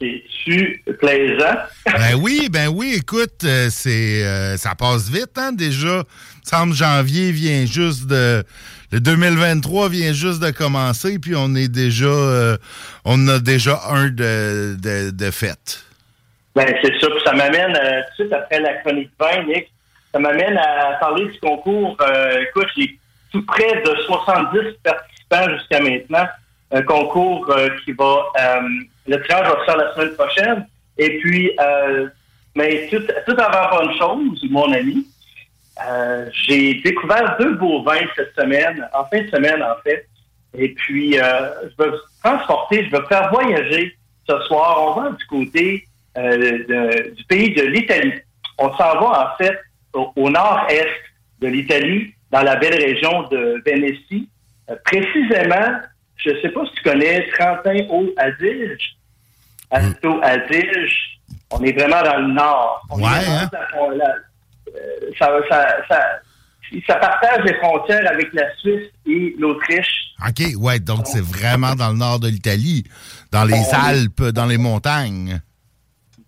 C'est-tu 0.00 0.82
plaisant? 1.00 1.56
Ben 1.86 2.14
oui, 2.20 2.48
ben 2.50 2.68
oui, 2.68 2.94
écoute, 2.98 3.44
euh, 3.44 3.68
c'est 3.70 4.24
euh, 4.24 4.56
ça 4.56 4.74
passe 4.74 5.08
vite, 5.08 5.36
hein, 5.36 5.52
déjà. 5.52 6.02
Il 6.44 6.48
semble 6.48 6.74
janvier 6.74 7.30
vient 7.32 7.64
juste 7.64 8.06
de. 8.06 8.44
Le 8.92 9.00
2023 9.00 9.88
vient 9.88 10.12
juste 10.12 10.40
de 10.42 10.50
commencer, 10.50 11.18
puis 11.18 11.34
on 11.36 11.54
est 11.54 11.68
déjà. 11.68 12.06
euh, 12.06 12.56
on 13.04 13.26
a 13.28 13.38
déjà 13.38 13.80
un 13.90 14.08
de, 14.08 14.76
de, 14.80 15.10
de 15.10 15.30
fête. 15.30 15.84
Ben, 16.54 16.66
c'est 16.82 16.92
ça. 17.00 17.08
Puis 17.08 17.20
ça 17.24 17.32
m'amène, 17.32 17.76
euh, 17.76 18.00
tout 18.16 18.22
de 18.22 18.28
suite 18.28 18.32
après 18.32 18.60
la 18.60 18.74
chronique 18.74 19.10
20, 19.18 19.44
Nick, 19.46 19.70
ça 20.12 20.20
m'amène 20.20 20.56
à 20.56 20.92
parler 21.00 21.26
du 21.26 21.38
concours. 21.40 21.96
Euh, 22.00 22.44
écoute, 22.48 22.68
j'ai 22.76 22.98
tout 23.32 23.44
près 23.44 23.82
de 23.84 23.96
70 24.06 24.58
participants 24.84 25.58
jusqu'à 25.58 25.80
maintenant. 25.80 26.26
Un 26.70 26.82
concours 26.82 27.50
euh, 27.50 27.68
qui 27.84 27.92
va... 27.92 28.26
le 29.06 29.22
tirage 29.26 29.46
va 29.48 29.60
se 29.60 29.64
faire 29.64 29.76
la 29.76 29.94
semaine 29.94 30.14
prochaine. 30.14 30.66
Et 30.98 31.18
puis, 31.18 31.50
mais 32.54 32.88
tout, 32.88 33.02
tout 33.26 33.36
avant 33.40 33.76
bonne 33.76 33.98
chose, 33.98 34.40
mon 34.48 34.72
ami, 34.72 35.04
euh, 35.86 36.28
j'ai 36.46 36.74
découvert 36.82 37.36
deux 37.38 37.54
beaux 37.54 37.82
vins 37.82 38.06
cette 38.16 38.34
semaine, 38.38 38.88
en 38.92 39.04
fin 39.06 39.22
de 39.22 39.28
semaine, 39.30 39.62
en 39.62 39.76
fait. 39.82 40.06
Et 40.56 40.68
puis, 40.74 41.18
euh, 41.18 41.50
je 41.64 41.82
vais 41.82 41.90
vous 41.90 41.96
transporter, 42.22 42.84
je 42.84 42.90
vais 42.90 43.00
vous 43.00 43.06
faire 43.06 43.28
voyager 43.32 43.96
ce 44.28 44.38
soir. 44.42 44.96
On 44.96 45.00
va 45.00 45.10
du 45.10 45.26
côté 45.26 45.86
euh, 46.16 46.36
de- 46.68 47.10
du 47.14 47.24
pays 47.24 47.52
de 47.54 47.62
l'Italie. 47.62 48.14
On 48.58 48.68
s'en 48.76 49.00
va, 49.00 49.32
en 49.32 49.36
fait, 49.36 49.58
au, 49.92 50.12
au 50.14 50.30
nord-est 50.30 50.86
de 51.40 51.48
l'Italie, 51.48 52.14
dans 52.30 52.42
la 52.42 52.54
belle 52.56 52.76
région 52.80 53.24
de 53.28 53.60
Vénétie. 53.66 54.28
Euh, 54.70 54.76
précisément, 54.84 55.80
je 56.16 56.30
ne 56.30 56.40
sais 56.40 56.50
pas 56.50 56.64
si 56.66 56.72
tu 56.76 56.82
connais 56.84 57.28
Trentin 57.30 57.78
au 57.90 58.08
Adige. 58.16 58.96
Alto 59.70 60.20
Adige. 60.22 61.18
On 61.50 61.62
est 61.64 61.72
vraiment 61.72 62.02
dans 62.02 62.18
le 62.20 62.28
nord. 62.32 62.82
On 62.90 62.98
est 62.98 63.02
Ouais, 63.02 63.08
hein? 63.28 63.50
la- 63.52 63.94
la- 63.96 64.14
ça, 65.18 65.30
ça, 65.48 65.76
ça, 65.88 66.00
ça 66.86 66.94
partage 66.96 67.44
les 67.44 67.54
frontières 67.54 68.10
avec 68.10 68.32
la 68.32 68.54
Suisse 68.56 68.90
et 69.06 69.34
l'Autriche. 69.38 70.14
OK, 70.26 70.42
ouais, 70.56 70.80
donc 70.80 71.06
c'est 71.06 71.22
vraiment 71.22 71.74
dans 71.74 71.90
le 71.90 71.98
nord 71.98 72.20
de 72.20 72.28
l'Italie, 72.28 72.84
dans 73.32 73.44
les 73.44 73.54
On 73.54 73.56
est- 73.56 73.74
Alpes, 73.74 74.22
dans 74.32 74.46
les 74.46 74.58
montagnes. 74.58 75.40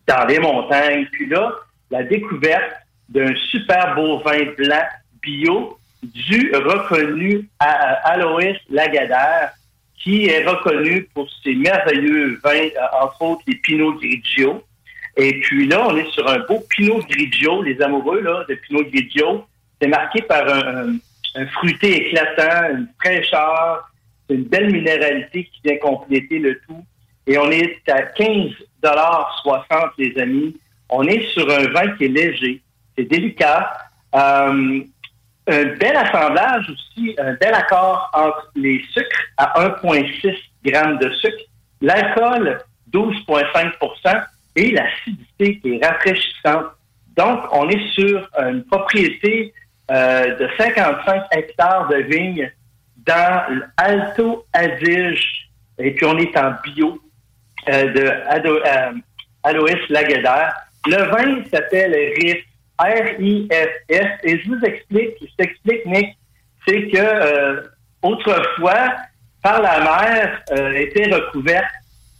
dans 0.06 0.24
les 0.26 0.38
montagnes. 0.38 1.06
Puis 1.12 1.26
là, 1.28 1.52
la 1.90 2.02
découverte 2.04 2.72
d'un 3.08 3.34
super 3.50 3.94
beau 3.94 4.18
vin 4.24 4.44
blanc 4.56 4.84
bio 5.22 5.78
du 6.02 6.52
reconnu 6.54 7.48
à, 7.58 7.66
Aloïs 8.10 8.56
Lagadaire, 8.70 9.50
qui 9.98 10.26
est 10.26 10.44
reconnu 10.46 11.08
pour 11.14 11.26
ses 11.42 11.54
merveilleux 11.54 12.38
vins, 12.44 12.50
euh, 12.52 13.02
entre 13.02 13.22
autres 13.22 13.42
les 13.48 13.56
Pinot 13.56 13.94
Grigio. 13.94 14.62
Et 15.16 15.40
puis 15.40 15.66
là, 15.68 15.86
on 15.88 15.96
est 15.96 16.10
sur 16.10 16.28
un 16.28 16.38
beau 16.40 16.62
Pinot 16.68 17.00
Grigio, 17.08 17.62
les 17.62 17.80
amoureux 17.80 18.20
là, 18.20 18.44
de 18.48 18.54
Pinot 18.54 18.84
Grigio. 18.84 19.46
C'est 19.80 19.88
marqué 19.88 20.22
par 20.22 20.46
un, 20.48 20.88
un- 20.88 20.96
un 21.38 21.46
fruité 21.48 22.06
éclatant, 22.08 22.70
une 22.70 22.88
fraîcheur, 22.98 23.90
une 24.30 24.44
belle 24.44 24.72
minéralité 24.72 25.44
qui 25.44 25.60
vient 25.64 25.76
compléter 25.78 26.38
le 26.38 26.58
tout. 26.66 26.84
Et 27.26 27.36
on 27.38 27.50
est 27.50 27.76
à 27.88 28.02
15,60 28.02 29.90
les 29.98 30.18
amis. 30.20 30.56
On 30.88 31.02
est 31.06 31.22
sur 31.32 31.50
un 31.50 31.66
vin 31.68 31.90
qui 31.96 32.04
est 32.04 32.08
léger, 32.08 32.62
c'est 32.96 33.04
délicat. 33.04 33.76
Euh, 34.14 34.80
un 35.48 35.64
bel 35.78 35.96
assemblage 35.96 36.68
aussi, 36.70 37.14
un 37.18 37.34
bel 37.34 37.54
accord 37.54 38.10
entre 38.14 38.50
les 38.56 38.82
sucres 38.92 39.24
à 39.36 39.60
1,6 39.60 40.22
g 40.22 40.72
de 41.00 41.10
sucre, 41.14 41.42
l'alcool 41.80 42.58
12,5 42.92 43.72
et 44.56 44.70
l'acidité 44.72 45.60
est 45.64 45.86
rafraîchissante. 45.86 46.66
Donc, 47.16 47.40
on 47.52 47.68
est 47.68 47.88
sur 47.92 48.28
une 48.38 48.64
propriété 48.64 49.52
euh, 49.90 50.34
de 50.36 50.48
55 50.58 51.22
hectares 51.32 51.88
de 51.88 51.96
vignes 51.96 52.50
dans 53.06 53.42
l'Alto 53.78 54.46
Adige, 54.52 55.50
et 55.78 55.92
puis 55.92 56.06
on 56.06 56.18
est 56.18 56.36
en 56.36 56.52
bio 56.64 56.98
euh, 57.68 57.92
de 57.92 58.00
euh, 58.00 58.92
Aloïs 59.44 59.88
Lageder. 59.88 60.48
Le 60.86 61.04
vin 61.10 61.44
s'appelle 61.50 61.94
RIF, 61.94 62.42
R-I-F-S, 62.78 64.06
et 64.24 64.38
je 64.40 64.48
vous 64.48 64.60
explique, 64.64 65.14
je 65.20 65.34
t'explique, 65.36 65.86
Nick, 65.86 66.16
c'est 66.66 66.88
que 66.88 66.98
euh, 66.98 67.62
autrefois, 68.02 68.96
par 69.42 69.62
la 69.62 69.80
mer, 69.80 70.42
euh, 70.52 70.72
était 70.72 71.12
recouverte, 71.14 71.72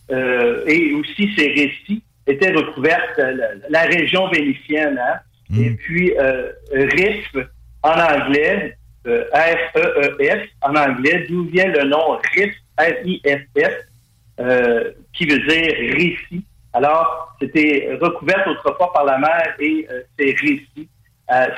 et 0.09 0.93
aussi 0.93 1.35
ces 1.37 1.49
récits 1.49 2.01
étaient 2.27 2.53
recouvertes 2.53 3.19
euh, 3.19 3.33
la, 3.33 3.49
la 3.69 3.83
région 3.89 4.29
vénitienne. 4.29 4.99
hein. 4.99 5.21
Et 5.57 5.71
puis, 5.71 6.13
euh, 6.19 6.51
RIF, 6.73 7.37
en 7.83 7.99
anglais, 8.01 8.77
euh, 9.07 9.25
R-E-E-F, 9.33 10.49
en 10.63 10.75
anglais, 10.75 11.25
d'où 11.29 11.45
vient 11.45 11.69
le 11.69 11.85
nom 11.85 12.19
RIF, 12.35 12.53
R-I-F-S, 12.79 13.73
euh, 14.41 14.91
qui 15.13 15.27
veut 15.27 15.39
dire 15.39 15.73
récit. 15.95 16.45
Alors, 16.73 17.37
c'était 17.41 17.97
recouverte 18.01 18.47
autrefois 18.49 18.93
par 18.93 19.05
la 19.05 19.19
mer 19.19 19.55
et 19.61 19.87
euh, 19.91 20.03
c'est 20.19 20.35
récit. 20.41 20.89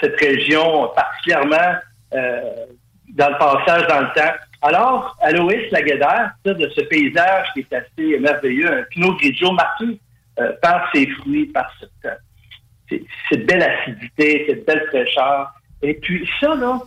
Cette 0.01 0.19
région, 0.19 0.89
particulièrement 0.97 1.75
dans 2.11 3.29
le 3.29 3.39
passage 3.39 3.87
dans 3.87 4.01
le 4.01 4.07
temps. 4.15 4.35
Alors, 4.63 5.15
Aloïs 5.21 5.71
ça, 5.71 6.55
de 6.55 6.69
ce 6.71 6.81
paysage 6.83 7.49
qui 7.53 7.61
est 7.61 7.75
assez 7.75 8.19
merveilleux, 8.19 8.73
un 8.73 8.83
Pinot 8.85 9.15
Grigio 9.17 9.53
marqué 9.53 9.99
euh, 10.41 10.53
par 10.63 10.89
ses 10.95 11.07
fruits, 11.09 11.47
par 11.47 11.71
cette, 12.91 13.47
belle 13.47 13.63
acidité, 13.63 14.45
cette 14.49 14.67
belle 14.67 14.85
fraîcheur. 14.89 15.53
Et 15.83 15.95
puis 15.95 16.29
ça, 16.41 16.55
là, 16.55 16.81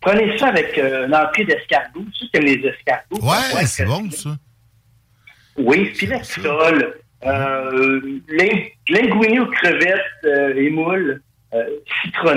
prenez 0.00 0.36
ça 0.38 0.48
avec 0.48 0.76
euh, 0.78 1.06
une 1.06 1.14
entrée 1.14 1.44
d'escargot. 1.44 2.04
Qui 2.14 2.30
aiment 2.34 2.44
les 2.44 2.66
escargots? 2.66 3.20
Ouais, 3.20 3.66
c'est 3.66 3.86
bon, 3.86 4.10
ça. 4.10 4.30
Oui, 5.56 5.86
filet 5.94 6.18
de 6.18 6.24
sol, 6.24 6.94
euh, 7.26 8.00
linguini 8.88 9.40
aux 9.40 9.46
crevettes 9.46 10.00
euh, 10.24 10.54
et 10.56 10.70
moules 10.70 11.20
euh. 11.52 11.64
Là. 12.24 12.34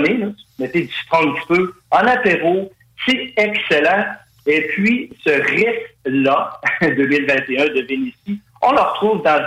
Mettez 0.58 0.82
du 0.82 0.92
citron 0.92 1.30
un 1.30 1.32
petit 1.34 1.46
peu. 1.48 1.72
En 1.90 1.98
apéro, 1.98 2.72
c'est 3.06 3.32
excellent. 3.36 4.06
Et 4.46 4.62
puis, 4.68 5.10
ce 5.24 5.30
riff-là, 5.30 6.60
2021 6.82 7.66
de 7.74 7.86
Vénétie, 7.86 8.40
on 8.60 8.72
le 8.72 8.80
retrouve 8.80 9.22
dans 9.22 9.46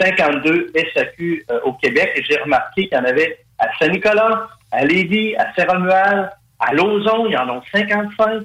252 0.00 0.72
SAQ 0.94 1.44
euh, 1.50 1.60
au 1.64 1.72
Québec. 1.74 2.12
Et 2.16 2.24
j'ai 2.24 2.38
remarqué 2.38 2.88
qu'il 2.88 2.96
y 2.96 3.00
en 3.00 3.04
avait 3.04 3.38
à 3.58 3.68
Saint-Nicolas, 3.78 4.48
à 4.70 4.84
Lévis, 4.84 5.36
à 5.36 5.52
Saint-Romuald, 5.54 6.30
à 6.58 6.72
Lauson, 6.74 7.26
il 7.26 7.32
y 7.32 7.36
en 7.36 7.48
a 7.48 7.62
55. 7.72 8.42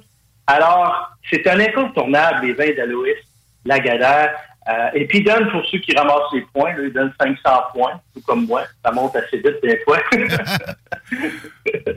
Alors, 0.47 1.17
c'est 1.29 1.45
un 1.47 1.59
incontournable, 1.59 2.47
les 2.47 2.53
vins 2.53 2.73
d'Aloïs, 2.75 3.17
Lagadaire. 3.65 4.31
Euh, 4.69 4.89
et 4.93 5.05
puis, 5.05 5.23
donne, 5.23 5.49
pour 5.49 5.65
ceux 5.67 5.79
qui 5.79 5.95
ramassent 5.95 6.33
les 6.33 6.45
points, 6.53 6.73
là, 6.73 6.83
il 6.83 6.91
donne 6.91 7.13
500 7.19 7.37
points, 7.73 8.01
tout 8.13 8.21
comme 8.21 8.45
moi. 8.45 8.63
Ça 8.83 8.91
monte 8.91 9.15
assez 9.15 9.37
vite 9.37 9.61
des 9.61 9.79
fois. 9.79 9.99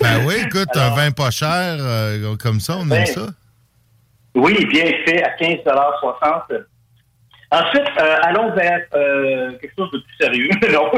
Ben 0.00 0.24
oui, 0.26 0.34
écoute, 0.44 0.68
un 0.74 0.90
vin 0.90 1.10
pas 1.10 1.30
cher, 1.30 1.76
euh, 1.78 2.36
comme 2.36 2.58
ça, 2.58 2.76
on 2.76 2.82
aime 2.82 2.88
Ben, 2.88 3.06
ça. 3.06 3.26
Oui, 4.34 4.64
bien 4.66 4.86
fait, 5.04 5.22
à 5.22 5.36
15,60 5.36 6.64
Ensuite, 7.52 7.82
euh, 7.98 8.16
allons 8.22 8.52
vers 8.52 8.80
euh, 8.94 9.52
quelque 9.60 9.74
chose 9.76 9.90
de 9.90 9.98
plus 9.98 10.16
sérieux. 10.20 10.48
non. 10.72 10.90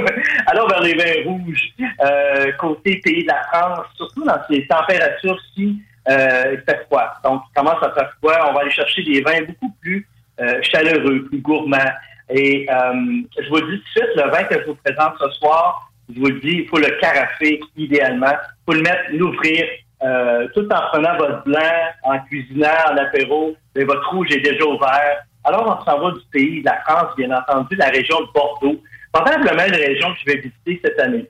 allons 0.47 0.67
vers 0.67 0.83
les 0.83 0.95
vins 0.95 1.31
rouges. 1.31 1.73
Euh, 2.05 2.53
côté 2.59 3.01
pays 3.03 3.23
de 3.23 3.29
la 3.29 3.43
France, 3.45 3.87
surtout 3.97 4.25
dans 4.25 4.39
ces 4.51 4.67
températures-ci, 4.67 5.83
euh, 6.09 6.55
il 6.55 6.61
fait 6.61 6.85
froid. 6.87 7.09
Donc, 7.25 7.43
il 7.51 7.55
commence 7.55 7.83
à 7.83 7.93
faire 7.93 8.13
froid. 8.19 8.51
On 8.51 8.53
va 8.53 8.61
aller 8.61 8.71
chercher 8.71 9.03
des 9.03 9.23
vins 9.23 9.43
beaucoup 9.43 9.75
plus 9.81 10.07
euh, 10.41 10.61
chaleureux, 10.63 11.25
plus 11.25 11.39
gourmands. 11.39 11.93
Et 12.29 12.67
euh, 12.71 13.23
je 13.39 13.49
vous 13.49 13.61
dis 13.61 13.79
tout 13.79 14.01
de 14.01 14.07
suite, 14.07 14.17
le 14.17 14.31
vin 14.31 14.45
que 14.45 14.61
je 14.61 14.67
vous 14.67 14.79
présente 14.85 15.15
ce 15.21 15.31
soir, 15.39 15.91
je 16.15 16.21
vous 16.21 16.27
le 16.27 16.41
dis, 16.41 16.63
il 16.63 16.69
faut 16.69 16.79
le 16.79 16.99
carafer 17.01 17.61
idéalement. 17.77 18.27
Il 18.33 18.65
faut 18.67 18.77
le 18.77 18.83
mettre, 18.83 19.05
l'ouvrir, 19.13 19.67
euh, 20.03 20.49
tout 20.55 20.69
en 20.73 20.81
prenant 20.91 21.17
votre 21.17 21.45
blanc, 21.45 21.73
en 22.03 22.19
cuisinant, 22.21 22.69
en 22.91 22.97
apéro, 22.97 23.57
mais 23.75 23.85
votre 23.85 24.11
rouge 24.11 24.29
est 24.33 24.41
déjà 24.41 24.65
ouvert. 24.65 25.23
Alors, 25.45 25.81
on 25.81 25.85
s'en 25.85 25.99
va 25.99 26.13
du 26.13 26.21
pays, 26.33 26.61
de 26.61 26.67
la 26.67 26.81
France, 26.83 27.15
bien 27.17 27.31
entendu, 27.37 27.75
de 27.75 27.81
la 27.81 27.89
région 27.89 28.21
de 28.21 28.27
Bordeaux. 28.33 28.81
Probablement 29.13 29.65
une 29.67 29.75
région 29.75 30.13
que 30.13 30.19
je 30.21 30.33
vais 30.33 30.41
visiter 30.41 30.81
cette 30.85 31.01
année. 31.01 31.29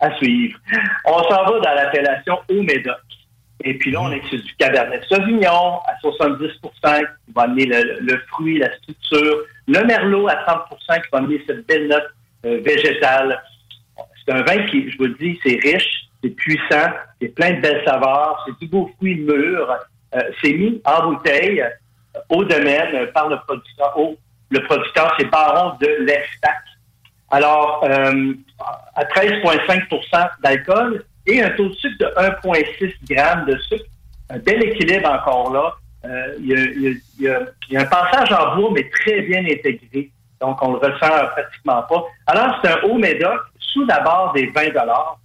À 0.00 0.14
suivre. 0.16 0.58
On 1.04 1.22
s'en 1.24 1.44
va 1.44 1.60
dans 1.60 1.74
l'appellation 1.74 2.38
Haut-Médoc. 2.48 2.96
Et 3.64 3.74
puis 3.78 3.92
là, 3.92 4.00
on 4.02 4.10
est 4.10 4.24
sur 4.28 4.42
du 4.42 4.54
Cabernet 4.56 5.02
Sauvignon 5.04 5.78
à 5.86 5.96
70 6.00 6.48
qui 6.48 7.32
va 7.34 7.42
amener 7.42 7.66
le, 7.66 8.00
le 8.00 8.18
fruit, 8.28 8.58
la 8.58 8.74
structure. 8.78 9.36
Le 9.68 9.84
Merlot 9.84 10.28
à 10.28 10.34
30% 10.44 11.02
qui 11.02 11.08
va 11.12 11.18
amener 11.18 11.40
cette 11.46 11.66
belle 11.66 11.88
note 11.88 12.08
euh, 12.44 12.60
végétale. 12.64 13.40
C'est 14.24 14.32
un 14.32 14.42
vin 14.42 14.66
qui, 14.66 14.90
je 14.90 14.98
vous 14.98 15.04
le 15.04 15.14
dis, 15.14 15.38
c'est 15.44 15.60
riche, 15.62 16.08
c'est 16.22 16.30
puissant, 16.30 16.90
c'est 17.20 17.28
plein 17.28 17.52
de 17.52 17.60
belles 17.60 17.82
saveurs, 17.84 18.44
c'est 18.46 18.58
du 18.58 18.66
beau 18.66 18.90
fruit 18.96 19.16
mûr. 19.16 19.70
Euh, 20.14 20.20
c'est 20.42 20.52
mis 20.52 20.80
en 20.84 21.10
bouteille 21.10 21.64
au 22.28 22.44
domaine 22.44 22.94
euh, 22.94 23.06
par 23.12 23.28
le 23.28 23.36
producteur. 23.46 23.96
Le 24.50 24.62
producteur, 24.64 25.14
c'est 25.18 25.26
Baron 25.30 25.76
de 25.80 25.86
l'Estac. 26.00 26.56
Alors, 27.30 27.82
euh, 27.84 28.34
à 28.94 29.04
13,5% 29.04 30.30
d'alcool 30.42 31.04
et 31.26 31.42
un 31.42 31.50
taux 31.50 31.68
de 31.68 31.74
sucre 31.74 31.96
de 32.00 32.06
1,6 32.20 32.94
g 33.08 33.16
de 33.46 33.56
sucre, 33.58 33.84
un 34.30 34.38
bel 34.38 34.62
équilibre 34.62 35.08
encore 35.10 35.52
là. 35.52 35.74
Euh, 36.04 36.34
il, 36.40 37.00
y 37.20 37.22
y 37.22 37.28
a- 37.76 37.80
un 37.80 37.84
passage 37.86 38.32
en 38.32 38.56
bois, 38.56 38.70
mais 38.74 38.90
très 38.90 39.22
bien 39.22 39.40
intégré. 39.44 40.10
Donc, 40.40 40.60
on 40.60 40.72
le 40.72 40.78
ressent 40.78 41.26
pratiquement 41.32 41.82
pas. 41.82 42.04
Alors, 42.26 42.58
c'est 42.62 42.70
un 42.72 42.80
haut 42.82 42.98
médoc 42.98 43.40
sous 43.58 43.86
la 43.86 44.00
barre 44.00 44.32
des 44.32 44.46
20 44.48 44.72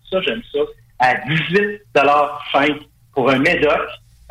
Ça, 0.09 0.21
j'aime 0.21 0.41
ça. 0.53 0.59
À 0.99 1.15
18,5 1.15 2.79
pour 3.13 3.29
un 3.29 3.39
médoc. 3.39 3.81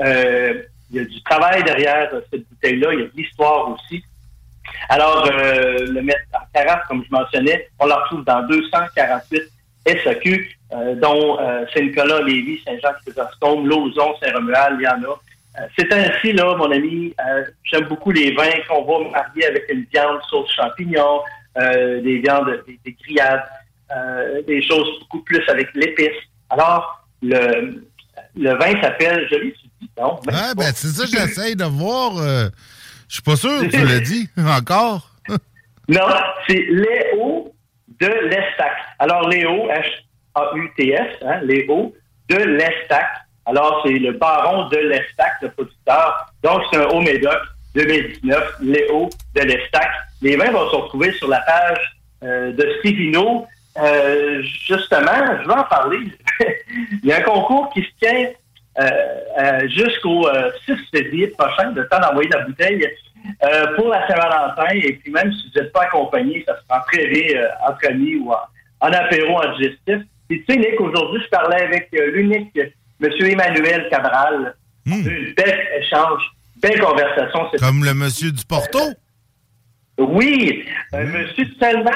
Euh, 0.01 0.63
il 0.91 0.97
y 0.97 1.01
a 1.01 1.05
du 1.05 1.23
travail 1.23 1.63
derrière 1.65 2.09
euh, 2.13 2.21
cette 2.31 2.49
bouteille-là. 2.49 2.93
Il 2.93 3.01
y 3.01 3.03
a 3.03 3.07
de 3.07 3.13
l'histoire 3.17 3.71
aussi. 3.71 4.03
Alors, 4.89 5.29
euh, 5.33 5.87
le 5.87 6.03
mettre 6.03 6.25
en 6.35 6.47
carafe, 6.53 6.87
comme 6.89 7.05
je 7.05 7.11
mentionnais, 7.11 7.69
on 7.79 7.87
le 7.87 7.95
retrouve 7.95 8.25
dans 8.25 8.43
248 8.47 9.43
SAQ, 9.87 10.57
euh, 10.73 10.95
dont 10.97 11.39
euh, 11.41 11.65
Saint-Nicolas, 11.73 12.23
Lévis, 12.23 12.61
Saint-Jean-Chrysostome, 12.65 13.69
Lauson, 13.69 14.15
Saint-Romuald, 14.21 14.81
il 14.81 14.85
y 14.85 14.89
en 14.89 15.03
a. 15.03 15.17
Euh, 15.61 15.67
c'est 15.79 15.93
ainsi, 15.93 16.33
là, 16.33 16.55
mon 16.57 16.71
ami, 16.71 17.15
j'aime 17.65 17.85
beaucoup 17.85 18.11
les 18.11 18.33
vins 18.33 18.51
qu'on 18.69 18.85
va 18.85 19.11
marier 19.11 19.47
avec 19.47 19.65
une 19.71 19.85
viande 19.93 20.21
sauce 20.29 20.51
champignon, 20.53 21.21
euh, 21.57 22.01
des 22.03 22.19
viandes, 22.19 22.63
des, 22.67 22.79
des 22.85 22.97
grillades, 23.05 23.45
des 24.47 24.61
choses 24.63 24.99
beaucoup 25.01 25.23
plus 25.23 25.43
avec 25.49 25.69
l'épice. 25.75 26.19
Alors, 26.51 27.07
le, 27.23 27.81
vin 28.35 28.83
s'appelle, 28.83 29.27
je 29.31 29.37
l'ai 29.37 29.55
non? 29.99 30.21
Ouais, 30.27 30.55
ben 30.57 30.73
c'est 30.75 30.89
ça 30.89 31.05
que 31.05 31.11
j'essaye 31.11 31.57
de 31.57 31.65
voir. 31.65 32.17
euh, 32.19 32.49
Je 33.09 33.15
suis 33.15 33.23
pas 33.23 33.37
sûr 33.37 33.61
que 33.61 33.67
tu 33.67 33.85
l'as 33.85 34.01
dit 34.01 34.29
encore. 34.39 35.11
Non, 35.89 36.07
c'est 36.49 36.65
Léo 36.69 37.53
de 38.01 38.07
l'Estac. 38.29 38.73
Alors, 38.99 39.29
Léo, 39.29 39.69
H-A-U-T-S, 39.69 41.17
hein, 41.25 41.41
Léo, 41.43 41.95
de 42.29 42.37
l'Estac. 42.37 43.07
Alors, 43.47 43.83
c'est 43.87 43.93
le 43.95 44.13
baron 44.13 44.69
de 44.69 44.77
l'Estac, 44.79 45.33
le 45.43 45.51
producteur. 45.51 46.33
Donc, 46.43 46.63
c'est 46.71 46.79
un 46.79 46.87
haut 46.89 47.01
médoc 47.01 47.39
2019, 47.75 48.55
Léo 48.63 49.09
de 49.35 49.41
l'Estac. 49.43 49.89
Les 50.23 50.37
vins 50.37 50.51
vont 50.51 50.69
se 50.71 50.75
retrouver 50.77 51.13
sur 51.13 51.29
la 51.29 51.41
page 51.41 51.97
euh, 52.25 52.53
de 52.53 52.69
Stevino. 52.81 53.47
Euh, 53.79 54.43
justement, 54.43 55.39
je 55.43 55.47
vais 55.47 55.55
en 55.55 55.65
parler. 55.65 55.99
Il 57.05 57.09
y 57.09 57.13
a 57.13 57.19
un 57.19 57.23
concours 57.23 57.71
qui 57.73 57.83
se 57.83 57.89
tient 58.01 58.31
jusqu'au 59.69 60.29
6 60.67 60.77
février 60.93 61.29
prochain, 61.29 61.73
le 61.73 61.87
temps 61.89 62.01
d'envoyer 62.01 62.29
la 62.31 62.41
bouteille 62.45 62.89
pour 63.77 63.89
la 63.89 64.07
Saint-Valentin. 64.07 64.75
Et 64.75 64.93
puis 64.95 65.13
même 65.13 65.33
si 65.33 65.51
vous 65.51 65.61
n'êtes 65.61 65.73
pas 65.73 65.83
accompagné, 65.85 66.45
ça 66.47 66.57
se 66.59 66.67
prend 66.69 66.81
très 66.93 67.07
bien 67.07 67.43
entre 67.67 67.89
amis 67.89 68.17
ou 68.17 68.33
en, 68.33 68.93
apéro, 68.93 69.39
en 69.39 69.57
digestif. 69.57 70.07
Et 70.29 70.41
tu 70.41 70.45
sais, 70.49 70.59
Nick, 70.59 70.81
aujourd'hui, 70.81 71.23
je 71.25 71.29
parlais 71.29 71.63
avec 71.63 71.89
l'unique 71.93 72.59
M. 72.59 73.11
Emmanuel 73.21 73.89
Cabral. 73.91 74.55
Hmm. 74.85 74.93
Un 74.93 75.33
bel 75.37 75.69
échange, 75.81 76.23
belle 76.63 76.81
conversation. 76.81 77.51
Comme 77.59 77.85
le 77.85 77.95
monsieur 77.95 78.31
du 78.31 78.45
Porto? 78.45 78.79
oui, 79.99 80.65
un 80.93 81.05
monsieur 81.05 81.47
tellement 81.59 81.91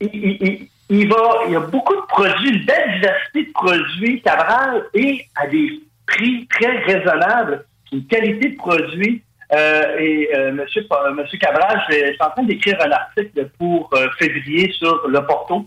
il, 0.00 0.68
va, 0.90 1.42
il 1.46 1.52
y 1.52 1.56
a 1.56 1.60
beaucoup 1.60 1.94
de 1.94 2.06
produits, 2.08 2.50
une 2.50 2.64
belle 2.64 3.00
diversité 3.00 3.44
de 3.44 3.52
produits 3.52 4.20
Cabral 4.22 4.84
et 4.94 5.24
à 5.36 5.46
des 5.46 5.80
prix 6.06 6.46
très 6.48 6.78
raisonnables, 6.78 7.64
une 7.92 8.06
qualité 8.06 8.50
de 8.50 8.56
produits. 8.56 9.22
Euh, 9.52 9.98
et 9.98 10.30
euh, 10.34 10.52
monsieur, 10.52 10.82
euh, 10.82 11.38
Cabral, 11.40 11.82
je, 11.88 11.94
suis 11.94 12.16
en 12.20 12.30
train 12.30 12.42
d'écrire 12.42 12.76
un 12.84 12.90
article 12.90 13.48
pour 13.58 13.90
février 14.18 14.72
sur 14.72 15.06
le 15.08 15.24
Porto. 15.26 15.66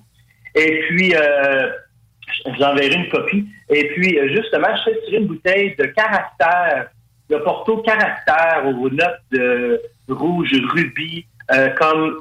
Et 0.55 0.81
puis, 0.87 1.13
j'enverrai 2.57 2.93
une 2.93 3.09
copie. 3.09 3.47
Et 3.69 3.87
puis, 3.89 4.19
justement, 4.33 4.75
je 4.75 4.91
fais 4.91 5.01
tirer 5.05 5.17
une 5.17 5.27
bouteille 5.27 5.75
de 5.77 5.85
caractère, 5.85 6.89
le 7.29 7.41
Porto 7.43 7.77
caractère 7.77 8.63
aux 8.65 8.89
notes 8.89 9.21
de 9.31 9.81
rouge, 10.09 10.51
rubis, 10.73 11.25
comme 11.77 12.19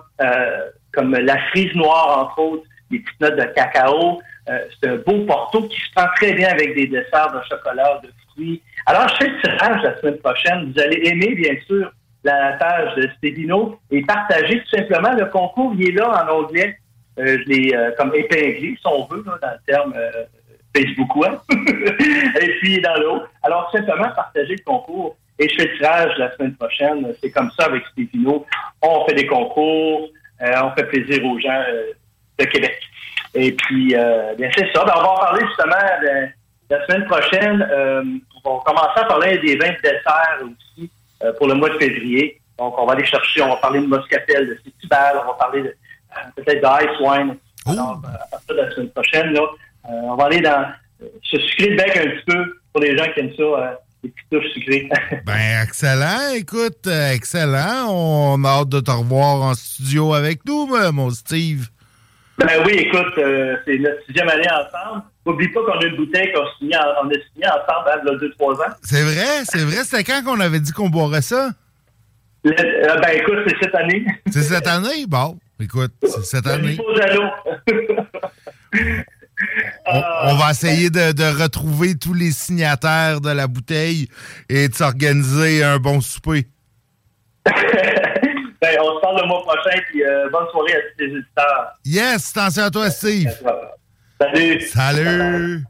comme 0.92 1.12
la 1.12 1.38
frise 1.48 1.74
noire, 1.74 2.18
entre 2.18 2.38
autres, 2.38 2.66
des 2.92 2.98
petites 3.00 3.20
notes 3.20 3.36
de 3.36 3.44
cacao. 3.54 4.20
Euh, 4.48 4.58
c'est 4.80 4.90
un 4.90 4.96
beau 4.96 5.24
porto 5.24 5.62
qui 5.68 5.78
se 5.80 5.92
prend 5.94 6.06
très 6.16 6.32
bien 6.34 6.48
avec 6.48 6.74
des 6.74 6.86
desserts 6.86 7.32
de 7.32 7.40
chocolat, 7.48 8.00
de 8.02 8.10
fruits. 8.32 8.62
Alors, 8.86 9.10
fais 9.16 9.28
le 9.28 9.40
tirage 9.40 9.82
la 9.82 10.00
semaine 10.00 10.18
prochaine. 10.18 10.72
Vous 10.72 10.80
allez 10.80 11.08
aimer, 11.08 11.34
bien 11.34 11.54
sûr, 11.66 11.92
la 12.24 12.52
page 12.54 12.94
de 12.96 13.08
Stevino 13.16 13.78
et 13.90 14.02
partager 14.02 14.60
tout 14.60 14.76
simplement 14.76 15.12
le 15.12 15.26
concours. 15.26 15.72
Il 15.78 15.88
est 15.88 15.92
là 15.92 16.24
en 16.24 16.42
anglais. 16.42 16.76
Euh, 17.18 17.38
je 17.38 17.48
l'ai 17.48 17.74
euh, 17.74 17.90
comme 17.98 18.14
épinglé, 18.14 18.76
si 18.80 18.86
on 18.86 19.06
veut, 19.06 19.22
dans 19.22 19.32
le 19.32 19.58
terme 19.66 19.94
Facebook 20.74 21.14
Web. 21.16 21.34
et 22.40 22.48
puis, 22.60 22.80
dans 22.80 22.96
l'eau. 23.00 23.22
Alors, 23.42 23.70
simplement 23.72 24.10
partager 24.14 24.56
le 24.56 24.64
concours. 24.64 25.16
Et 25.38 25.48
je 25.48 25.56
fais 25.56 25.68
le 25.68 25.78
tirage 25.78 26.18
la 26.18 26.34
semaine 26.36 26.54
prochaine. 26.54 27.06
C'est 27.20 27.30
comme 27.30 27.50
ça 27.52 27.66
avec 27.66 27.84
Stevino. 27.86 28.44
On 28.82 29.04
fait 29.06 29.14
des 29.14 29.26
concours. 29.26 30.08
Euh, 30.42 30.52
on 30.64 30.70
fait 30.72 30.84
plaisir 30.84 31.24
aux 31.24 31.38
gens 31.38 31.62
euh, 31.68 31.92
de 32.44 32.50
Québec. 32.50 32.78
Et 33.34 33.52
puis, 33.52 33.94
euh, 33.96 34.34
bien, 34.36 34.50
c'est 34.56 34.70
ça. 34.72 34.84
Ben, 34.84 34.92
on 34.96 35.02
va 35.02 35.08
en 35.08 35.18
parler 35.18 35.46
justement 35.46 36.32
la 36.70 36.86
semaine 36.86 37.04
prochaine. 37.06 37.68
on 38.44 38.56
va 38.56 38.62
commencer 38.64 39.00
à 39.00 39.04
parler 39.04 39.38
des 39.38 39.56
vins 39.56 39.70
de 39.70 39.82
dessert 39.82 40.38
aussi 40.42 40.90
pour 41.38 41.48
le 41.48 41.54
mois 41.54 41.70
de 41.70 41.78
février. 41.78 42.40
Donc, 42.58 42.78
on 42.78 42.86
va 42.86 42.92
aller 42.92 43.06
chercher, 43.06 43.42
on 43.42 43.48
va 43.48 43.56
parler 43.56 43.80
de 43.80 43.86
Moscatel, 43.86 44.48
de 44.48 44.58
Citibal, 44.64 45.16
on 45.22 45.26
va 45.26 45.34
parler 45.34 45.72
peut-être 46.36 46.60
d'Ice 46.60 47.00
Wine. 47.00 47.36
Alors, 47.66 48.00
à 48.04 48.26
partir 48.30 48.54
de 48.54 48.60
la 48.60 48.70
semaine 48.72 48.90
prochaine, 48.90 49.32
là, 49.32 49.42
on 49.84 50.14
va 50.14 50.24
aller 50.24 50.40
dans 50.40 50.66
se 51.22 51.38
sucrer 51.38 51.70
le 51.70 51.76
bec 51.76 51.96
un 51.96 52.10
petit 52.10 52.24
peu 52.26 52.60
pour 52.72 52.82
les 52.82 52.96
gens 52.96 53.06
qui 53.12 53.20
aiment 53.20 53.34
ça 53.36 53.78
ben, 55.26 55.62
excellent. 55.62 56.32
Écoute, 56.34 56.86
euh, 56.86 57.12
excellent. 57.12 57.86
On 57.88 58.44
a 58.44 58.48
hâte 58.48 58.68
de 58.68 58.80
te 58.80 58.90
revoir 58.90 59.42
en 59.42 59.54
studio 59.54 60.14
avec 60.14 60.44
nous, 60.44 60.66
mon 60.92 61.10
Steve. 61.10 61.68
Ben 62.38 62.64
oui, 62.64 62.72
écoute, 62.72 63.12
euh, 63.18 63.56
c'est 63.64 63.78
notre 63.78 64.04
sixième 64.06 64.28
année 64.28 64.48
ensemble. 64.50 65.02
N'oublie 65.26 65.48
pas 65.48 65.60
qu'on 65.60 65.78
a 65.78 65.84
une 65.84 65.96
bouteille 65.96 66.32
qu'on 66.32 66.42
a 66.42 66.50
signé, 66.58 66.76
on 67.02 67.08
a 67.08 67.12
signé 67.12 67.46
ensemble 67.46 67.88
hein, 67.88 68.00
il 68.02 68.10
y 68.10 68.14
a 68.14 68.18
deux, 68.18 68.30
trois 68.32 68.54
ans. 68.54 68.72
C'est 68.82 69.02
vrai, 69.02 69.44
c'est 69.44 69.64
vrai. 69.64 69.84
C'était 69.84 70.04
quand 70.04 70.22
qu'on 70.24 70.40
avait 70.40 70.60
dit 70.60 70.72
qu'on 70.72 70.88
boirait 70.88 71.22
ça? 71.22 71.50
Euh, 72.44 72.50
ben 72.50 73.10
écoute, 73.14 73.38
c'est 73.46 73.56
cette 73.62 73.74
année. 73.74 74.04
C'est 74.30 74.42
cette 74.42 74.66
année? 74.66 75.06
Bon, 75.06 75.38
écoute, 75.60 75.92
c'est 76.02 76.24
cette 76.24 76.46
année. 76.46 76.76
On, 79.86 80.34
va 80.36 80.52
essayer 80.52 80.88
de, 80.90 81.42
retrouver 81.42 81.96
tous 81.96 82.14
les 82.14 82.30
signataires 82.30 83.20
de 83.20 83.30
la 83.30 83.48
bouteille 83.48 84.08
et 84.48 84.68
de 84.68 84.74
s'organiser 84.74 85.64
un 85.64 85.78
bon 85.78 86.00
souper. 86.00 86.46
ben, 88.62 88.78
on 88.80 88.94
se 88.94 89.00
parle 89.00 89.20
le 89.20 89.26
mois 89.26 89.42
prochain, 89.42 89.76
puis 89.88 90.04
euh, 90.04 90.30
bonne 90.30 90.48
soirée 90.52 90.72
à 90.72 90.80
tous 90.80 91.04
les 91.04 91.06
éditeurs. 91.06 91.72
Yes, 91.84 92.30
attention 92.30 92.62
à 92.62 92.70
toi, 92.70 92.90
Steve. 92.90 93.28
Salut. 94.20 94.60
Salut. 94.60 95.64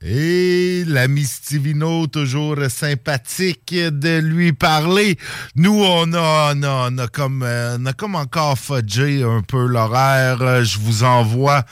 Et 0.00 0.84
l'ami 0.86 1.24
Stivino, 1.24 2.06
toujours 2.06 2.56
sympathique 2.68 3.74
de 3.74 4.18
lui 4.18 4.52
parler. 4.52 5.18
Nous, 5.56 5.74
on 5.74 6.12
a, 6.12 6.54
on 6.54 6.98
a, 6.98 7.08
comme, 7.08 7.42
euh, 7.42 7.76
on 7.80 7.86
a 7.86 7.92
comme 7.92 8.14
encore 8.14 8.56
fudgé 8.56 9.24
un 9.24 9.42
peu 9.42 9.66
l'horaire. 9.66 10.64
Je 10.64 10.78
vous 10.78 11.02
envoie, 11.02 11.64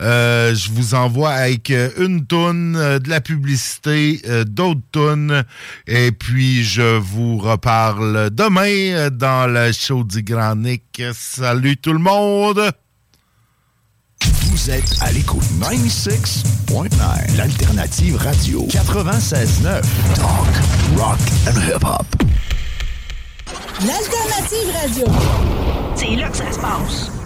euh, 0.00 0.54
je 0.54 0.70
vous 0.70 0.94
envoie 0.94 1.32
avec 1.32 1.70
une 1.98 2.26
tonne 2.26 2.74
euh, 2.76 2.98
de 2.98 3.10
la 3.10 3.20
publicité, 3.20 4.22
d'autres 4.46 4.80
tonnes. 4.90 5.44
Et 5.86 6.10
puis, 6.10 6.64
je 6.64 6.96
vous 6.96 7.36
reparle 7.36 8.30
demain 8.30 9.10
dans 9.10 9.46
le 9.46 9.72
show 9.72 10.04
du 10.04 10.22
Grand. 10.22 10.54
Salut 11.12 11.76
tout 11.76 11.92
le 11.92 11.98
monde! 11.98 12.62
Vous 14.44 14.70
êtes 14.70 14.96
à 15.02 15.12
l'écoute 15.12 15.44
96.9, 16.74 17.36
l'alternative 17.36 18.16
radio 18.16 18.66
96.9. 18.66 19.80
Talk, 20.16 20.48
rock 20.96 21.20
and 21.46 21.56
hip-hop. 21.56 22.04
L'alternative 23.86 24.72
radio. 24.82 25.06
C'est 25.94 26.16
là 26.16 26.28
que 26.28 26.36
ça 26.36 26.50
se 26.50 26.58
passe. 26.58 27.23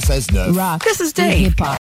96.9. 0.00 0.56
Rock. 0.56 0.84
This 0.84 1.00
is 1.00 1.12
Dave. 1.12 1.50
Hip 1.50 1.58
hop. 1.58 1.81